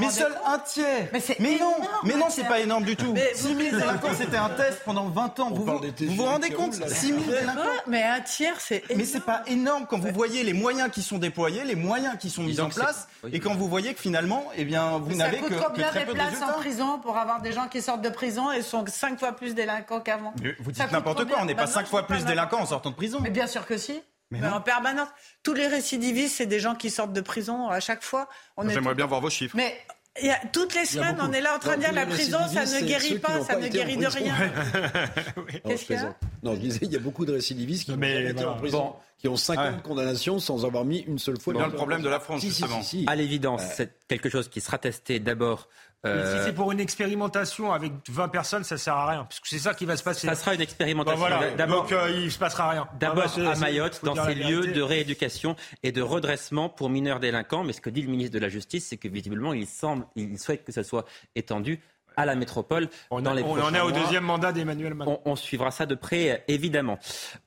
[0.00, 1.08] mais seul un tiers.
[1.40, 1.74] Mais, non,
[2.04, 3.14] mais non, c'est pas énorme du tout.
[3.34, 5.50] 6 000 délinquants, c'était un test pendant 20 ans.
[5.50, 7.60] Vous vous, rendez compte 6 000 délinquants.
[7.88, 8.84] Mais un tiers, c'est.
[8.94, 12.30] Mais c'est pas énorme quand vous voyez les moyens qui sont déployés, les moyens qui
[12.30, 15.54] sont mis en place, et quand vous voyez que finalement, eh bien, vous n'avez que,
[15.54, 18.52] que très peu de places en prison pour avoir des gens qui sortent de prison
[18.52, 20.34] et sont 5 fois plus délinquants qu'avant?
[20.60, 21.38] Vous dites n'importe quoi.
[21.40, 23.18] On n'est pas 5 bah fois plus délinquants en sortant de prison.
[23.20, 24.00] Mais bien sûr que si.
[24.40, 25.08] Mais, en permanence.
[25.42, 28.28] Tous les récidivistes, c'est des gens qui sortent de prison à chaque fois.
[28.68, 29.56] J'aimerais bien voir vos chiffres.
[29.56, 29.76] Mais
[30.20, 32.38] il y a, toutes les semaines, on est là en train de dire la prison,
[32.52, 34.34] ça ne guérit pas, ça ne guérit de rien.
[35.64, 38.56] Qu'est-ce qu'il y a Non, je disais, il y a beaucoup de récidivistes qui, en
[38.56, 41.54] prison, qui ont 50 condamnations sans avoir mis une seule fois.
[41.54, 42.80] C'est bien le problème de la France, justement.
[43.06, 45.68] à l'évidence, c'est quelque chose qui sera testé d'abord
[46.04, 49.48] si euh, c'est pour une expérimentation avec 20 personnes, ça sert à rien, parce que
[49.48, 50.26] c'est ça qui va se passer.
[50.26, 51.24] Ça sera une expérimentation.
[51.56, 52.88] D'abord, Donc euh, il se passera rien.
[52.98, 57.62] D'abord à Mayotte, dans ces lieux de rééducation et de redressement pour mineurs délinquants.
[57.62, 60.38] Mais ce que dit le ministre de la Justice, c'est que visiblement, il semble, il
[60.40, 61.04] souhaite que ça soit
[61.36, 61.80] étendu
[62.16, 65.20] à la métropole on dans les on en est au deuxième mandat d'Emmanuel Macron.
[65.24, 66.98] On, suivra ça de près, évidemment.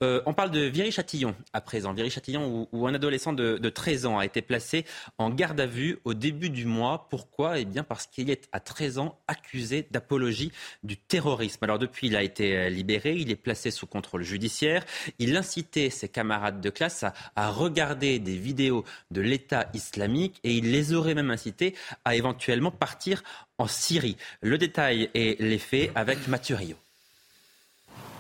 [0.04, 1.94] Euh, on parle de Viry-Châtillon à présent.
[1.94, 4.86] Viry-Châtillon où, un adolescent de, de, 13 ans a été placé
[5.18, 7.08] en garde à vue au début du mois.
[7.10, 7.60] Pourquoi?
[7.60, 10.52] Eh bien parce qu'il est à 13 ans accusé d'apologie
[10.84, 11.64] du terrorisme.
[11.64, 14.84] Alors depuis, il a été euh, libéré, il est placé sous contrôle judiciaire.
[15.20, 20.54] Il incitait ses camarades de classe à, à regarder des vidéos de l'État islamique et
[20.54, 23.24] il les aurait même incités à éventuellement partir
[23.58, 24.18] en Syrie.
[24.42, 26.76] Le détail et les faits avec Mathieu Rio.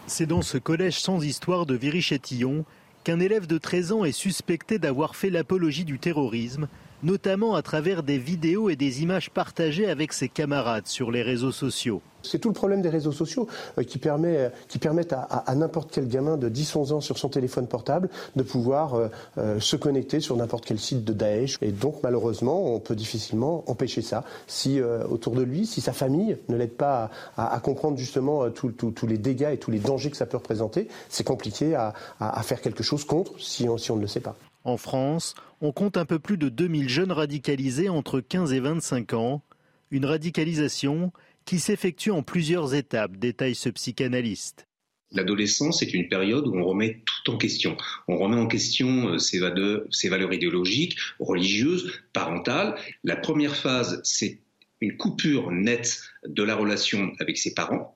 [0.08, 2.66] C'est dans ce collège sans histoire de Viry-Châtillon
[3.04, 6.68] qu'un élève de 13 ans est suspecté d'avoir fait l'apologie du terrorisme,
[7.06, 11.51] notamment à travers des vidéos et des images partagées avec ses camarades sur les réseaux
[11.51, 12.01] sociaux.
[12.24, 13.47] C'est tout le problème des réseaux sociaux
[13.78, 17.68] euh, qui, permet, qui permettent à, n'importe quel gamin de 10-11 ans sur son téléphone
[17.68, 21.60] portable de pouvoir euh, euh, se connecter sur n'importe quel site de Daesh.
[21.62, 24.24] Et donc malheureusement, on peut difficilement empêcher ça.
[24.47, 29.18] Si autour de lui, si sa famille ne l'aide pas à, comprendre justement tous les
[29.20, 31.93] dégâts et tous les dangers que ça peut représenter, c'est compliqué à,
[32.41, 34.36] faire quelque chose contre si on, si on ne le sait pas.
[34.66, 39.13] En France, on compte un peu plus de 2000 jeunes radicalisés entre 15 et 25
[39.13, 39.43] ans.
[39.91, 41.13] Une radicalisation
[41.45, 44.66] qui s'effectue en plusieurs étapes, détaille ce psychanalyste.
[45.11, 47.78] L'adolescence est une période où on remet tout en question.
[48.07, 52.76] On remet en question euh, ses valeurs, idéologiques, religieuses, parentales.
[53.03, 54.39] La première phase, c'est
[54.82, 57.95] une coupure nette de la relation avec ses parents.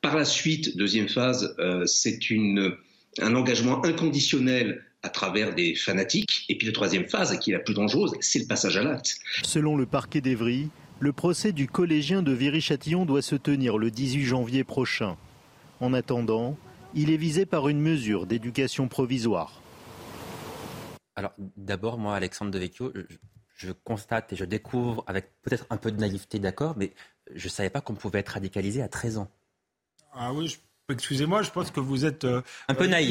[0.00, 2.18] Par la suite, deuxième phase, euh, c'est
[3.20, 6.46] un engagement inconditionnel à travers des fanatiques.
[6.48, 9.18] Et puis la troisième phase, qui est la plus dangereuse, c'est le passage à l'acte.
[9.42, 14.24] Selon le parquet d'Evry, le procès du collégien de Viry-Châtillon doit se tenir le 18
[14.24, 15.16] janvier prochain.
[15.80, 16.56] En attendant,
[16.94, 19.60] il est visé par une mesure d'éducation provisoire.
[21.16, 23.02] Alors d'abord, moi, Alexandre Devecchio, je,
[23.56, 26.92] je constate et je découvre avec peut-être un peu de naïveté, d'accord, mais
[27.34, 29.30] je ne savais pas qu'on pouvait être radicalisé à 13 ans.
[30.12, 30.56] Ah oui,
[30.90, 33.08] Excusez-moi, je pense que vous êtes euh, un peu naïf.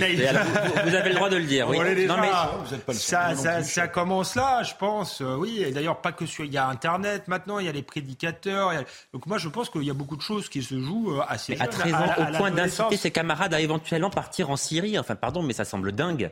[0.85, 1.67] vous, avez le droit de le dire.
[1.67, 1.79] Oui.
[2.05, 2.29] non, mais
[2.63, 5.21] vous êtes pas le ça, ça, ça, commence là, je pense.
[5.21, 6.45] Euh, oui, et d'ailleurs pas que sur.
[6.45, 8.71] Il y a Internet maintenant, il y a les prédicateurs.
[9.11, 11.55] Donc moi, je pense qu'il y a beaucoup de choses qui se jouent euh, assez.
[11.55, 14.99] Mais à 13 ans, au point d'inciter ses camarades à éventuellement partir en Syrie.
[14.99, 16.29] Enfin, pardon, mais ça semble dingue.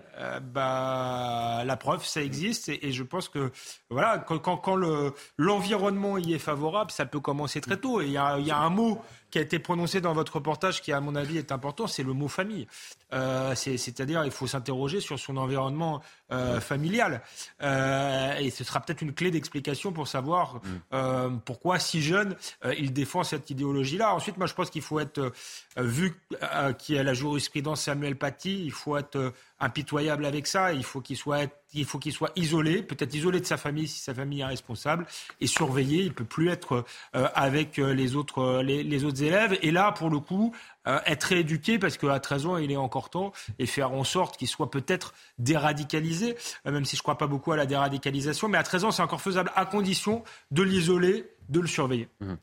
[0.54, 3.52] bah, la preuve, ça existe, et, je pense que
[3.90, 8.00] voilà, quand, quand, quand le l'environnement y est favorable, ça peut commencer très tôt.
[8.00, 9.02] Et il y a, il y a un mot
[9.32, 12.14] qui a été prononcé dans votre reportage, qui à mon avis est important, c'est le
[12.14, 12.68] mot famille.
[13.14, 16.02] Euh, c'est-à-dire, il faut s'interroger sur son environnement
[16.32, 17.22] euh, familial.
[17.62, 21.40] Euh, et ce sera peut-être une clé d'explication pour savoir mm.
[21.46, 22.36] pourquoi, si jeune,
[22.78, 24.14] il défend cette idéologie-là.
[24.14, 25.32] Ensuite, moi, je pense qu'il faut être,
[25.78, 26.16] vu
[26.78, 30.74] qu'il y a la jurisprudence Samuel Paty, il faut être impitoyable avec ça.
[30.74, 34.00] Il faut qu'il soit, il faut qu'il soit isolé, peut-être isolé de sa famille si
[34.00, 35.06] sa famille est responsable,
[35.40, 36.04] et surveillé.
[36.04, 39.58] Il peut plus être avec les autres, les, les autres élèves.
[39.62, 40.54] Et là, pour le coup,
[40.88, 44.38] euh, être rééduqué parce qu'à 13 ans, il est encore temps et faire en sorte
[44.38, 48.48] qu'il soit peut-être déradicalisé, euh, même si je ne crois pas beaucoup à la déradicalisation.
[48.48, 52.08] Mais à 13 ans, c'est encore faisable à condition de l'isoler de le surveiller.
[52.20, 52.34] Mmh.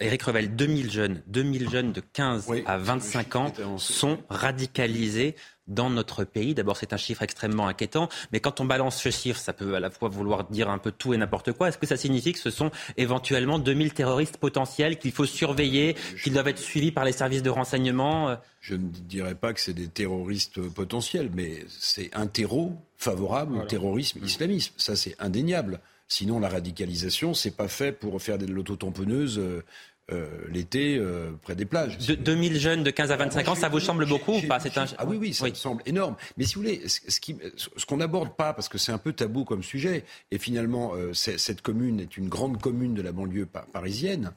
[0.00, 5.36] Éric Revel, 2000 jeunes, 2000 jeunes de 15 à 25 ans sont radicalisés
[5.66, 6.54] dans notre pays.
[6.54, 9.80] D'abord, c'est un chiffre extrêmement inquiétant, mais quand on balance ce chiffre, ça peut à
[9.80, 11.68] la fois vouloir dire un peu tout et n'importe quoi.
[11.68, 16.30] Est-ce que ça signifie que ce sont éventuellement 2000 terroristes potentiels qu'il faut surveiller, qui
[16.30, 19.88] doivent être suivis par les services de renseignement Je ne dirais pas que c'est des
[19.88, 24.74] terroristes potentiels, mais c'est un terreau favorable au terrorisme islamiste.
[24.76, 25.80] Ça, c'est indéniable.
[26.14, 29.64] Sinon, la radicalisation, c'est pas fait pour faire de l'autotamponneuse euh,
[30.12, 31.98] euh, l'été euh, près des plages.
[31.98, 34.58] De, 2000 jeunes de 15 à 25 ans, ça vous semble beaucoup ou pas?
[34.64, 34.86] Un...
[34.96, 36.14] Ah oui, oui, ça me semble énorme.
[36.36, 39.12] Mais si vous voulez, ce, qui, ce qu'on n'aborde pas, parce que c'est un peu
[39.12, 44.30] tabou comme sujet, et finalement, cette commune est une grande commune de la banlieue parisienne.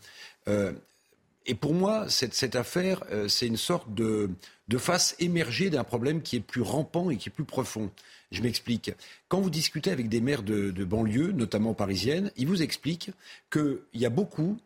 [1.47, 4.29] Et pour moi, cette, affaire, c'est une sorte de,
[4.77, 7.89] face émergée d'un problème qui est plus rampant et qui est plus profond.
[8.31, 8.91] Je m'explique.
[9.29, 13.11] Quand vous discutez avec des maires de, banlieue, notamment parisiennes, ils vous expliquent
[13.49, 14.59] qu'il y a beaucoup,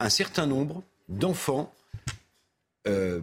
[0.00, 1.72] un certain nombre d'enfants
[2.88, 3.20] euh,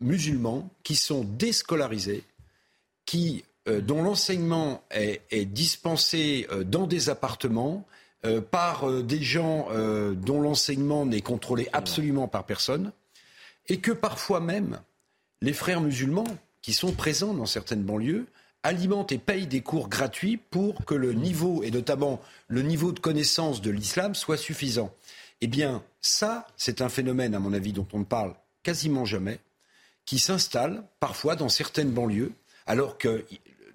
[0.00, 2.24] musulmans qui sont déscolarisés,
[3.66, 7.86] euh, dont l'enseignement est, dispensé euh, dans des appartements
[8.50, 9.68] par des gens
[10.14, 12.92] dont l'enseignement n'est contrôlé absolument par personne,
[13.68, 14.80] et que parfois même
[15.42, 16.26] les frères musulmans
[16.62, 18.26] qui sont présents dans certaines banlieues
[18.64, 22.98] alimente et paye des cours gratuits pour que le niveau, et notamment le niveau de
[22.98, 24.92] connaissance de l'islam, soit suffisant.
[25.42, 29.38] Eh bien, ça, c'est un phénomène, à mon avis, dont on ne parle quasiment jamais,
[30.06, 32.32] qui s'installe parfois dans certaines banlieues,
[32.66, 33.24] alors que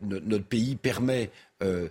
[0.01, 1.29] notre pays permet
[1.61, 1.89] euh,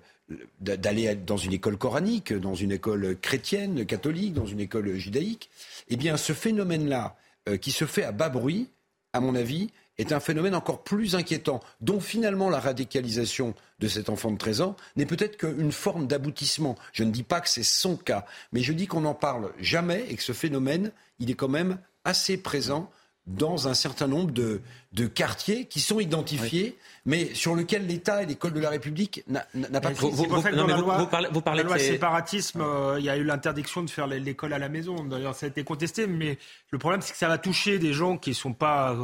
[0.60, 5.50] d'aller dans une école coranique, dans une école chrétienne, catholique, dans une école judaïque.
[5.88, 7.16] Eh bien, ce phénomène-là,
[7.48, 8.68] euh, qui se fait à bas bruit,
[9.12, 14.08] à mon avis, est un phénomène encore plus inquiétant, dont finalement la radicalisation de cet
[14.08, 16.76] enfant de 13 ans n'est peut-être qu'une forme d'aboutissement.
[16.92, 20.04] Je ne dis pas que c'est son cas, mais je dis qu'on n'en parle jamais
[20.08, 22.90] et que ce phénomène, il est quand même assez présent
[23.28, 24.60] dans un certain nombre de,
[24.92, 29.44] de quartiers qui sont identifiés, mais sur lesquels l'État et l'école de la République n'a
[29.80, 30.10] pas pris.
[30.10, 33.90] Vous, vous, parlez, vous parlez la loi séparatisme, euh, il y a eu l'interdiction de
[33.90, 35.04] faire l'école à la maison.
[35.04, 36.38] D'ailleurs, ça a été contesté, mais
[36.70, 38.96] le problème, c'est que ça va toucher des gens qui ne sont pas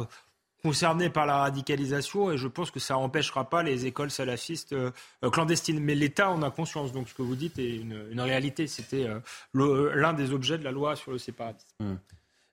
[0.65, 4.89] concernés par la radicalisation et je pense que ça n'empêchera pas les écoles salafistes euh,
[5.31, 5.79] clandestines.
[5.79, 6.91] Mais l'État en a conscience.
[6.91, 8.65] Donc ce que vous dites est une, réalité.
[8.65, 11.69] C'était euh, l'un des objets de la loi sur le séparatisme.
[11.79, 11.99] Hum.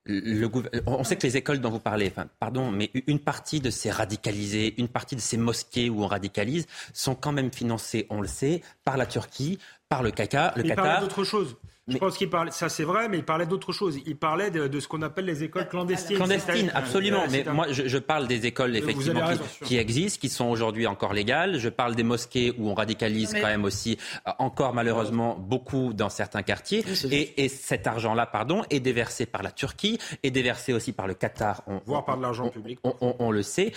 [0.04, 0.50] Le,
[0.86, 3.90] on sait que les écoles dont vous parlez, enfin, pardon, mais une partie de ces
[3.90, 8.26] radicalisés, une partie de ces mosquées où on radicalise, sont quand même financées, on le
[8.26, 10.52] sait, par la Turquie, par le Qatar.
[10.56, 11.00] Le il Qatar.
[11.00, 11.56] d'autre chose.
[11.88, 13.98] Je pense qu'il parlait, ça c'est vrai, mais il parlait d'autre chose.
[14.06, 16.16] Il parlait de, ce qu'on appelle les écoles clandestines.
[16.16, 17.24] Clandestines, absolument.
[17.30, 19.30] Mais moi, je, parle des écoles effectivement
[19.64, 21.58] qui, existent, qui sont aujourd'hui encore légales.
[21.58, 26.08] Je parle des mosquées où on radicalise quand même aussi euh, encore malheureusement beaucoup dans
[26.08, 26.84] certains quartiers.
[27.10, 31.62] Et, cet argent-là, pardon, est déversé par la Turquie, est déversé aussi par le Qatar.
[31.66, 32.78] On, Voire par de l'argent public.
[32.84, 33.72] on, le sait.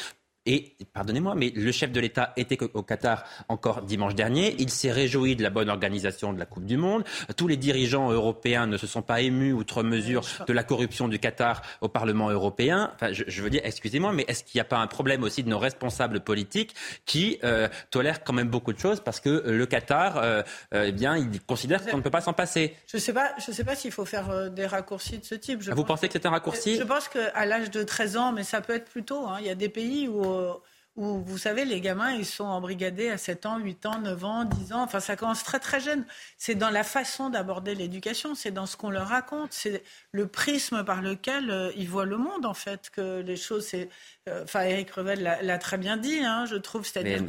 [0.46, 4.56] Et pardonnez-moi, mais le chef de l'État était au Qatar encore dimanche dernier.
[4.60, 7.04] Il s'est réjoui de la bonne organisation de la Coupe du Monde.
[7.36, 11.18] Tous les dirigeants européens ne se sont pas émus outre mesure de la corruption du
[11.18, 12.92] Qatar au Parlement européen.
[12.94, 15.50] Enfin, je, veux dire, excusez-moi, mais est-ce qu'il n'y a pas un problème aussi de
[15.50, 20.18] nos responsables politiques qui euh, tolèrent quand même beaucoup de choses parce que le Qatar,
[20.18, 20.44] euh,
[20.74, 22.76] euh, eh bien, il considère qu'on ne peut pas s'en passer?
[22.88, 25.64] Je ne sais pas, je sais pas s'il faut faire des raccourcis de ce type.
[25.64, 26.78] Vous pensez que c'est un raccourci?
[26.78, 29.26] Je pense qu'à l'âge de 13 ans, mais ça peut être plus tôt.
[29.28, 29.38] Hein.
[29.40, 30.35] Il y a des pays où
[30.96, 34.46] où, vous savez, les gamins, ils sont embrigadés à 7 ans, 8 ans, 9 ans,
[34.46, 34.84] 10 ans.
[34.84, 36.06] Enfin, ça commence très, très jeune.
[36.38, 40.86] C'est dans la façon d'aborder l'éducation, c'est dans ce qu'on leur raconte, c'est le prisme
[40.86, 43.86] par lequel euh, ils voient le monde, en fait, que les choses, euh,
[44.44, 46.86] enfin, Eric Revel l'a très bien dit, hein, je trouve.
[46.86, 47.24] C'est-à-dire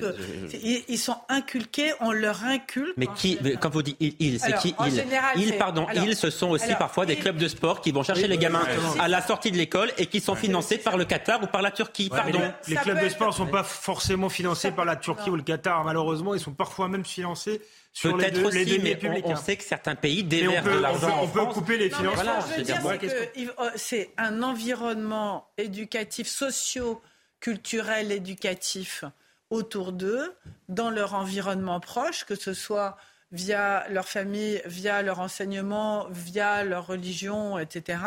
[0.48, 2.94] qu'ils sont inculqués, on leur inculque.
[2.96, 5.04] Mais qui, quand vous dites il, c'est qui il
[5.36, 8.38] Il, pardon, ils, ce sont aussi parfois des clubs de sport qui vont chercher les
[8.38, 8.64] gamins
[8.98, 11.70] à la sortie de l'école et qui sont financés par le Qatar ou par la
[11.70, 12.08] Turquie.
[12.08, 12.40] pardon.
[12.66, 15.84] Les, clubs de sport ne sont pas forcément financés par la Turquie ou le Qatar,
[15.84, 16.34] malheureusement.
[16.34, 17.60] Ils sont parfois même financés
[18.02, 21.18] Peut-être aussi, mais on, sait que certains pays déversent de l'argent.
[21.22, 22.18] On, peut, couper les finances.
[22.58, 27.00] Euh, c'est un environnement éducatif, socio,
[27.40, 29.04] culturel, éducatif
[29.50, 30.34] autour d'eux,
[30.68, 32.98] dans leur environnement proche, que ce soit
[33.32, 37.98] via leur famille, via leur enseignement, via leur religion, etc.,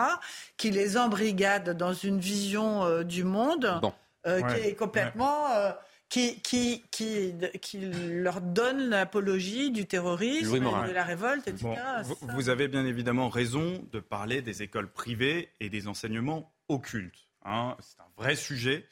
[0.57, 3.81] qui les embrigade dans une vision euh, du monde
[4.27, 5.47] euh, qui est complètement
[6.09, 11.75] qui, qui, qui, qui leur donne l'apologie du terrorisme, de la révolte, etc.
[12.03, 17.29] vous, avez bien évidemment raison de parler des écoles privées et des enseignements occultes.
[17.45, 17.77] Hein.
[17.79, 18.87] C'est un vrai sujet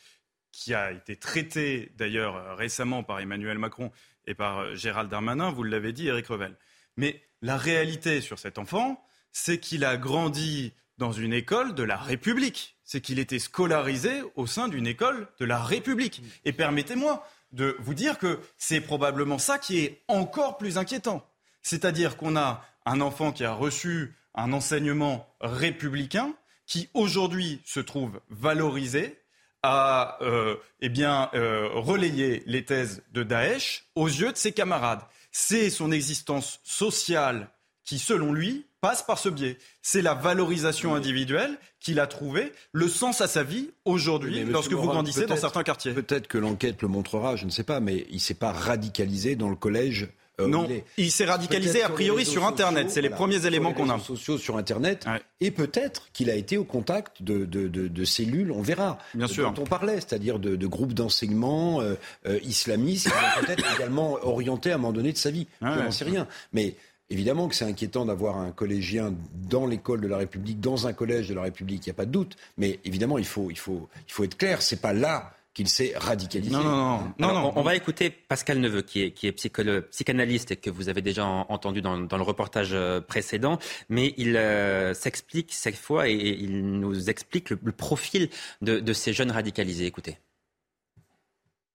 [0.51, 3.91] qui a été traité d'ailleurs récemment par Emmanuel Macron
[4.25, 6.55] et par euh, Gérald Darmanin, vous l'avez dit, Eric Revel.
[6.97, 11.97] Mais la réalité sur cet enfant, c'est qu'il a grandi dans une école de la
[11.97, 12.76] République.
[12.87, 16.23] C'est qu'il était scolarisé au sein d'une école de la République.
[16.45, 21.23] Et permettez-moi de vous dire que c'est probablement ça qui est encore plus inquiétant.
[21.61, 26.33] C'est-à-dire qu'on a un enfant qui a reçu un enseignement républicain,
[26.65, 29.19] qui aujourd'hui se trouve valorisé,
[29.63, 35.01] à euh, eh bien, euh, relayer les thèses de Daesh aux yeux de ses camarades.
[35.31, 37.49] C'est son existence sociale
[37.83, 39.57] qui, selon lui, passe par ce biais.
[39.81, 44.87] C'est la valorisation individuelle qu'il a trouvé, le sens à sa vie aujourd'hui lorsque vous
[44.87, 45.91] grandissez dans certains quartiers.
[45.91, 49.35] Peut-être que l'enquête le montrera, je ne sais pas, mais il ne s'est pas radicalisé
[49.35, 50.07] dans le collège
[50.39, 52.91] euh, non, il, s'est radicalisé a priori sur, Internet.
[52.91, 53.97] C'est les premiers éléments qu'on a.
[53.97, 55.07] sociaux sur Internet.
[55.41, 58.99] Et peut-être qu'il a été au contact de, de, cellules, on verra.
[59.15, 59.51] Bien sûr.
[59.51, 61.95] Dont on parlait, c'est-à-dire de, groupes d'enseignement euh,
[62.27, 63.09] euh, islamistes
[63.41, 65.47] peut-être également orienté à un moment donné de sa vie.
[65.61, 66.27] Je n'en sais rien.
[66.53, 66.75] Mais
[67.09, 71.29] Évidemment que c'est inquiétant d'avoir un collégien dans l'école de la République, dans un collège
[71.29, 72.35] de la République, il n'y a pas de doute.
[72.57, 75.93] Mais évidemment, il faut, il faut, il faut être clair, c'est pas là qu'il s'est
[75.95, 76.51] radicalisé.
[76.53, 76.75] Non, non,
[77.17, 77.33] non.
[77.33, 81.01] non, On va écouter Pascal Neveu, qui est, qui est psychanalyste et que vous avez
[81.01, 83.57] déjà entendu dans, le reportage euh, précédent.
[83.89, 88.29] Mais il euh, s'explique cette fois et, il nous explique le, profil
[88.61, 89.87] de, de ces jeunes radicalisés.
[89.87, 90.19] Écoutez.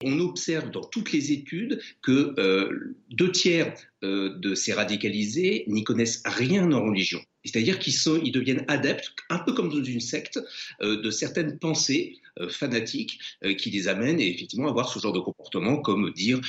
[0.05, 3.75] On observe dans toutes les études que euh, deux tiers
[4.05, 7.21] euh, de ces radicalisés n'y connaissent rien en religion.
[7.45, 10.41] C'est-à-dire qu'ils ils deviennent adeptes, un peu comme dans une secte,
[10.81, 13.19] euh, de certaines pensées fanatiques
[13.59, 16.41] qui les amènent effectivement à avoir ce genre de comportement, comme dire,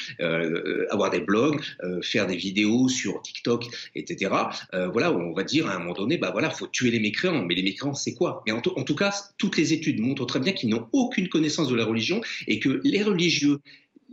[0.90, 1.62] avoir des blogs,
[2.02, 3.66] faire des vidéos sur TikTok,
[3.96, 4.32] etc.
[4.92, 7.44] voilà, on va dire à un moment donné, bah voilà, faut tuer les mécréants.
[7.46, 8.44] Mais les mécréants, c'est quoi?
[8.46, 11.76] Mais en, tout cas, toutes les études montrent très bien qu'ils n'ont aucune connaissance de
[11.76, 13.60] la religion et que les religieux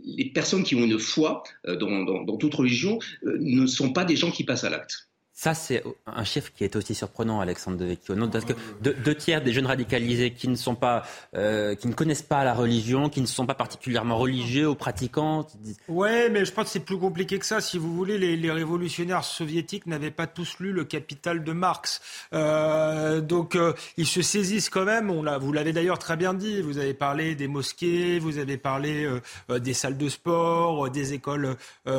[0.03, 4.15] les personnes qui ont une foi euh, dans, toute religion euh, ne sont pas des
[4.15, 5.10] gens qui passent à l'acte.
[5.41, 8.15] Ça, c'est un chiffre qui est aussi surprenant, Alexandre de Vecchio.
[8.31, 11.01] parce que deux, tiers des jeunes radicalisés qui ne sont pas,
[11.35, 15.47] euh, qui ne connaissent pas la religion, qui ne sont pas particulièrement religieux ou pratiquants.
[15.87, 17.59] Ouais, mais je pense que c'est plus compliqué que ça.
[17.59, 22.01] Si vous voulez, les, révolutionnaires soviétiques n'avaient pas tous lu le Capital de Marx.
[22.33, 25.09] Euh, donc, euh, ils se saisissent quand même.
[25.39, 26.61] Vous l'avez d'ailleurs très bien dit.
[26.61, 29.09] Vous avez parlé des mosquées, vous avez parlé
[29.49, 31.55] des salles de sport, des écoles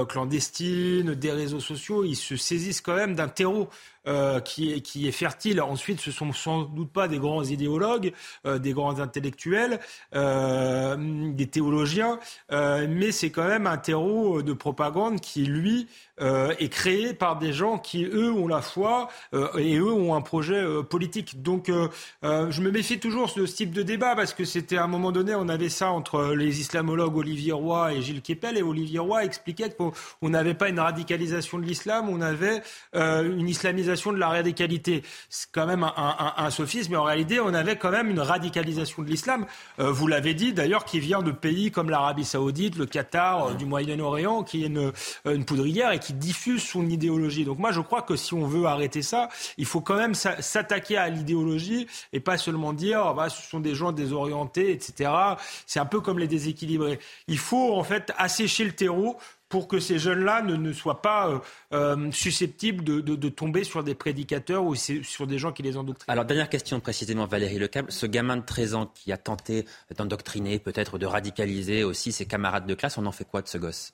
[0.09, 2.05] clandestines, des réseaux sociaux.
[2.05, 3.68] Ils se saisissent quand même d'un terreau
[4.08, 5.60] euh, qui, est, fertile.
[5.60, 8.12] Ensuite, ce sont sans doute pas des grands idéologues,
[8.46, 9.78] euh, des grands intellectuels,
[10.16, 10.96] euh,
[11.32, 12.18] des théologiens,
[12.50, 15.86] mais c'est quand même un terreau de propagande qui, lui,
[16.18, 19.08] est créé par des gens qui, eux, ont la foi
[19.58, 21.42] et eux ont un projet politique.
[21.42, 21.70] Donc,
[22.22, 25.10] je me méfie toujours de ce type de débat parce que c'était à un moment
[25.10, 29.24] donné, on avait ça entre les islamologues Olivier Roy et Gilles Kepel, et Olivier Roy
[29.24, 32.62] expliquait qu'on n'avait pas une radicalisation de l'islam, on avait
[32.92, 35.02] une islamisation de la radicalité.
[35.28, 39.09] C'est quand même un, sophisme, mais en réalité, on avait quand même une radicalisation de
[39.09, 39.47] l'islam.
[39.78, 43.55] Euh, vous l'avez dit d'ailleurs, qui vient de pays comme l'Arabie Saoudite, le Qatar, euh,
[43.55, 44.93] du Moyen-Orient, qui est une,
[45.27, 47.44] euh, une, poudrière et qui diffuse son idéologie.
[47.44, 49.28] Donc moi, je crois que si on veut arrêter ça,
[49.59, 53.60] il faut quand même s'attaquer à l'idéologie et pas seulement dire, oh, bah, ce sont
[53.60, 55.10] des gens désorientés, etc.
[55.66, 56.98] C'est un peu comme les déséquilibrés.
[57.28, 59.19] Il faut en fait assécher le terreau
[59.52, 61.38] pour que ces jeunes-là ne, ne, soient pas euh,
[61.74, 65.76] euh, susceptibles de, de, de, tomber sur des prédicateurs ou sur des gens qui les
[65.76, 66.10] endoctrinent.
[66.10, 67.92] Alors, dernière question précisément, Valérie Lecable.
[67.92, 72.66] Ce gamin de 13 ans qui a tenté d'endoctriner, peut-être de radicaliser aussi ses camarades
[72.66, 73.92] de classe, on en fait quoi de ce gosse?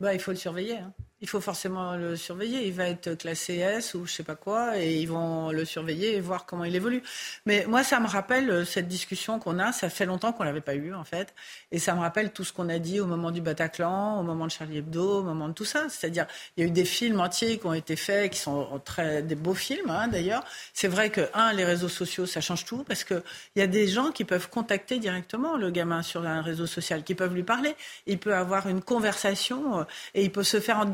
[0.00, 0.78] Bah, Il faut le surveiller.
[0.78, 0.92] Hein.
[1.22, 2.66] Il faut forcément le surveiller.
[2.66, 6.14] Il va être classé S ou je sais pas quoi, et ils vont le surveiller
[6.14, 7.02] et voir comment il évolue.
[7.46, 9.72] Mais moi, ça me rappelle euh, cette discussion qu'on a.
[9.72, 11.34] Ça fait longtemps qu'on l'avait pas eu en fait,
[11.72, 14.44] et ça me rappelle tout ce qu'on a dit au moment du Bataclan, au moment
[14.44, 15.88] de Charlie Hebdo, au moment de tout ça.
[15.88, 16.26] C'est-à-dire,
[16.56, 19.36] il y a eu des films entiers qui ont été faits, qui sont très des
[19.36, 20.44] beaux films hein, d'ailleurs.
[20.74, 23.22] C'est vrai que un, les réseaux sociaux, ça change tout parce que
[23.54, 27.04] il y a des gens qui peuvent contacter directement le gamin sur un réseau social,
[27.04, 27.74] qui peuvent lui parler.
[28.06, 29.84] Il peut avoir une conversation euh,
[30.14, 30.84] et il peut se faire en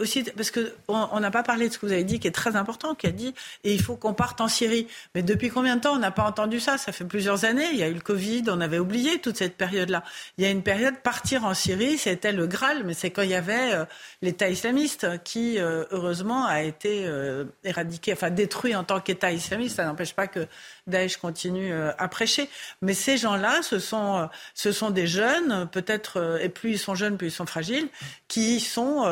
[0.00, 2.56] aussi, parce qu'on n'a pas parlé de ce que vous avez dit, qui est très
[2.56, 3.34] important, qui a dit,
[3.64, 4.86] et il faut qu'on parte en Syrie.
[5.14, 6.78] Mais depuis combien de temps on n'a pas entendu ça?
[6.78, 7.68] Ça fait plusieurs années.
[7.72, 10.04] Il y a eu le Covid, on avait oublié toute cette période-là.
[10.38, 13.30] Il y a une période, partir en Syrie, c'était le Graal, mais c'est quand il
[13.30, 13.84] y avait euh,
[14.22, 19.76] l'État islamiste qui, euh, heureusement, a été euh, éradiqué, enfin détruit en tant qu'État islamiste.
[19.76, 20.46] Ça n'empêche pas que
[20.86, 22.48] Daesh continue à prêcher.
[22.82, 27.16] Mais ces gens-là, ce sont, ce sont des jeunes, peut-être, et plus ils sont jeunes,
[27.16, 27.88] plus ils sont fragiles,
[28.28, 29.04] qui sont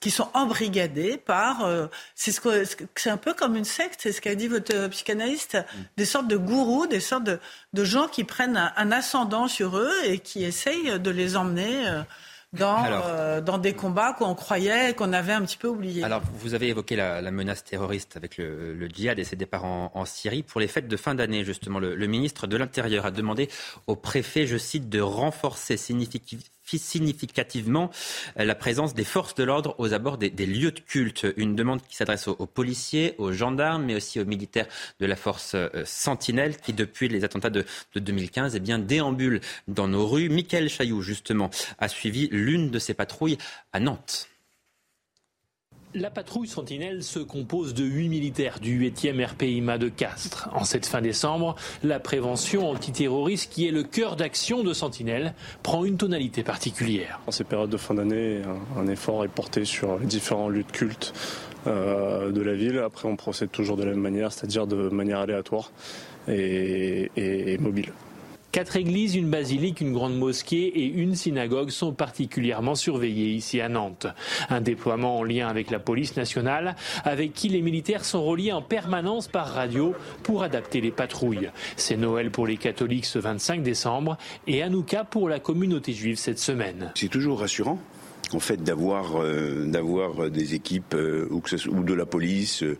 [0.00, 1.64] qui sont embrigadés par.
[1.64, 2.40] Euh, c'est ce
[2.94, 5.80] c'est un peu comme une secte, c'est ce qu'a dit votre euh, psychanalyste, mm.
[5.96, 7.40] des sortes de gourous, des sortes de,
[7.72, 11.88] de gens qui prennent un, ascendant sur eux et qui essayent de les emmener.
[11.88, 12.02] Euh,
[12.52, 16.04] dans, dans des combats qu'on croyait, qu'on avait un petit peu oubliés.
[16.04, 20.04] Alors, vous avez évoqué la, menace terroriste avec le, le, djihad et ses départs en,
[20.04, 20.42] Syrie.
[20.42, 23.48] Pour les fêtes de fin d'année, justement, le, le ministre de l'Intérieur a demandé
[23.86, 27.90] au préfet, je cite, de renforcer significativement significativement
[28.38, 31.26] euh, la présence des forces de l'ordre aux abords des, lieux de culte.
[31.36, 34.66] Une demande qui s'adresse aux, policiers, aux gendarmes, mais aussi aux militaires
[35.00, 37.64] de la force euh, Sentinelle qui, depuis les attentats de,
[37.94, 40.28] 2015, eh bien, déambulent dans nos rues.
[40.28, 43.38] Michael Chailloux, justement, a suivi l'une de ces patrouilles
[43.72, 44.28] à Nantes.
[45.94, 50.48] La patrouille Sentinelle se compose de 8 militaires du 8e RPIMA de Castres.
[50.52, 55.32] En cette fin décembre, la prévention antiterroriste, qui est le cœur d'action de Sentinelle,
[55.62, 57.20] prend une tonalité particulière.
[57.26, 58.42] En ces périodes de fin d'année,
[58.76, 61.14] un, effort est porté sur les différents lieux de culte
[61.66, 62.78] euh, de la ville.
[62.78, 65.72] Après, on procède toujours de la même manière, c'est-à-dire de manière aléatoire
[66.28, 67.92] et mobile.
[68.52, 73.68] Quatre églises, une basilique, une grande mosquée et une synagogue sont particulièrement surveillées ici à
[73.68, 74.06] Nantes.
[74.48, 76.74] Un déploiement en lien avec la police nationale,
[77.04, 81.50] avec qui les militaires sont reliés en permanence par radio pour adapter les patrouilles.
[81.76, 84.16] C'est Noël pour les catholiques ce 25 décembre
[84.46, 86.92] et Hanouka pour la communauté juive cette semaine.
[86.94, 87.78] C'est toujours rassurant
[88.32, 92.78] en fait d'avoir euh, d'avoir des équipes euh, ou, de la police euh,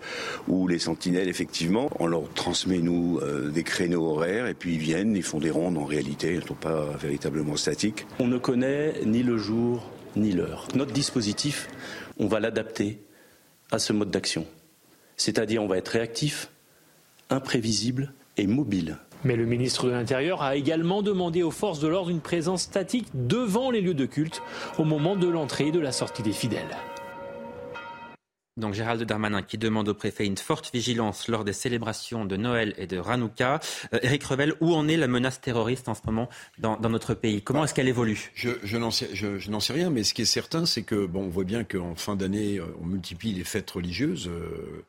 [0.49, 1.91] ou les sentinelles effectivement.
[1.99, 3.21] On leur transmet nous
[3.53, 6.47] des créneaux horaires et puis ils viennent ils font des rondes en réalité ils ne
[6.47, 8.07] sont pas véritablement statiques.
[8.19, 10.69] On ne connaît ni le jour ni l'heure.
[10.75, 11.69] Notre dispositif
[12.19, 13.01] on va l'adapter
[13.71, 14.47] à ce mode d'action.
[15.17, 16.51] C'est-à-dire on va être réactif
[17.31, 22.11] imprévisible et mobile mais le ministre de l'Intérieur a également demandé aux forces de l'ordre
[22.11, 24.43] une présence statique devant les lieux de culte
[24.79, 26.77] au moment de l'entrée et de la sortie des fidèles.
[28.57, 32.73] Donc Gérald Darmanin qui demande au préfet une forte vigilance lors des célébrations de Noël
[32.79, 33.61] et de Hanouka.
[33.93, 37.43] Euh, Éric Revel, où en est la menace terroriste en ce moment dans, notre pays?
[37.43, 38.31] Comment est-ce qu'elle évolue?
[38.35, 41.29] Je, je n'en sais, sais, rien, mais ce qui est certain, c'est que bon, on
[41.29, 44.29] voit bien qu'en fin d'année, euh, on multiplie les fêtes religieuses.
[44.29, 44.87] Euh,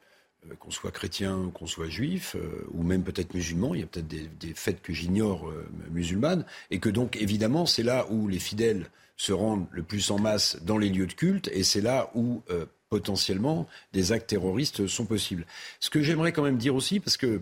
[0.59, 4.07] qu'on soit chrétien, qu'on soit juif, euh, ou même peut-être musulman, il y a peut-être
[4.07, 8.89] des, fêtes que j'ignore euh, musulmanes, et que donc évidemment c'est là où les fidèles
[9.17, 12.43] se rendent le plus en masse dans les lieux de culte, et c'est là où
[12.89, 15.45] potentiellement des actes terroristes sont possibles.
[15.79, 17.41] Ce que j'aimerais quand même dire aussi, parce que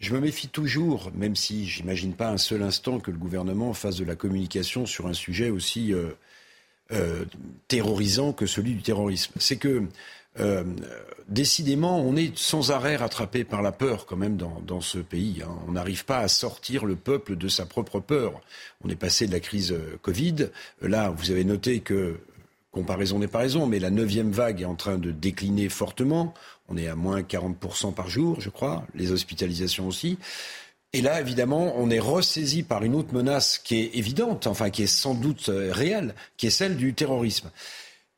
[0.00, 3.96] je me méfie toujours, même si j'imagine pas un seul instant que le gouvernement fasse
[3.96, 5.94] de la communication sur un sujet aussi
[7.68, 9.84] terrorisant que celui du terrorisme, c'est que
[10.40, 10.64] euh,
[11.28, 15.42] décidément, on est sans arrêt rattrapé par la peur quand même dans, ce pays.
[15.44, 15.56] Hein.
[15.68, 18.40] On n'arrive pas à sortir le peuple de sa propre peur.
[18.84, 20.48] On est passé de la crise euh, Covid.
[20.82, 22.18] Là, vous avez noté que,
[22.72, 26.34] comparaison n'est pas raison, mais la neuvième vague est en train de décliner fortement.
[26.68, 28.84] On est à moins 40% par jour, je crois.
[28.94, 30.18] Les hospitalisations aussi.
[30.92, 34.84] Et là, évidemment, on est ressaisi par une autre menace qui est évidente, enfin qui
[34.84, 37.50] est sans doute euh, réelle, qui est celle du terrorisme.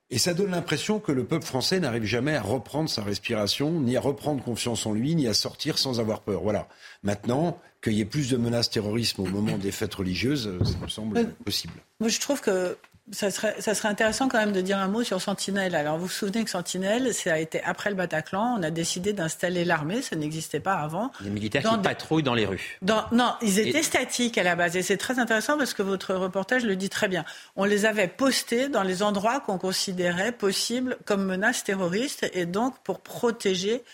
[0.09, 3.97] Et ça donne l'impression que le peuple français n'arrive jamais à reprendre sa respiration, ni
[3.97, 6.43] à reprendre confiance en lui, ni à sortir sans avoir peur.
[6.43, 6.69] Voilà.
[7.03, 10.89] Maintenant, qu'il y ait plus de menaces terrorisme au moment des fêtes religieuses, ça me
[10.89, 11.75] semble possible.
[11.99, 12.77] Moi, je trouve que
[13.13, 15.75] ça serait, ça serait intéressant quand même de dire un mot sur Sentinelle.
[15.77, 19.13] Alors, vous vous souvenez que Sentinelle, ça a été après le Bataclan, on a décidé
[19.13, 21.13] d'installer l'armée, ça n'existait pas avant.
[21.21, 22.79] Les militaires qui patrouillent dans les rues.
[23.13, 24.77] non, ils étaient statiques à la base.
[24.77, 27.25] Et c'est très intéressant parce que votre reportage le dit très bien.
[27.55, 32.77] On les avait postés dans les endroits qu'on considérait possibles comme menaces terroristes et donc
[32.83, 33.85] pour protéger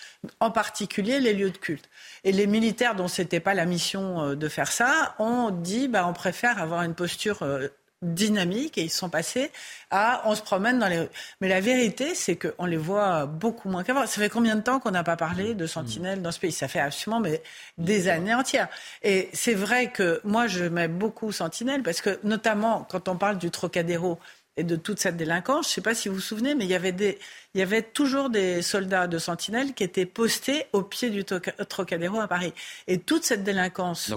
[0.41, 1.89] en particulier les lieux de culte.
[2.25, 6.07] Et les militaires dont c'était pas la mission euh, de faire ça ont dit bah,
[6.07, 7.69] on préfère avoir une posture euh,
[8.03, 9.51] dynamique et ils sont passés
[9.91, 11.09] à on se promène dans les rues.
[11.41, 14.07] Mais la vérité, c'est qu'on les voit beaucoup moins qu'avant.
[14.07, 16.53] Ça fait combien de temps qu'on n'a pas parlé de sentinelles dans ce pays?
[16.53, 17.43] Ça fait absolument mais
[17.79, 18.69] des années entières.
[19.03, 23.39] Et c'est vrai que moi, je mets beaucoup sentinelles parce que notamment quand on parle
[23.39, 24.19] du Trocadéro
[24.57, 26.71] et de toute cette délinquance, je ne sais pas si vous vous souvenez, mais il
[26.71, 27.19] y avait des
[27.55, 32.19] il y avait toujours des soldats de sentinelle qui étaient postés au pied du Trocadéro
[32.19, 32.55] à Paris.
[32.87, 34.09] Et toute cette délinquance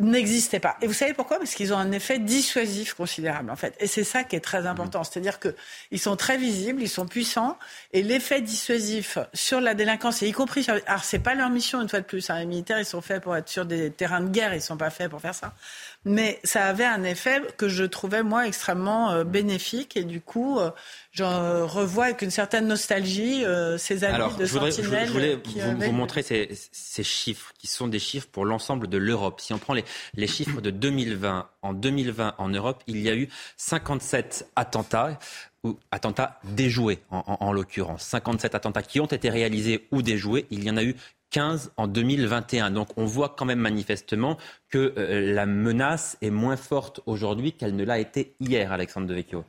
[0.00, 0.76] n'existait pas.
[0.82, 1.38] Et vous savez pourquoi?
[1.38, 3.76] Parce qu'ils ont un effet dissuasif considérable, en fait.
[3.78, 5.04] Et c'est ça qui est très important.
[5.04, 7.56] C'est-à-dire qu'ils sont très visibles, ils sont puissants,
[7.92, 10.74] et l'effet dissuasif sur la délinquance, et y compris sur...
[10.86, 12.28] Alors, c'est pas leur mission, une fois de plus.
[12.28, 12.40] Hein.
[12.40, 14.90] Les militaires, ils sont faits pour être sur des terrains de guerre, ils sont pas
[14.90, 15.54] faits pour faire ça.
[16.06, 19.98] Mais ça avait un effet que je trouvais, moi, extrêmement euh, bénéfique.
[19.98, 20.70] Et du coup, euh,
[21.12, 25.92] je revois avec une certaine nostalgie euh, ces amis de je voudrais, Je, voulais vous,
[25.92, 29.42] montrer ces, ces, chiffres qui sont des chiffres pour l'ensemble de l'Europe.
[29.42, 33.14] Si on prend les, les, chiffres de 2020, en 2020 en Europe, il y a
[33.14, 33.28] eu
[33.58, 35.18] 57 attentats
[35.64, 38.04] ou attentats déjoués en, en, en l'occurrence.
[38.04, 40.46] 57 attentats qui ont été réalisés ou déjoués.
[40.50, 40.96] Il y en a eu
[41.30, 42.70] 15 en 2021.
[42.70, 44.36] Donc on voit quand même manifestement
[44.68, 49.44] que euh, la menace est moins forte aujourd'hui qu'elle ne l'a été hier, Alexandre Devecchio.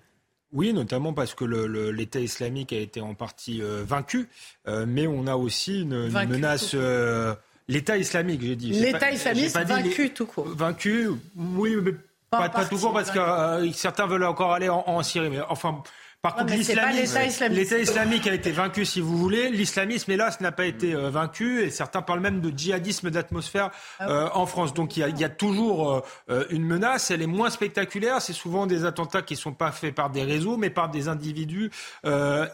[0.54, 4.28] Oui, notamment parce que l'État islamique a été en partie euh, vaincu,
[4.68, 6.76] euh, mais on a aussi une, menace.
[7.68, 8.72] L'État islamique, j'ai dit.
[8.72, 10.48] L'État islamique vaincu tout court.
[10.50, 11.94] Vaincu, oui, mais
[12.30, 15.30] pas, tout court parce que certains veulent encore aller en, en Syrie.
[15.30, 15.82] Mais enfin,
[16.22, 19.50] par contre, l'État islamique a été vaincu, si vous voulez.
[19.50, 21.64] L'islamisme, hélas, n'a pas été euh, vaincu.
[21.64, 24.76] Et certains parlent même de djihadisme d'atmosphère ah euh, en France.
[24.76, 27.10] Donc il y a, toujours euh, une menace.
[27.10, 28.22] Elle est moins spectaculaire.
[28.22, 31.08] C'est souvent des attentats qui ne sont pas faits par des réseaux, mais par des
[31.08, 31.72] individus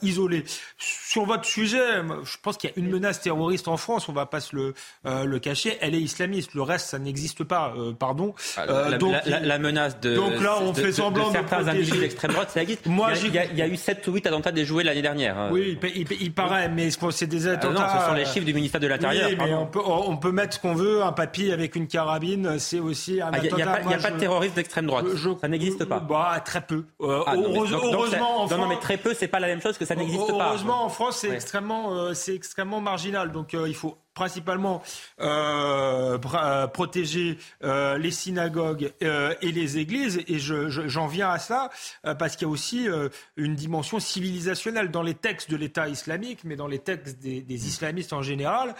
[0.01, 0.45] isolés.
[0.77, 4.07] Sur votre sujet, je pense qu'il y a une menace terroriste en France.
[4.07, 4.73] On ne va pas se le,
[5.03, 5.77] le cacher.
[5.81, 6.53] Elle est islamiste.
[6.53, 7.73] Le reste, ça n'existe pas.
[7.99, 8.33] pardon.
[8.55, 12.31] Ah, la, donc, la, menace de, donc là, on fait semblant de, certains individus d'extrême
[12.31, 12.85] droite, ça existe.
[12.85, 15.37] Moi, il y a eu 7 ou 8 attentats déjoués l'année dernière.
[15.37, 15.49] Hein.
[15.51, 15.79] Oui,
[16.19, 17.87] il, paraît, mais c'est des attentats.
[17.87, 19.29] Ah non, ce sont les chiffres du ministère de l'Intérieur.
[19.29, 21.01] Oui, mais on peut, on peut, mettre ce qu'on veut.
[21.03, 23.47] Un papier avec une carabine, c'est aussi un attentat.
[23.81, 25.05] Il n'y a, pas de terroriste d'extrême droite.
[25.41, 25.99] ça n'existe pas.
[25.99, 26.85] Bah, très peu.
[27.01, 28.59] Euh, ah, heureusement, en France.
[28.59, 30.49] Non, mais très peu, c'est pas la même chose que ça n'existe pas.
[30.49, 33.31] Heureusement, en France, c'est extrêmement, euh, c'est extrêmement marginal.
[33.31, 34.81] Donc, euh, il faut principalement
[35.21, 40.23] euh, euh, protéger euh, les synagogues et les églises.
[40.27, 41.69] Et j'en viens à ça
[42.17, 42.87] parce qu'il y a aussi
[43.35, 48.13] une dimension civilisationnelle dans les textes de l'État islamique, mais dans les textes des, islamistes
[48.13, 48.73] en général.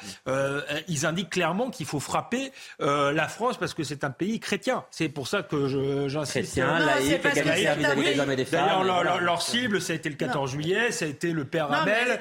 [0.88, 4.85] ils indiquent clairement qu'il faut frapper la France parce que c'est un pays chrétien.
[4.89, 5.68] C'est pour ça que
[6.07, 6.31] j'insiste.
[6.31, 8.65] Chrétien, laïque, égalitaire vis-à-vis des hommes et des femmes.
[8.65, 12.19] D'ailleurs, leur, cible, ça a été le 14 juillet, ça a été le père Abel.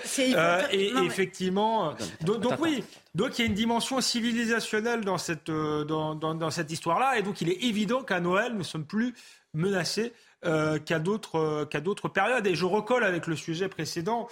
[0.72, 2.84] et, effectivement, donc oui,
[3.16, 7.40] donc il y a une dimension civilisationnelle dans cette, euh, dans, cette histoire-là, et donc
[7.40, 9.14] il est évident qu'à Noël, nous sommes plus
[9.54, 10.12] menacés
[10.44, 12.46] euh, qu'à d'autres euh, qu'à d'autres périodes.
[12.46, 14.28] Et je recolle avec le sujet précédent.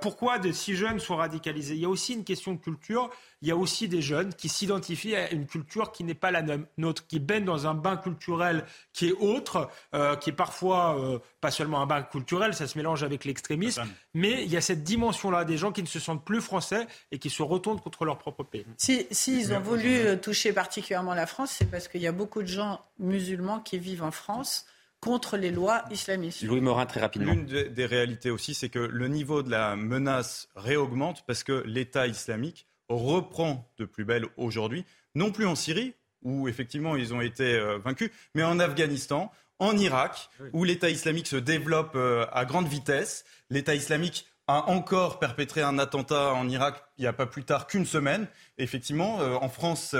[0.00, 1.74] pourquoi des si jeunes sont radicalisés?
[1.74, 3.10] Il y a aussi une question de culture
[3.42, 6.42] il y a aussi des jeunes qui s'identifient à une culture qui n'est pas la
[6.78, 11.18] nôtre, qui baignent dans un bain culturel qui est autre, euh, qui est parfois euh,
[11.40, 13.84] pas seulement un bain culturel, ça se mélange avec l'extrémisme,
[14.14, 17.18] mais il y a cette dimension-là des gens qui ne se sentent plus français et
[17.18, 18.64] qui se retournent contre leur propre pays.
[18.78, 22.42] Si, ils ont voulu euh, toucher particulièrement la France, c'est parce qu'il y a beaucoup
[22.42, 24.66] de gens musulmans qui vivent en France
[25.02, 26.42] contre les lois islamistes.
[26.42, 27.32] Louis Morin, très rapidement.
[27.32, 32.06] L'une des réalités aussi, c'est que le niveau de la menace réaugmente parce que l'État
[32.06, 34.84] islamique reprend de plus belle aujourd'hui,
[35.16, 39.76] non plus en Syrie, où effectivement ils ont été euh, vaincus, mais en Afghanistan, en
[39.76, 43.24] Irak, où l'État islamique se développe euh, à grande vitesse.
[43.50, 44.26] L'État islamique
[44.58, 48.26] a encore perpétré un attentat en Irak il n'y a pas plus tard qu'une semaine.
[48.58, 49.94] effectivement, euh, en France,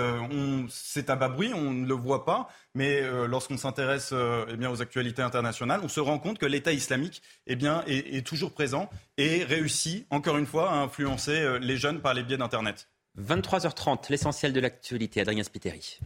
[0.68, 5.22] c'est à bas bruit, on ne le voit pas, mais lorsqu'on s'intéresse eh aux actualités
[5.22, 8.88] internationales, on se rend compte que l'État islamique eh bien, est, est, toujours présent
[9.18, 12.88] et réussit, encore une fois, à influencer les jeunes par les biais d'Internet.
[13.20, 15.20] 23h30, l'essentiel de l'actualité.
[15.20, 15.98] Adrien Spiteri.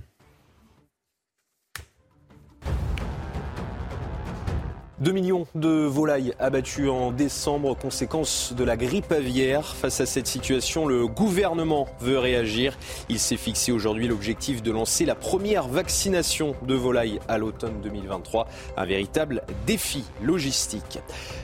[5.00, 9.76] 2 millions de volailles abattues en décembre, conséquence de la grippe aviaire.
[9.76, 12.78] Face à cette situation, le gouvernement veut réagir.
[13.10, 18.48] Il s'est fixé aujourd'hui l'objectif de lancer la première vaccination de volailles à l'automne 2023.
[18.78, 20.98] Un véritable défi logistique.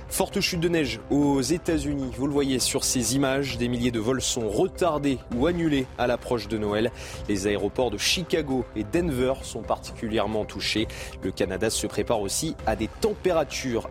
[0.09, 2.11] Forte chute de neige aux États-Unis.
[2.17, 3.59] Vous le voyez sur ces images.
[3.59, 6.91] Des milliers de vols sont retardés ou annulés à l'approche de Noël.
[7.29, 10.89] Les aéroports de Chicago et Denver sont particulièrement touchés.
[11.23, 13.42] Le Canada se prépare aussi à des températures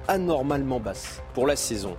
[0.07, 1.95] anormalement basses pour la saison.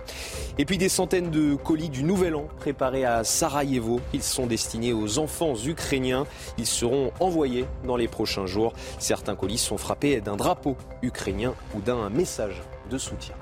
[0.57, 3.99] Et puis des centaines de colis du Nouvel An préparés à Sarajevo.
[4.13, 6.25] Ils sont destinés aux enfants ukrainiens.
[6.57, 8.73] Ils seront envoyés dans les prochains jours.
[8.99, 13.35] Certains colis sont frappés d'un drapeau ukrainien ou d'un message de soutien.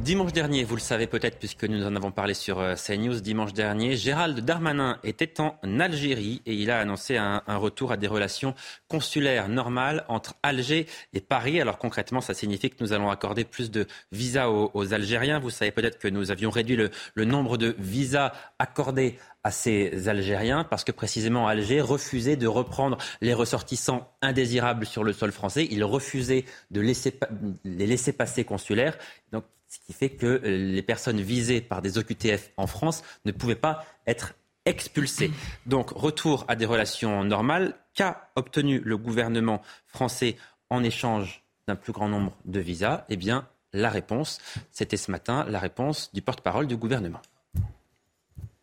[0.00, 3.52] Dimanche dernier, vous le savez peut-être puisque nous en avons parlé sur euh, CNews, dimanche
[3.52, 8.54] dernier, Gérald Darmanin était en Algérie et il a annoncé un, retour à des relations
[8.88, 11.60] consulaires normales entre Alger et Paris.
[11.60, 15.38] Alors concrètement, ça signifie que nous allons accorder plus de visas aux, Algériens.
[15.38, 20.08] Vous savez peut-être que nous avions réduit le, le nombre de visas accordés à ces
[20.08, 25.66] Algériens parce que précisément Alger refusait de reprendre les ressortissants indésirables sur le sol français.
[25.70, 28.96] Il refusait de les laisser passer consulaires.
[29.32, 33.32] Donc ce qui fait que euh, les personnes visées par des OQTF en France ne
[33.32, 34.34] pouvaient pas être
[34.66, 35.30] expulsées.
[35.66, 37.74] Donc, retour à des relations normales.
[37.94, 40.36] Qu'a obtenu le gouvernement français
[40.70, 43.04] en échange d'un plus grand nombre de visas?
[43.08, 44.40] Eh bien, la réponse,
[44.70, 47.22] c'était ce matin la réponse du porte-parole du gouvernement.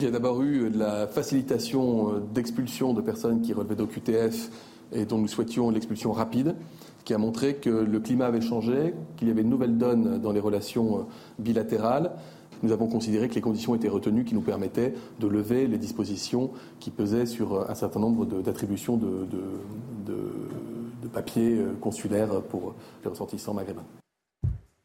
[0.01, 4.49] Il y a d'abord eu de la facilitation euh, d'expulsion de personnes qui relevaient d'OQTF
[4.93, 6.55] et dont nous souhaitions l'expulsion rapide
[7.03, 10.31] qui a montré que le climat avait changé, qu'il y avait une nouvelle donne dans
[10.31, 11.01] les relations euh,
[11.37, 12.11] bilatérales.
[12.63, 16.51] Nous avons considéré que les conditions étaient retenues qui nous permettaient de lever les dispositions
[16.79, 19.27] qui pesaient sur euh, un certain nombre d'attributions de,
[20.05, 22.73] de, papiers euh, consulaires pour
[23.03, 23.98] les ressortissants maghrébins.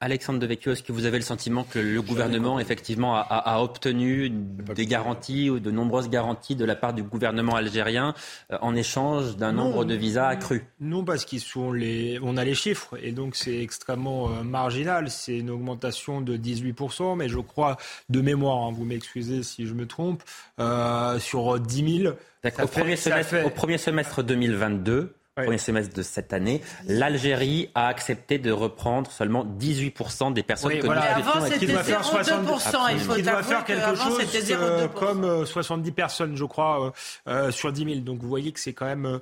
[0.04, 4.84] Alexandre Devecchio, est-ce que vous avez le sentiment que le gouvernement, effectivement, a, obtenu des
[4.84, 8.12] garanties ou de nombreuses garanties de la part du gouvernement algérien
[8.52, 12.44] euh, en échange d'un nombre de visas accru Non, parce qu'ils sont les, on a
[12.44, 15.08] les chiffres et donc c'est extrêmement euh, marginal.
[15.08, 17.78] C'est une augmentation de 18%, mais je crois
[18.10, 20.22] de mémoire, hein, vous m'excusez si je me trompe,
[20.60, 22.14] euh, sur 10 000.
[22.62, 28.38] Au, premier semestre, au premier semestre 2022, premier semestre de cette année, l'Algérie a accepté
[28.38, 31.18] de reprendre seulement 18% des personnes oui, que voilà.
[31.18, 32.92] nous Avant, c'était 0,2%.
[32.92, 34.20] Il faut doit faire quelque chose
[34.52, 36.92] euh, comme 70 euh, personnes, je crois,
[37.26, 37.96] euh, sur 10 000.
[38.00, 39.18] Donc vous voyez que c'est quand même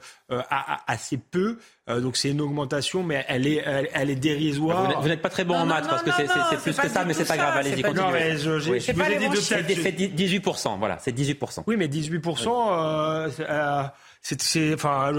[0.86, 1.59] assez peu.
[1.89, 3.64] donc c'est une augmentation, mais elle est,
[3.94, 5.01] elle, est dérisoire.
[5.01, 6.26] Vous n'êtes pas très bon en maths parce que c'est
[6.60, 7.56] plus que ça, mais c'est pas grave.
[7.56, 8.02] Allez-y, continuez.
[8.02, 11.62] Non, mais je, je, vous ai dit C'est 18%, voilà, c'est 18%.
[11.66, 13.90] Oui, mais 18%,
[14.23, 15.12] c'est, enfin,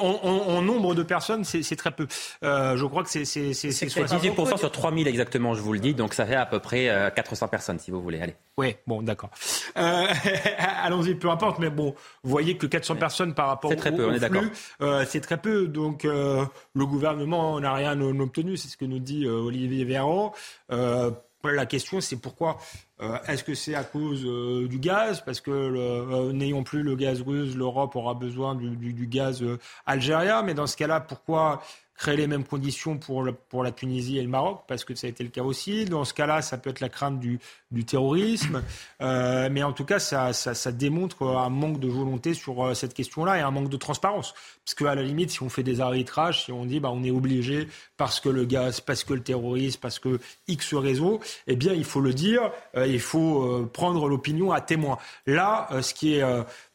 [0.00, 2.06] en, nombre de personnes, c'est très peu.
[2.42, 5.94] Euh, je crois que c'est c'est c'est 18% sur 3000 exactement, je vous le dis.
[5.94, 8.20] Donc ça fait à peu près 400 euh, personnes, si vous voulez.
[8.20, 8.34] Allez.
[8.56, 9.30] Oui, bon, d'accord.
[9.76, 10.06] Euh,
[10.82, 11.58] allons-y, peu importe.
[11.58, 14.50] Mais bon, vous voyez que 400 personnes par rapport très au, peu, on est flux,
[14.80, 15.68] euh, c'est très peu.
[15.68, 18.56] Donc le gouvernement n'a rien obtenu.
[18.56, 20.32] C'est ce que nous dit Olivier Véran.
[20.70, 22.58] La question, c'est pourquoi
[23.00, 25.22] euh, Est-ce que c'est à cause euh, du gaz?
[25.24, 29.44] Parce que euh, n'ayant plus le gaz russe, l'Europe aura besoin du, du, du gaz
[29.86, 30.42] algérien.
[30.42, 31.62] Mais dans ce cas-là, pourquoi
[31.98, 35.10] créer les mêmes conditions pour, pour la Tunisie et le Maroc, parce que ça a
[35.10, 35.84] été le cas aussi.
[35.84, 37.40] Dans ce cas-là, ça peut être la crainte du,
[37.72, 38.62] du terrorisme.
[39.02, 42.74] Euh, mais en tout cas, ça, ça, ça, démontre un manque de volonté sur euh,
[42.74, 44.32] cette question-là et un manque de transparence.
[44.64, 47.10] Parce qu'à la limite, si on fait des arbitrages, si on dit bah, on est
[47.10, 51.18] obligé parce que le gaz, parce que le terrorisme, parce que X réseau,
[51.48, 54.98] eh bien, il faut le dire, euh, il faut euh, prendre l'opinion à témoin.
[55.26, 56.24] Là, ce qui est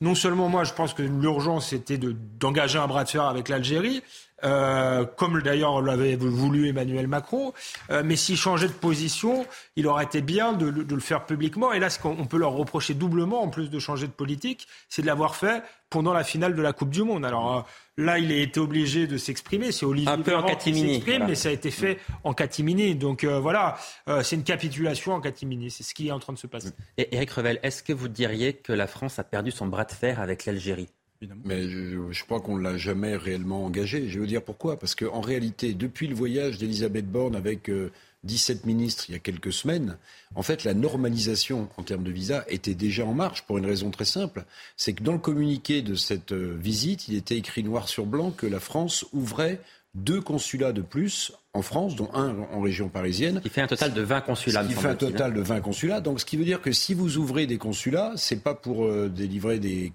[0.01, 4.03] non seulement moi, je pense que l'urgence était d'engager un bras de fer avec l'Algérie,
[4.43, 7.53] euh, comme d'ailleurs l'avait voulu Emmanuel Macron.
[7.89, 9.45] Euh, mais s'il changeait de position,
[9.75, 11.73] il aurait été bien de, de le faire publiquement.
[11.73, 15.01] Et là, ce qu'on peut leur reprocher doublement, en plus de changer de politique, c'est
[15.01, 17.25] de l'avoir fait pendant la finale de la Coupe du Monde.
[17.25, 17.61] Alors euh,
[17.97, 19.71] là, il a été obligé de s'exprimer.
[19.71, 22.95] C'est Olivier Un peu en catimini, qui mais ça a été fait en catimini.
[22.95, 23.77] Donc voilà,
[24.23, 25.69] c'est une capitulation en catimini.
[25.69, 26.69] C'est ce qui est en train de se passer.
[26.97, 29.91] Et Eric Revel, est-ce que vous diriez que la France a perdu son bras de
[29.91, 30.89] fer avec l'Algérie?
[31.45, 34.09] Mais je, crois qu'on ne l'a jamais réellement engagé.
[34.09, 34.77] Je veux dire pourquoi?
[34.77, 37.69] Parce qu'en réalité, depuis le voyage d'Elisabeth Borne avec
[38.23, 39.97] 17 euh, ministres il y a quelques semaines,
[40.35, 43.91] en fait, la normalisation en termes de visa était déjà en marche pour une raison
[43.91, 44.45] très simple.
[44.77, 48.31] C'est que dans le communiqué de cette euh, visite, il était écrit noir sur blanc
[48.31, 49.59] que la France ouvrait
[49.93, 53.39] deux consulats de plus en France, dont un en région parisienne.
[53.41, 54.63] Qui fait un total de 20 consulats.
[54.63, 56.01] Qui fait un total de 20 consulats.
[56.01, 59.07] Donc, ce qui veut dire que si vous ouvrez des consulats, c'est pas pour euh,
[59.07, 59.93] délivrer des,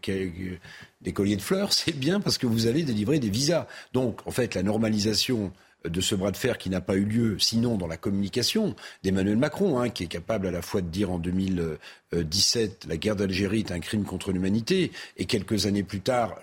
[1.00, 3.66] des colliers de fleurs, c'est bien parce que vous allez délivrer des visas.
[3.92, 5.52] Donc, en fait, la normalisation
[5.88, 9.36] de ce bras de fer qui n'a pas eu lieu, sinon dans la communication d'Emmanuel
[9.36, 13.60] Macron, hein, qui est capable à la fois de dire en 2017 la guerre d'Algérie
[13.60, 16.36] est un crime contre l'humanité, et quelques années plus tard,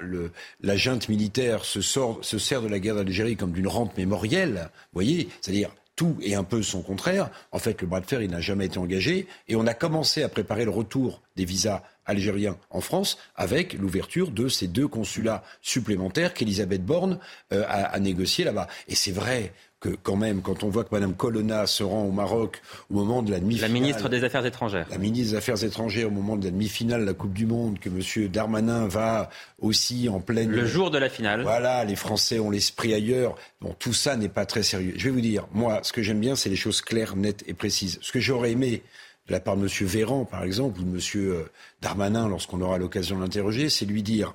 [0.61, 5.71] la junte militaire se, sert de la guerre d'Algérie comme d'une rente mémorielle, voyez, c'est-à-dire
[5.95, 7.29] tout et un peu son contraire.
[7.51, 9.27] En fait, le bras de fer, n'a jamais été engagé.
[9.47, 14.31] Et on a commencé à préparer le retour des visas algériens en France avec l'ouverture
[14.31, 17.19] de ces deux consulats supplémentaires qu'Elisabeth Borne
[17.53, 18.67] euh, a, a négocié là-bas.
[18.87, 22.11] Et c'est vrai que quand même, quand on voit que Mme Colonna se rend au
[22.11, 23.71] Maroc au moment de la demi-finale...
[23.71, 24.87] La ministre des Affaires étrangères.
[24.89, 27.77] La ministre des Affaires étrangères au moment de la demi-finale de la Coupe du Monde,
[27.77, 28.27] que M.
[28.29, 29.29] Darmanin va
[29.59, 30.49] aussi en pleine...
[30.49, 31.43] Le jour de la finale.
[31.43, 33.35] Voilà, les Français ont l'esprit ailleurs.
[33.61, 34.93] Bon, tout ça n'est pas très sérieux.
[34.95, 37.53] Je vais vous dire, moi, ce que j'aime bien, c'est les choses claires, nettes et
[37.53, 37.99] précises.
[38.01, 38.81] Ce que j'aurais aimé
[39.27, 39.87] de la part de M.
[39.87, 41.01] Véran, par exemple, ou de M.
[41.15, 41.45] Euh,
[41.81, 44.33] Darmanin, lorsqu'on aura l'occasion de l'interroger, c'est lui dire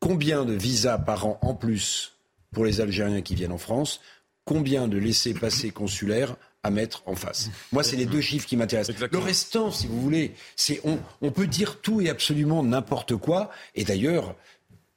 [0.00, 2.12] combien de visas par an en plus
[2.52, 4.00] pour les Algériens qui viennent en France
[4.44, 7.50] combien de laissés-passer consulaires à mettre en face.
[7.72, 8.98] Moi, c'est les deux chiffres qui m'intéressent.
[9.10, 13.50] Le restant, si vous voulez, c'est on, on peut dire tout et absolument n'importe quoi.
[13.74, 14.34] Et d'ailleurs,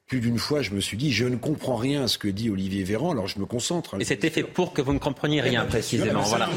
[0.08, 2.50] plus d'une fois, je me suis dit, je ne comprends rien à ce que dit
[2.50, 4.00] Olivier Véran, alors je me concentre.
[4.00, 6.22] Et c'était fait pour que vous ne compreniez rien, précisément.
[6.22, 6.50] Voilà.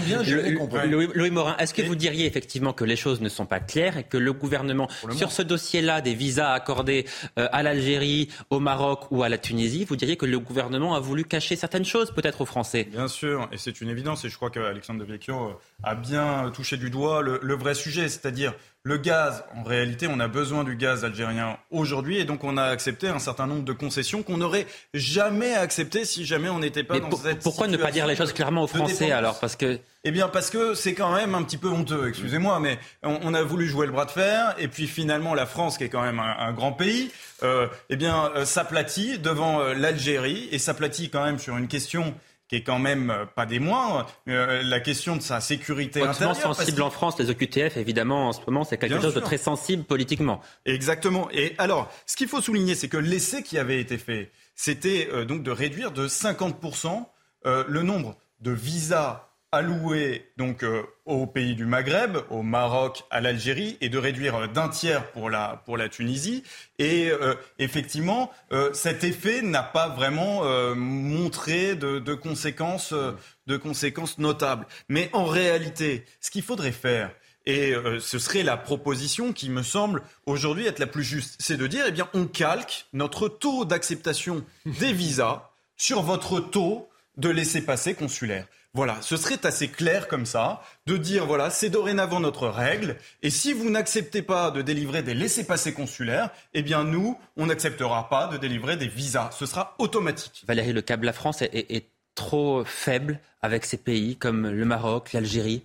[0.87, 4.05] Louis, Morin, est-ce que vous diriez effectivement que les choses ne sont pas claires et
[4.05, 7.07] que le gouvernement, sur ce dossier-là des visas accordés
[7.39, 11.01] euh, à l'Algérie, au Maroc ou à la Tunisie, vous diriez que le gouvernement a
[11.01, 12.85] voulu cacher certaines choses, peut-être aux Français?
[12.85, 15.53] Bien sûr, et c'est une évidence, et je crois qu'Alexandre de Vecchio euh,
[15.83, 20.29] a bien touché du doigt le vrai sujet, c'est-à-dire le gaz, en réalité, on a
[20.29, 24.23] besoin du gaz algérien aujourd'hui et donc on a accepté un certain nombre de concessions
[24.23, 28.07] qu'on n'aurait jamais acceptées si jamais on n'était pas dans cette Pourquoi ne pas dire
[28.07, 31.35] les choses clairement aux Français alors Parce que eh bien, parce que c'est quand même
[31.35, 34.67] un petit peu honteux, excusez-moi, mais on, a voulu jouer le bras de fer, et
[34.67, 37.11] puis finalement la France, qui est quand même un, grand pays,
[37.43, 42.15] euh, eh bien, euh, s'aplatit devant euh, l'Algérie, et s'aplatit quand même sur une question
[42.51, 46.35] qui est quand même euh, pas des moindres, euh, la question de sa sécurité intérieure.
[46.35, 49.85] sensible en France, les OQTF, évidemment, en ce moment, c'est quelque chose de très sensible
[49.85, 50.41] politiquement.
[50.67, 51.29] Exactement.
[51.31, 55.25] Et alors, ce qu'il faut souligner, c'est que l'essai qui avait été fait, c'était euh,
[55.25, 57.07] donc de réduire de 50%
[57.45, 63.77] le nombre de visas alloués donc euh, aux pays du Maghreb, au Maroc, à l'Algérie,
[63.81, 66.45] et de réduire d'un tiers pour la, pour la Tunisie.
[66.79, 70.45] Et euh, effectivement, euh, cet effet n'a pas vraiment
[70.75, 74.67] montré de, de conséquences, de conséquences notables.
[74.89, 77.11] Mais en réalité, ce qu'il faudrait faire,
[77.47, 81.67] et ce serait la proposition qui me semble aujourd'hui être la plus juste, c'est de
[81.67, 87.95] dire, eh bien, on calque notre taux d'acceptation des visas sur votre taux de laisser-passer
[87.95, 88.47] consulaire.
[88.73, 93.31] Voilà, ce serait assez clair comme ça, de dire voilà, c'est dorénavant notre règle, et
[93.31, 98.29] si vous n'acceptez pas de délivrer des laissés-passer consulaires, eh bien nous, on n'acceptera pas
[98.29, 99.31] de délivrer des visas.
[99.33, 100.45] Ce sera automatique.
[100.47, 101.87] Valérie Le Cab, la France est,
[102.17, 105.63] trop faible avec ces pays comme le Maroc, l'Algérie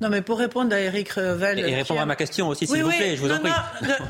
[0.00, 1.60] non, mais pour répondre à Eric Revel.
[1.60, 3.52] Et, répondre à ma question aussi, s'il vous plaît, je vous en prie.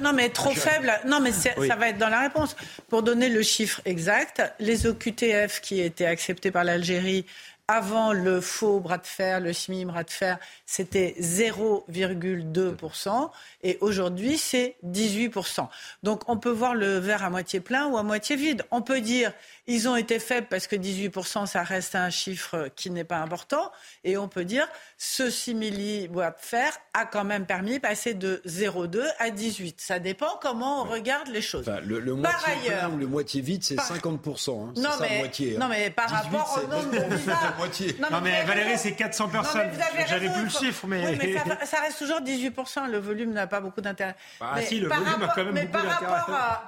[0.02, 0.90] Non, mais trop faible.
[1.06, 2.56] Non, mais ça va être dans la réponse.
[2.88, 7.26] Pour donner le chiffre exact, les OQTF qui étaient acceptés par l'Algérie
[7.68, 13.30] avant le faux bras de fer, le semi bras de fer, c'était 0,2%
[13.62, 15.66] et aujourd'hui c'est 18%.
[16.04, 18.62] Donc on peut voir le verre à moitié plein ou à moitié vide.
[18.70, 19.32] On peut dire
[19.66, 23.72] ils ont été faibles parce que 18% ça reste un chiffre qui n'est pas important
[24.04, 28.14] et on peut dire ce simili bois de fer a quand même permis de passer
[28.14, 29.80] de 0,2 à 18.
[29.80, 31.68] Ça dépend comment on regarde les choses.
[31.84, 34.68] le, moitié plein ou le moitié vide c'est 50%.
[34.68, 34.72] Hein.
[34.76, 35.60] Non, mais, moitié, hein.
[35.60, 36.98] non mais par rapport au nombre de
[37.56, 37.96] moitié.
[38.00, 39.70] Non, mais, Valérie, c'est 400 personnes.
[40.06, 41.06] J'avais plus le chiffre, mais.
[41.06, 42.90] Oui, mais ça, reste toujours 18%.
[42.90, 44.16] Le volume n'a pas beaucoup d'intérêt.
[44.40, 46.20] Bah, si, le volume a quand même beaucoup d'intérêt.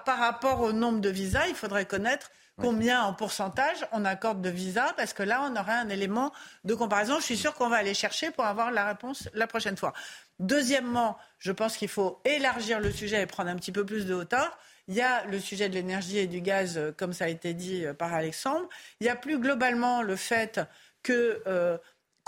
[0.04, 4.50] Par rapport au nombre de visas, il faudrait connaître combien en pourcentage on accorde de
[4.50, 6.32] visas, parce que là, on aurait un élément
[6.64, 7.18] de comparaison.
[7.18, 9.92] Je suis sûr qu'on va aller chercher pour avoir la réponse la prochaine fois.
[10.40, 14.14] Deuxièmement, je pense qu'il faut élargir le sujet et prendre un petit peu plus de
[14.14, 14.58] hauteur.
[14.88, 17.54] Il y a le sujet de l'énergie et du gaz, euh, comme ça a été
[17.54, 18.68] dit euh, par Alexandre.
[19.00, 20.60] Il y a plus globalement le fait
[21.02, 21.78] que euh,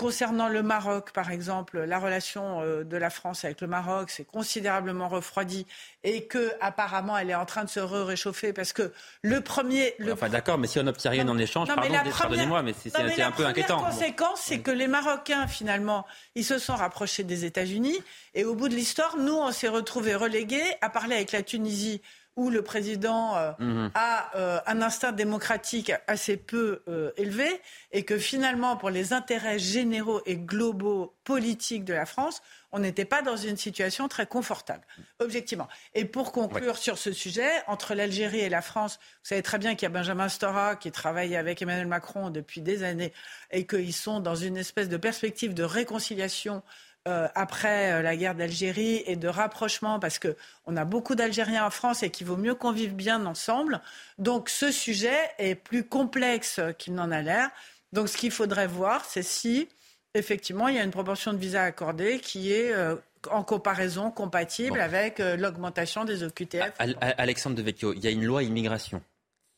[0.01, 4.25] Concernant le Maroc, par exemple, la relation euh, de la France avec le Maroc s'est
[4.25, 5.67] considérablement refroidie
[6.03, 9.93] et que apparemment elle est en train de se réchauffer parce que le premier.
[9.99, 13.29] Le enfin d'accord, mais si on n'obtient rien en échange, pardon, pardonnez-moi, mais c'est un
[13.29, 13.79] peu inquiétant.
[13.79, 17.99] La conséquence, c'est que les Marocains, finalement, ils se sont rapprochés des États-Unis
[18.33, 22.01] et au bout de l'histoire, nous, on s'est retrouvés relégués à parler avec la Tunisie
[22.37, 23.91] où le président euh, mhm.
[23.93, 27.49] a euh, un instinct démocratique assez peu euh, élevé
[27.91, 32.41] et que finalement, pour les intérêts généraux et globaux politiques de la France,
[32.71, 34.85] on n'était pas dans une situation très confortable,
[35.19, 35.67] objectivement.
[35.93, 39.75] Et pour conclure sur ce sujet, entre l'Algérie et la France, vous savez très bien
[39.75, 43.11] qu'il y a Benjamin Stora qui travaille avec Emmanuel Macron depuis des années
[43.51, 46.63] et qu'ils sont dans une espèce de perspective de réconciliation
[47.07, 51.71] euh, après euh, la guerre d'Algérie et de rapprochement, parce qu'on a beaucoup d'Algériens en
[51.71, 53.81] France et qu'il vaut mieux qu'on vive bien ensemble.
[54.19, 57.49] Donc ce sujet est plus complexe qu'il n'en a l'air.
[57.91, 59.67] Donc ce qu'il faudrait voir, c'est si
[60.13, 62.95] effectivement il y a une proportion de visas accordés qui est euh,
[63.31, 66.73] en comparaison compatible avec l'augmentation des OQTF.
[67.17, 69.01] Alexandre Devecchio, il y a une loi immigration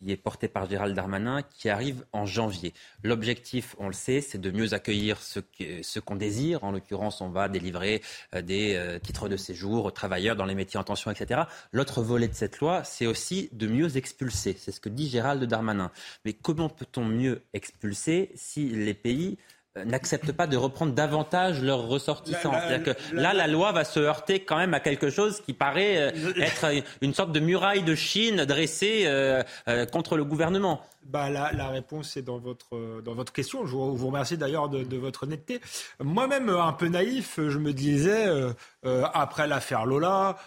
[0.03, 2.73] qui est porté par Gérald Darmanin, qui arrive en janvier.
[3.03, 6.63] L'objectif, on le sait, c'est de mieux accueillir ce qu'on désire.
[6.63, 8.01] En l'occurrence, on va délivrer
[8.35, 11.41] euh, des euh, titres de séjour aux travailleurs dans les métiers en tension, etc.
[11.71, 14.55] L'autre volet de cette loi, c'est aussi de mieux expulser.
[14.59, 15.91] C'est ce que dit Gérald Darmanin.
[16.25, 19.37] Mais comment peut-on mieux expulser si les pays
[19.85, 22.53] n'acceptent pas de reprendre davantage leurs ressortissants.
[22.53, 25.97] C'est-à-dire que là, la loi va se heurter quand même à quelque chose qui paraît
[25.97, 26.67] euh, être
[27.01, 29.43] une sorte de muraille de Chine dressée euh,
[29.91, 30.81] contre le gouvernement.
[31.05, 33.65] Bah, la, la, réponse est dans votre, dans votre question.
[33.65, 35.61] Je vous, remercie d'ailleurs de, votre honnêteté.
[35.99, 38.27] Moi-même, un peu naïf, je me disais,
[38.83, 40.37] après l'affaire Lola,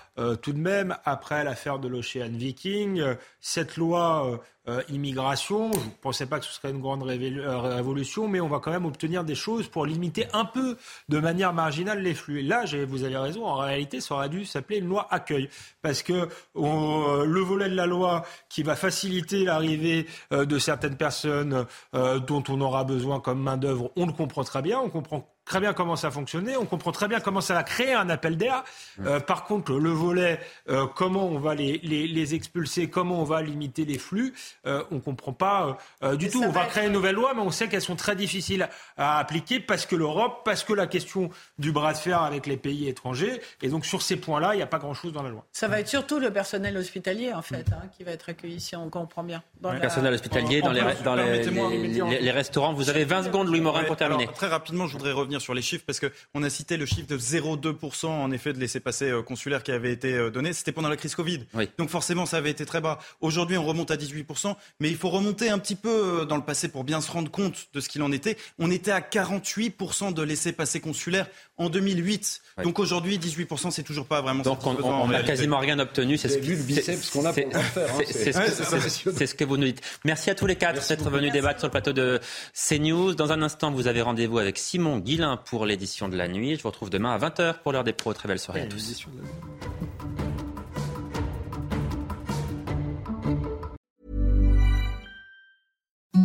[0.43, 3.03] tout de même, après l'affaire de l'Ocean Viking,
[3.41, 5.71] cette loi euh, immigration.
[5.73, 8.73] Je ne pensais pas que ce serait une grande euh, révolution, mais on va quand
[8.73, 10.77] même obtenir des choses pour limiter un peu
[11.09, 12.41] de manière marginale les flux.
[12.41, 15.49] Et là, vous avez raison, en réalité, ça aurait dû s'appeler une loi accueil.
[15.83, 20.09] Parce que euh, le volet de la loi qui va faciliter l'arrivée
[20.47, 24.81] de certaines personnes dont on aura besoin comme main-d'œuvre, on le comprend très bien.
[24.81, 27.95] On comprend très bien comment ça fonctionnait, on comprend très bien comment ça va créer
[27.95, 28.65] un appel d'air.
[29.07, 33.25] Euh, par contre, le volet, euh, comment on va les, les, les, expulser, comment on
[33.25, 34.35] va limiter les flux,
[34.67, 35.79] euh, on ne comprend pas
[36.19, 36.43] du tout.
[36.43, 39.61] On va créer une nouvelle loi, mais on sait qu'elles sont très difficiles à appliquer
[39.61, 43.41] parce que l'Europe, parce que la question du bras de fer avec les pays étrangers,
[43.63, 45.47] et donc sur ces points-là, il n'y a pas grand-chose dans la loi.
[45.53, 48.75] Ça va être surtout le personnel hospitalier, en fait, hein, qui va être accueilli, si
[48.75, 49.43] on comprend bien.
[49.63, 52.73] le personnel hospitalier, dans, les, dans les, les, restaurants.
[52.73, 54.27] Vous avez 20 secondes, Louis Morin, pour terminer.
[54.27, 57.19] très rapidement, je voudrais revenir sur les chiffres parce qu'on a cité le chiffre de
[57.19, 60.53] 0,2% en effet de laissez-passer euh, consulaires qui avait été euh, donné.
[60.53, 61.41] C'était pendant la crise Covid.
[61.79, 62.99] Donc forcément, ça avait été très bas.
[63.21, 66.43] Aujourd'hui, on remonte à 18%, mais il faut remonter un petit peu euh, dans le
[66.43, 68.37] passé pour bien se rendre compte de ce qu'il en était.
[68.59, 72.43] On était à 48% de laissez-passer consulaires en 2008.
[72.65, 76.19] Donc aujourd'hui, 18%, c'est toujours pas vraiment Donc on n'a quasiment rien obtenu.
[76.19, 77.95] C'est ce, vu le biceps qu'on a pour le faire.
[77.95, 79.81] Hein, c'est ce, que vous nous dites.
[80.05, 82.21] Merci à tous les quatre d'être venus débattre sur le plateau de
[82.55, 83.15] CNews.
[83.15, 86.57] Dans un instant, vous avez rendez-vous avec Simon Guillain pour l'édition de la nuit.
[86.57, 88.13] Je vous retrouve demain à 20h pour l'heure des pros.
[88.13, 89.07] Très belle soirée à tous.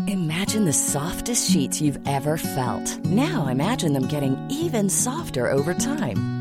[0.07, 2.99] Imagine the softest sheets you've ever felt.
[3.05, 6.40] Now imagine them getting even softer over time.